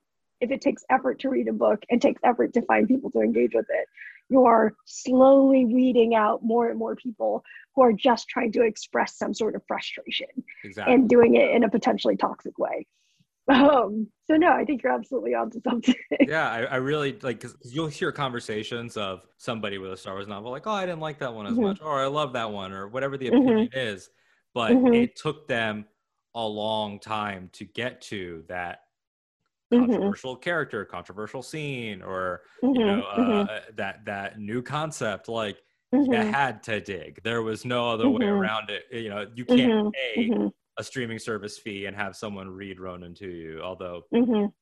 [0.40, 3.20] if it takes effort to read a book and takes effort to find people to
[3.20, 3.88] engage with it,
[4.28, 7.42] you are slowly weeding out more and more people
[7.74, 10.28] who are just trying to express some sort of frustration
[10.62, 10.92] Exactly.
[10.92, 12.86] and doing it in a potentially toxic way.
[13.48, 15.94] Um, so no, I think you're absolutely onto something.
[16.24, 20.28] yeah, I, I really like because you'll hear conversations of somebody with a Star Wars
[20.28, 21.60] novel, like, "Oh, I didn't like that one as Mhm.
[21.60, 23.68] much," or "I love that one," or whatever the Mhm.
[23.68, 24.10] opinion is.
[24.54, 24.92] But Mhm.
[24.92, 25.86] it took them
[26.34, 28.80] a long time to get to that
[29.72, 35.28] Mhm, controversial character, controversial scene, or you mhm, know mhm, uh, that that new concept.
[35.28, 35.59] Like
[35.92, 37.20] you had to dig.
[37.22, 38.84] There was no other way around it.
[38.90, 40.30] You know, you can't pay
[40.78, 43.60] a streaming service fee and have someone read Ronin to you.
[43.62, 44.05] Although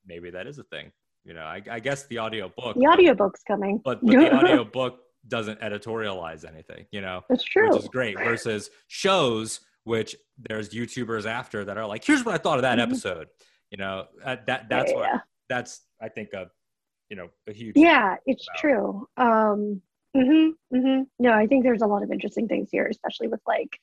[0.06, 0.90] maybe that is a thing.
[1.24, 2.76] You know, I, I guess the audio book.
[2.76, 3.80] The audiobook's coming.
[3.84, 6.86] but but the audio book doesn't editorialize anything.
[6.92, 7.68] You know, That's true.
[7.70, 8.16] which is great.
[8.18, 10.16] Versus shows, which
[10.48, 12.82] there's YouTubers after that are like, here's what I thought of that Mhm.
[12.82, 13.28] episode.
[13.70, 15.20] You know, uh, that that's what yeah.
[15.48, 16.50] that's I think a
[17.10, 18.58] you know a huge yeah, it's about.
[18.60, 19.08] true.
[19.16, 19.82] Um,
[20.16, 23.78] hmm hmm No, I think there's a lot of interesting things here, especially with like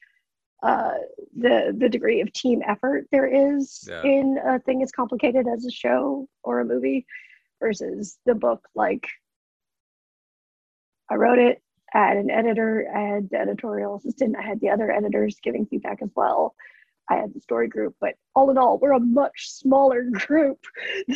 [0.63, 0.93] uh,
[1.37, 4.03] the the degree of team effort there is Yeah.
[4.03, 7.05] in a thing as complicated as a show or a movie
[7.59, 8.67] versus the book.
[8.73, 9.07] Like,
[11.09, 11.61] I wrote it.
[11.93, 12.91] I had an editor.
[12.93, 14.35] I had the editorial assistant.
[14.35, 16.55] I had the other editors giving feedback as well.
[17.09, 20.59] I had the story group, but all in all, we're a much smaller group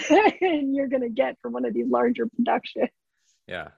[0.09, 2.89] than you're going to get from one of these larger productions.
[3.47, 3.69] Yeah,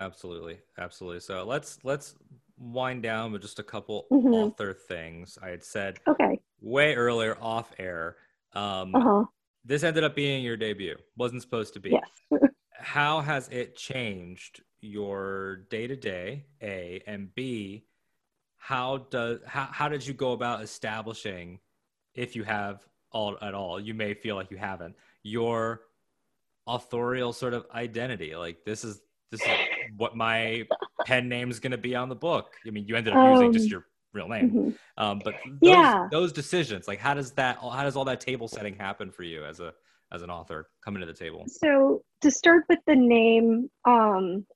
[0.00, 1.20] absolutely, absolutely.
[1.20, 2.14] So let's let's
[2.58, 4.32] wind down with just a couple Mhm.
[4.32, 5.38] author things.
[5.42, 6.40] I had said Okay.
[6.60, 8.16] way earlier off air.
[8.54, 9.24] Um, Uh huh.
[9.64, 10.96] This ended up being your debut.
[11.18, 11.90] Wasn't supposed to be.
[11.90, 12.08] Yes.
[12.72, 16.46] How has it changed your day to day?
[16.62, 17.84] A and B.
[18.68, 21.58] How does how how did you go about establishing
[22.14, 25.80] if you have all at all, you may feel like you haven't your
[26.66, 28.36] authorial sort of identity.
[28.36, 29.00] Like this is
[29.30, 29.56] this is
[29.96, 30.68] what my
[31.06, 32.56] pen name is going to be on the book.
[32.66, 34.78] I mean, you ended up using just Um, your real name, Mhm.
[34.98, 36.08] um, but those, Yeah.
[36.10, 39.46] those decisions, like how does that, how does all that table setting happen for you
[39.46, 39.72] as a
[40.12, 41.46] as an author coming to the table?
[41.48, 44.46] So to start with the name, um,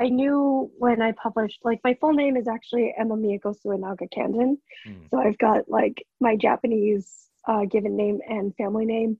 [0.00, 4.56] I knew when I published, like my full name is actually Emma Mieko Suenaga Candon.
[4.84, 4.92] Hmm.
[5.10, 9.18] So I've got like my Japanese uh, given name and family name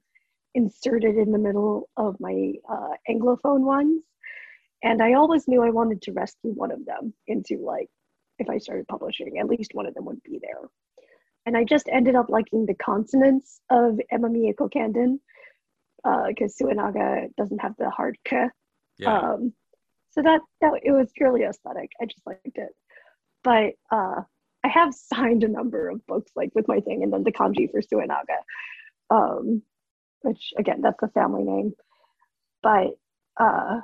[0.55, 4.03] inserted in the middle of my uh, Anglophone ones.
[4.83, 7.89] And I always knew I wanted to rescue one of them into like,
[8.39, 10.69] if I started publishing, at least one of them would be there.
[11.47, 15.21] And I just ended up liking the consonants of Emma Mieko Candon
[16.29, 18.47] because Suenaga doesn't have the hard k.
[18.99, 19.53] Yeah, Um,
[20.13, 21.91] so that that it was purely aesthetic.
[22.01, 22.71] I just liked it.
[23.43, 24.23] But uh,
[24.65, 27.71] I have signed a number of books like with my thing, and then the kanji
[27.71, 28.39] for Suenaga,
[29.11, 29.63] um,
[30.21, 31.73] which again that's the family name.
[32.63, 32.91] But
[33.41, 33.81] uh,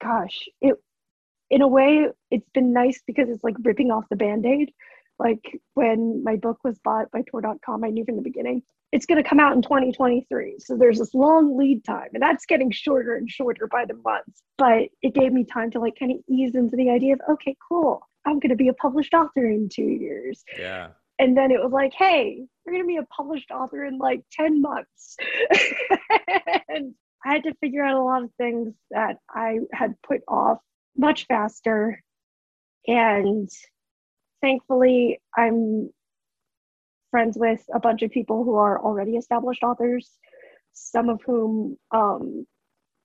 [0.00, 0.76] gosh, it
[1.50, 4.70] in a way it's been nice because it's like ripping off the band-aid.
[5.18, 8.62] Like when my book was bought by Tor.com, I knew from the beginning
[8.92, 10.56] it's going to come out in 2023.
[10.60, 14.42] So there's this long lead time, and that's getting shorter and shorter by the months.
[14.56, 17.56] But it gave me time to like kind of ease into the idea of, okay,
[17.68, 20.42] cool, I'm going to be a published author in two years.
[20.58, 20.88] yeah,
[21.18, 24.22] And then it was like, hey, you're going to be a published author in like
[24.32, 25.16] 10 months.
[26.68, 30.58] and I had to figure out a lot of things that I had put off
[30.96, 32.02] much faster.
[32.86, 33.50] And
[34.42, 35.90] thankfully, I'm
[37.10, 40.18] friends with a bunch of people who are already established authors,
[40.72, 42.46] some of whom um,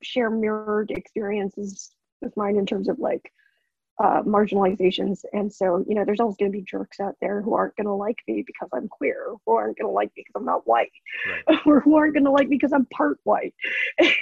[0.02, 3.32] share mirrored experiences with mine in terms of like
[4.04, 5.24] uh, marginalizations.
[5.32, 7.88] And so, you know, there's always going to be jerks out there who aren't going
[7.88, 10.68] to like me because I'm queer, who aren't going to like me because I'm not
[10.68, 10.92] white,
[11.48, 11.60] right.
[11.66, 13.54] or who aren't going to like me because I'm part white,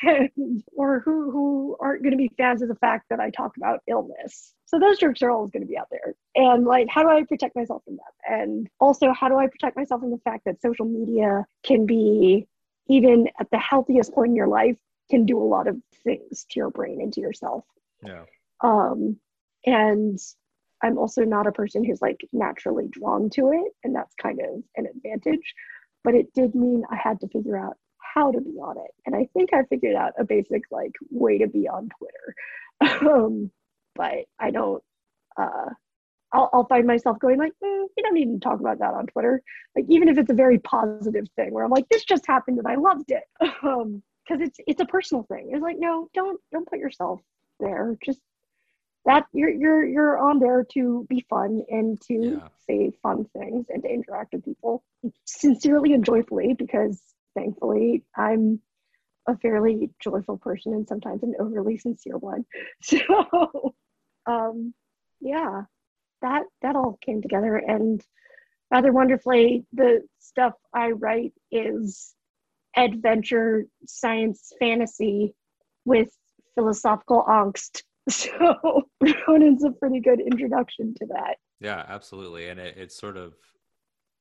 [0.03, 0.29] and,
[0.75, 3.79] or who, who aren't going to be fans of the fact that I talk about
[3.87, 4.53] illness.
[4.67, 6.13] So those jerks are always going to be out there.
[6.35, 8.05] And like, how do I protect myself from them?
[8.29, 12.47] And also, how do I protect myself from the fact that social media can be,
[12.87, 14.77] even at the healthiest point in your life,
[15.09, 17.65] can do a lot of things to your brain and to yourself.
[18.05, 18.25] Yeah,
[18.61, 19.17] Um,
[19.65, 20.19] and
[20.83, 24.63] I'm also not a person who's like naturally drawn to it, and that's kind of
[24.75, 25.53] an advantage.
[26.03, 29.15] But it did mean I had to figure out how to be on it, and
[29.15, 33.05] I think I figured out a basic like way to be on Twitter.
[33.09, 33.51] um,
[33.95, 34.83] but I don't.
[35.37, 35.69] Uh,
[36.33, 39.07] I'll, I'll find myself going like, mm, you don't need to talk about that on
[39.07, 39.41] Twitter.
[39.75, 42.67] Like even if it's a very positive thing where I'm like, this just happened and
[42.67, 43.23] I loved it,
[43.63, 45.49] um, because it's it's a personal thing.
[45.51, 47.21] It's like no, don't don't put yourself
[47.59, 47.95] there.
[48.03, 48.19] Just
[49.05, 52.47] that you're you're you're on there to be fun and to Yeah.
[52.67, 54.83] say fun things and to interact with people
[55.25, 57.01] sincerely and joyfully because
[57.35, 58.61] thankfully I'm
[59.27, 62.45] a fairly joyful person and sometimes an overly sincere one.
[62.81, 63.73] So
[64.27, 64.73] um
[65.19, 65.63] yeah,
[66.21, 68.03] that that all came together and
[68.69, 72.13] rather wonderfully the stuff I write is
[72.75, 75.33] adventure science fantasy
[75.85, 76.09] with
[76.55, 77.83] philosophical angst.
[78.09, 78.83] So
[79.27, 81.37] Ronin's a pretty good introduction to that.
[81.59, 83.35] yeah, absolutely, and it, it's sort of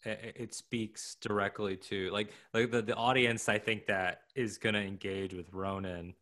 [0.04, 4.74] it, it speaks directly to like like the, the audience I think that is going
[4.74, 6.14] to engage with Ronan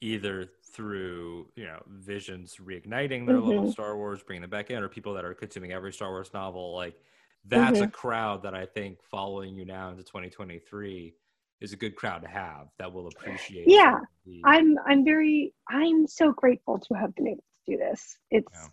[0.00, 3.70] either through you know visions reigniting their love of.
[3.70, 6.74] Star Wars, bringing them back in, or people that are consuming every Star Wars novel.
[6.74, 6.96] Like
[7.44, 7.92] that's a Mhm.
[7.92, 11.14] crowd that I think following you now into 2023
[11.60, 13.64] is a good crowd to have that will appreciate.
[13.66, 18.18] Yeah, the- I'm I'm very I'm so grateful to have been able to do this.
[18.30, 18.68] It's Yeah.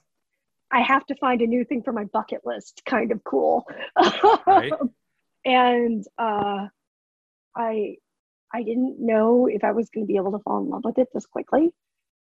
[0.71, 3.65] I have to find a new thing for my bucket list kind of cool.
[4.47, 4.71] Right.
[5.45, 6.67] and uh
[7.55, 7.97] I
[8.53, 10.97] I didn't know if I was going to be able to fall in love with
[10.97, 11.71] it this quickly,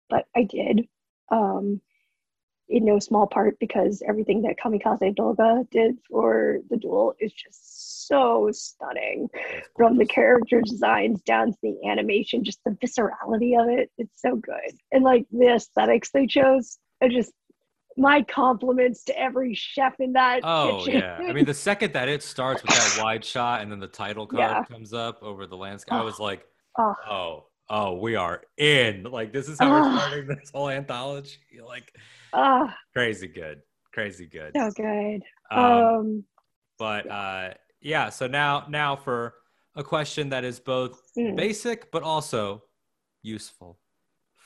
[0.10, 0.88] but I did.
[1.32, 1.82] Um
[2.70, 8.08] in no small part because everything that Kamikaze Douga did for the duel is just
[8.08, 9.28] so stunning
[9.76, 13.92] from the character designs down to the animation, just the viscerality of it.
[13.98, 14.78] It's so good.
[14.92, 17.34] And like the aesthetics they chose, I just
[17.98, 21.00] my compliments to every chef in that Oh kitchen.
[21.00, 23.88] yeah, I mean the second that it starts with that wide shot and then the
[23.88, 24.64] title card Yeah.
[24.64, 26.46] comes up over the landscape, I was like,
[26.78, 29.04] oh, oh, oh, we are in.
[29.04, 29.98] Like this is how we're Ah.
[30.08, 31.38] starting this whole anthology.
[31.66, 31.94] Like
[32.34, 33.62] oh, crazy good,
[33.94, 34.52] crazy good.
[34.56, 35.22] so good.
[35.52, 36.24] Um, Um,
[36.78, 39.36] but uh, yeah, so now now for
[39.76, 42.64] a question that is both mm, basic but also
[43.24, 43.80] useful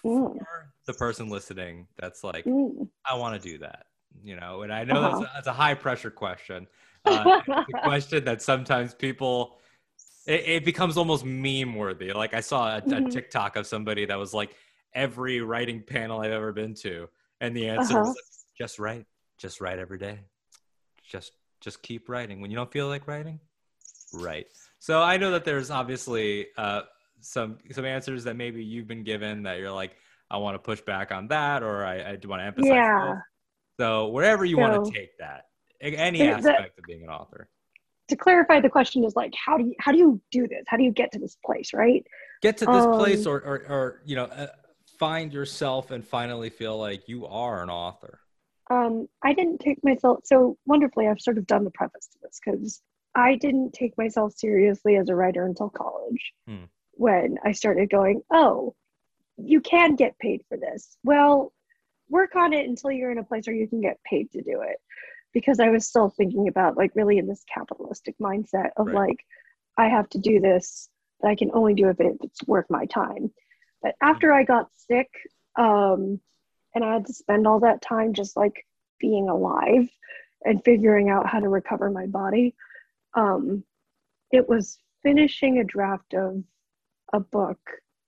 [0.06, 0.38] Mm.
[0.38, 1.88] for the person listening.
[1.98, 2.90] That's like, mm.
[3.10, 3.86] I want to do that.
[4.22, 5.20] You know, and I know uh-huh.
[5.20, 6.68] that's, a, that's a high pressure question.
[7.06, 9.58] Uh, a question that sometimes people
[10.26, 12.14] it, it, becomes almost meme worthy.
[12.14, 13.08] Like I saw a, mm-hmm.
[13.08, 14.56] a, TikTok of somebody that was like
[14.94, 17.10] every writing panel I've ever been to,
[17.42, 18.08] and the answer uh-huh.
[18.08, 19.06] was like, just write,
[19.38, 20.20] just write every day,
[21.04, 21.32] just
[21.62, 22.42] just keep writing.
[22.42, 23.40] When you don't feel like writing,
[24.14, 24.48] write.
[24.80, 26.82] So I know that there's obviously uh,
[27.20, 29.96] some some answers that maybe you've been given that you're like,
[30.30, 32.72] I want to push back on that, or I, I do want to emphasize.
[32.72, 33.16] Yeah.
[33.80, 35.46] So wherever you so, want to take that,
[35.82, 37.50] any aspect of being an author
[38.14, 40.64] to clarify the question is like how do you how do you do this?
[40.68, 42.06] How do you get to this place right?
[42.42, 44.48] Get to this um, place or, or, or you know uh,
[45.00, 48.20] find yourself and finally feel like you are an author.
[48.70, 52.40] Um i didn't take myself so wonderfully i've sort of done the preface to this
[52.44, 52.82] because
[53.14, 56.64] i didn't take myself seriously as a writer until college hmm.
[56.94, 58.74] when i started going oh
[59.38, 60.98] you can get paid for this.
[61.04, 61.52] Well
[62.10, 64.62] work on it until you're in a place where you can get paid to do
[64.62, 64.78] it
[65.34, 69.10] because I was still thinking about like really in this capitalistic mindset of right.
[69.10, 69.26] like
[69.78, 70.90] I have to do this,
[71.20, 73.32] but I can only do it if it's worth my time.
[73.82, 75.10] But after I got sick,
[75.58, 76.20] um,
[76.76, 78.66] and I had to spend all that time just like
[79.00, 79.90] being alive
[80.46, 82.56] and figuring out how to recover my body,
[83.14, 83.64] um,
[84.32, 86.44] it was finishing a draft of
[87.12, 87.60] a book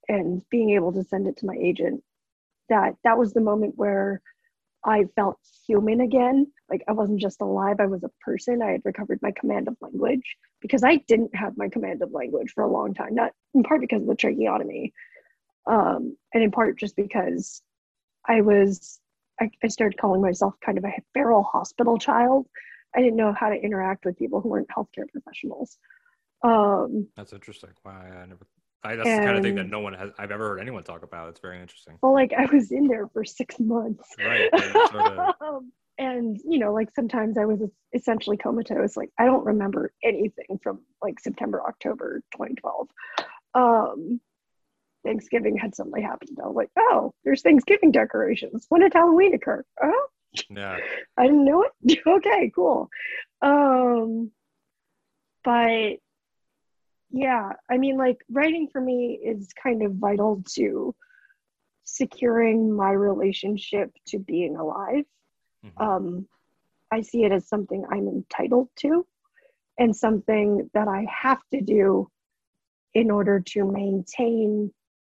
[0.08, 2.04] and being able to send it to my agent
[2.70, 4.22] that that was the moment where
[4.84, 6.52] I felt human again.
[6.70, 8.62] Like I wasn't just alive, I was a person.
[8.62, 12.52] I had recovered my command of language because I didn't have my command of language
[12.54, 14.94] for a long time, not in part because of the tracheotomy,
[15.68, 17.62] um, and in part just because
[18.28, 19.00] I was,
[19.40, 22.48] I, I started calling myself kind of a feral hospital child.
[22.96, 25.78] I didn't know how to interact with people who weren't healthcare professionals.
[26.44, 27.72] Um, That's interesting.
[27.84, 28.46] Wow, I never
[28.86, 30.84] I, that's and, the kind of thing that no one has I've ever heard anyone
[30.84, 31.30] talk about.
[31.30, 31.98] It's very interesting.
[32.04, 34.08] Well, like I was in there for six months.
[34.20, 34.50] Right.
[34.92, 35.36] Sort of...
[35.98, 37.62] and you know, like sometimes I was
[37.94, 38.98] essentially comatose.
[38.98, 42.88] Like I don't remember anything from like September, October 2012.
[43.54, 44.20] Um,
[45.04, 46.38] Thanksgiving had suddenly happened.
[46.42, 48.66] I was like, oh, there's Thanksgiving decorations.
[48.70, 49.64] When did Halloween occur?
[49.82, 50.08] Oh,
[50.50, 50.78] yeah.
[51.18, 52.00] I didn't know it.
[52.08, 52.90] okay, cool.
[53.42, 54.32] Um,
[55.46, 55.98] but
[57.12, 60.94] yeah i mean like writing for me is kind of vital to
[61.86, 65.06] securing my relationship to being alive
[65.66, 65.84] mm-hmm.
[65.84, 66.28] um,
[66.92, 69.06] i see it as something i'm entitled to
[69.78, 72.10] and something that i have to do
[72.94, 74.72] in order to maintain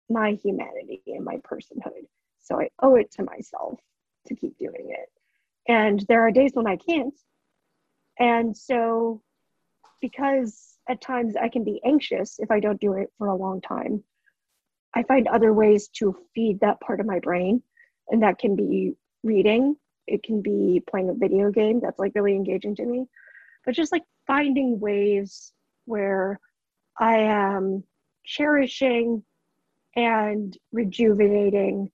[0.09, 2.05] my humanity and my personhood
[2.41, 3.79] so i owe it to myself
[4.27, 5.09] to keep doing it
[5.69, 7.19] and there are days when i can't
[8.19, 9.23] and so
[10.01, 13.61] because at times I can be anxious if I don't do it for a long
[13.61, 14.03] time.
[14.95, 17.63] I find other ways to feed that part of my brain,
[18.09, 19.77] and that can be reading,
[20.11, 23.07] it can be playing a video game that's like really engaging to me,
[23.65, 25.53] but just like finding ways
[25.87, 26.39] where
[26.99, 27.85] I am
[28.25, 29.25] cherishing
[29.97, 31.91] and rejuvenating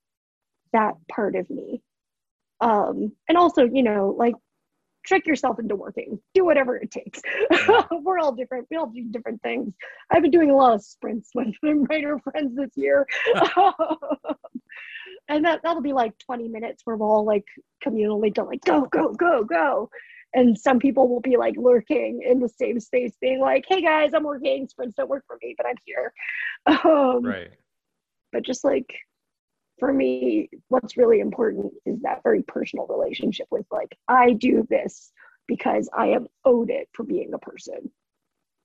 [0.73, 1.81] that part of me.
[2.59, 4.35] Um, and also, you know, like
[5.07, 6.19] trick yourself into working.
[6.33, 7.21] Do whatever it takes.
[7.91, 8.67] We're all different.
[8.69, 9.73] We all do different things.
[10.11, 13.07] I've been doing a lot of sprints with my writer friends this year
[15.29, 17.45] and that, that'll be like 20 minutes where we'll all like
[17.85, 19.89] communally go like go go go go
[20.33, 24.13] and some people will be like lurking in the same space being like hey guys
[24.13, 26.13] i'm working sprints don't work for me but i'm here
[26.65, 27.51] um, right
[28.31, 28.93] but just like
[29.79, 35.11] for me, what's really important is that very personal relationship with like, I do this
[35.47, 37.91] because I am owed it for being a person.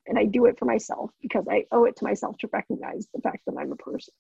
[0.07, 3.21] And I do it for myself because I owe it to myself to recognize the
[3.21, 4.15] fact that I'm a person.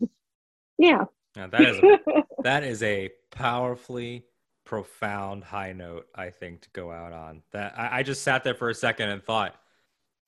[0.78, 1.04] Yeah.
[1.36, 4.24] Now that is a, that is a powerfully
[4.64, 7.42] profound high note, I think, to go out on.
[7.52, 9.54] That I, I just sat there for a second and thought,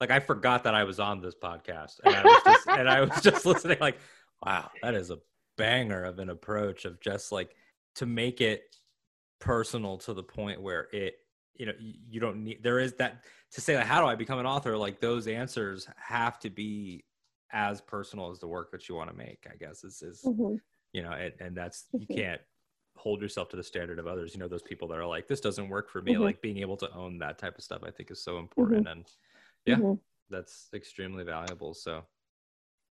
[0.01, 2.01] like I forgot that I was on this podcast.
[2.05, 3.99] And I was just, and I was just listening, like,
[4.45, 5.19] wow, that is a
[5.57, 7.55] banger of an approach of just like
[7.97, 8.77] to make it
[9.41, 11.19] personal to the point where it
[11.55, 13.23] you know you don't need there is that
[13.53, 17.05] to say like how do i become an author like those answers have to be
[17.53, 20.57] as personal as the work that you want to make i guess is is mm-hmm.
[20.95, 22.15] You know and, and that's you mm-hmm.
[22.15, 22.41] can't
[22.97, 25.41] hold yourself to the standard of others you know those people that are like this
[25.41, 26.23] doesn't work for me mm-hmm.
[26.23, 28.93] like being able to own that type of stuff i think is so important mm-hmm.
[28.93, 29.07] and
[29.67, 29.95] yeah mm-hmm.
[30.31, 32.03] that's extremely valuable so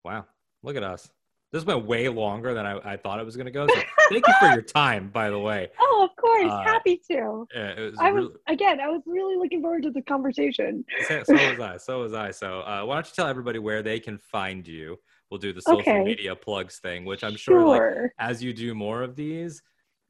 [0.04, 0.26] wow
[0.62, 1.08] look at us
[1.52, 3.66] this went way longer than I, I thought it was going to go.
[3.66, 3.74] So
[4.08, 5.68] thank you for your time, by the way.
[5.78, 6.50] Oh, of course.
[6.50, 7.46] Uh, Happy to.
[7.54, 10.82] Yeah, was I was, again, I was really looking forward to the conversation.
[11.06, 11.76] So, so was I.
[11.76, 12.30] So was I.
[12.30, 14.96] So uh, why don't you tell everybody where they can find you?
[15.32, 16.04] We'll do the social okay.
[16.04, 18.02] media plugs thing, which I'm sure, sure.
[18.02, 19.62] Like, as you do more of these,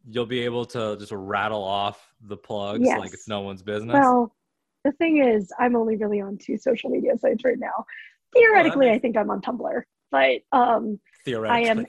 [0.05, 2.99] you'll be able to just rattle off the plugs Yes.
[2.99, 3.95] like it's no one's business.
[3.95, 4.35] Well,
[4.83, 7.87] the thing is, I'm only really on two social media sites right now.
[8.35, 11.87] Theoretically, I makes- think I'm on Tumblr, but um, Theoretically, I am.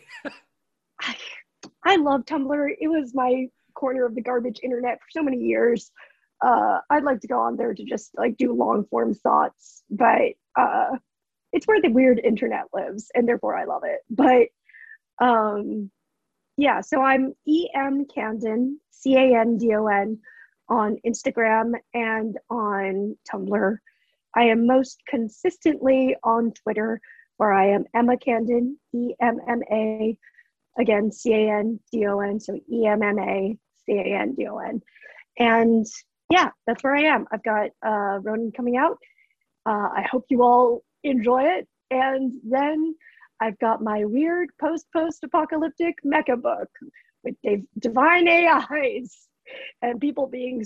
[1.02, 1.16] I,
[1.84, 2.70] I love Tumblr.
[2.80, 5.90] It was my corner of the garbage internet for so many years.
[6.46, 10.34] Uh, I'd like to go on there to just like do long form thoughts, but
[10.56, 10.98] uh,
[11.54, 14.00] it's where the weird internet lives, and therefore I love it.
[14.10, 14.48] But
[15.24, 15.90] um,
[16.58, 20.20] yeah, so I'm em Candon, C A N D O N,
[20.68, 23.78] on Instagram and on Tumblr.
[24.36, 27.00] I am most consistently on Twitter,
[27.38, 30.18] where I am Emma Candon, E M M A,
[30.80, 34.34] again C A N D O N, so E M M A C A N
[34.34, 34.82] D O N,
[35.38, 35.86] and
[36.30, 37.28] yeah, that's where I am.
[37.32, 38.98] I've got uh, Ronin coming out.
[39.68, 42.96] Uh, I hope you all enjoy it, and then
[43.40, 46.70] I've got my weird post post apocalyptic mecha book
[47.24, 49.28] with div- divine AIs
[49.82, 50.64] and people being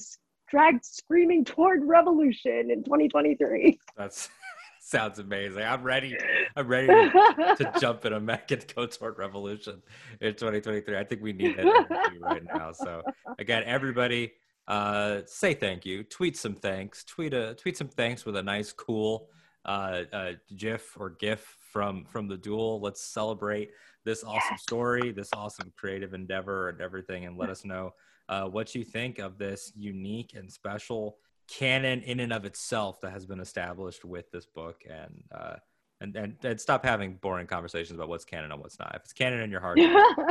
[0.49, 3.79] dragged screaming toward revolution in 2023.
[3.97, 4.29] that's
[4.81, 5.63] sounds amazing.
[5.63, 6.15] I'm ready.
[6.55, 9.81] I'm ready to, to jump in a mech and go toward revolution
[10.21, 10.97] in 2023.
[10.97, 12.71] I think we need that energy right now.
[12.71, 13.01] So
[13.37, 14.33] again, everybody,
[14.67, 16.03] uh, say thank you.
[16.03, 17.03] Tweet some thanks.
[17.03, 19.29] Tweet a tweet some thanks with a nice, cool
[19.67, 22.79] uh, uh, GIF or GIF from from the duel.
[22.79, 23.71] Let's celebrate
[24.05, 27.91] this awesome story, this awesome creative endeavor, and everything, and let us know
[28.29, 31.17] uh, what you think of this unique and special
[31.47, 34.83] canon in and of itself that has been established with this book.
[34.89, 35.55] And uh
[35.99, 38.93] and, and and stop having boring conversations about what's canon and what's not.
[38.95, 39.79] If it's canon in your heart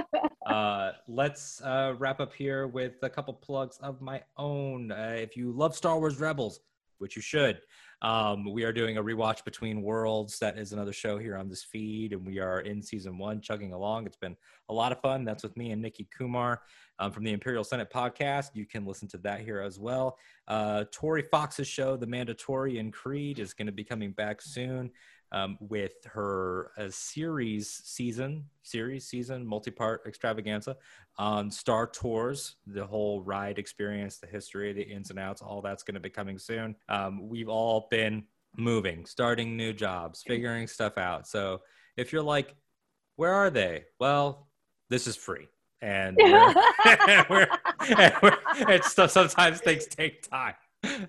[0.47, 4.93] uh let's uh wrap up here with a couple plugs of my own.
[4.93, 6.61] Uh, if you love star wars rebels
[6.99, 7.61] which you should
[8.03, 10.39] um we are doing a rewatch between worlds.
[10.39, 13.73] That is another show here on this feed and we are in season one chugging
[13.73, 14.07] along.
[14.07, 14.37] It's been
[14.69, 15.25] a lot of fun.
[15.25, 16.63] That's with me and nikki kumar
[16.99, 18.51] um, from the imperial senate podcast.
[18.55, 20.19] You can listen to that here as well.
[20.49, 24.91] Uh, Tori Fox's show, The Mandatory and Creed, is going to be coming back soon
[25.37, 30.77] um, with her uh, series season, series season, multi-part extravaganza
[31.19, 32.57] on Star Tours.
[32.67, 36.11] The whole ride experience, the history, the ins and outs, all that's going to be
[36.11, 36.75] coming soon.
[36.89, 38.25] Um, we've all been
[38.57, 41.29] moving, starting new jobs, figuring stuff out.
[41.29, 41.61] So
[41.97, 42.55] if you're like,
[43.17, 43.85] where are they?
[44.01, 44.49] Well,
[44.89, 45.49] this is free.
[45.83, 46.55] And we're,
[47.29, 47.49] we're,
[47.99, 48.39] and we're,
[48.69, 50.55] it's sometimes things take time.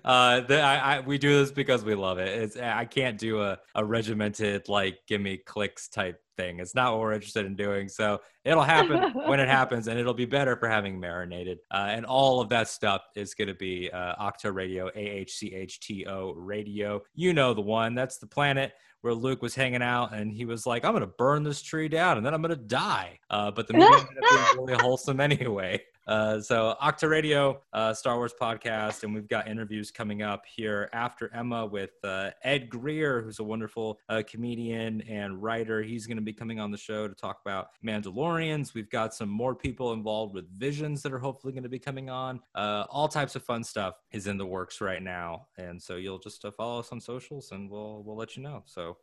[0.04, 2.28] Uh, the, I, I, we do this because we love it.
[2.28, 6.60] It's, I can't do a, a regimented like give me clicks type thing.
[6.60, 7.88] It's not what we're interested in doing.
[7.88, 11.58] So it'll happen when it happens, and it'll be better for having marinated.
[11.70, 15.32] Uh, and all of that stuff is going to be uh, Ahch-To Radio, A H
[15.32, 17.02] C H T O Radio.
[17.14, 17.94] You know the one.
[17.94, 18.72] That's the planet
[19.02, 21.88] where Luke was hanging out and he was like, I'm going to burn this tree
[21.88, 23.18] down and then I'm going to die.
[23.30, 25.80] Uh, but the movie ended up being really wholesome anyway.
[26.08, 30.88] Uh, so Ahch-To Radio, uh, Star Wars podcast, and we've got interviews coming up here
[30.94, 35.82] after Emma with uh, Ed Greer, who's a wonderful uh, comedian and writer.
[35.82, 38.72] He's going to be coming on the show to talk about Mandalorians.
[38.72, 42.08] We've got some more people involved with Visions that are hopefully going to be coming
[42.08, 42.40] on.
[42.54, 46.18] Uh, all types of fun stuff is in the works right now, and so you'll
[46.18, 48.62] just uh, follow us on socials, and we'll we'll let you know.
[48.64, 48.96] So.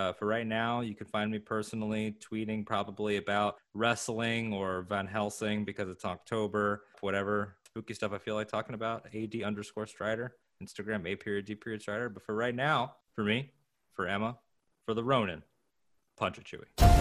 [0.00, 5.06] Uh, for right now, you can find me personally tweeting probably about wrestling or Van
[5.06, 9.06] Helsing because it's October, whatever spooky stuff I feel like talking about.
[9.14, 12.08] AD underscore Strider, Instagram, A period, D period Strider.
[12.08, 13.50] But for right now, for me,
[13.92, 14.38] for Emma,
[14.86, 15.42] for the Ronin,
[16.16, 16.99] punch it, Chewie.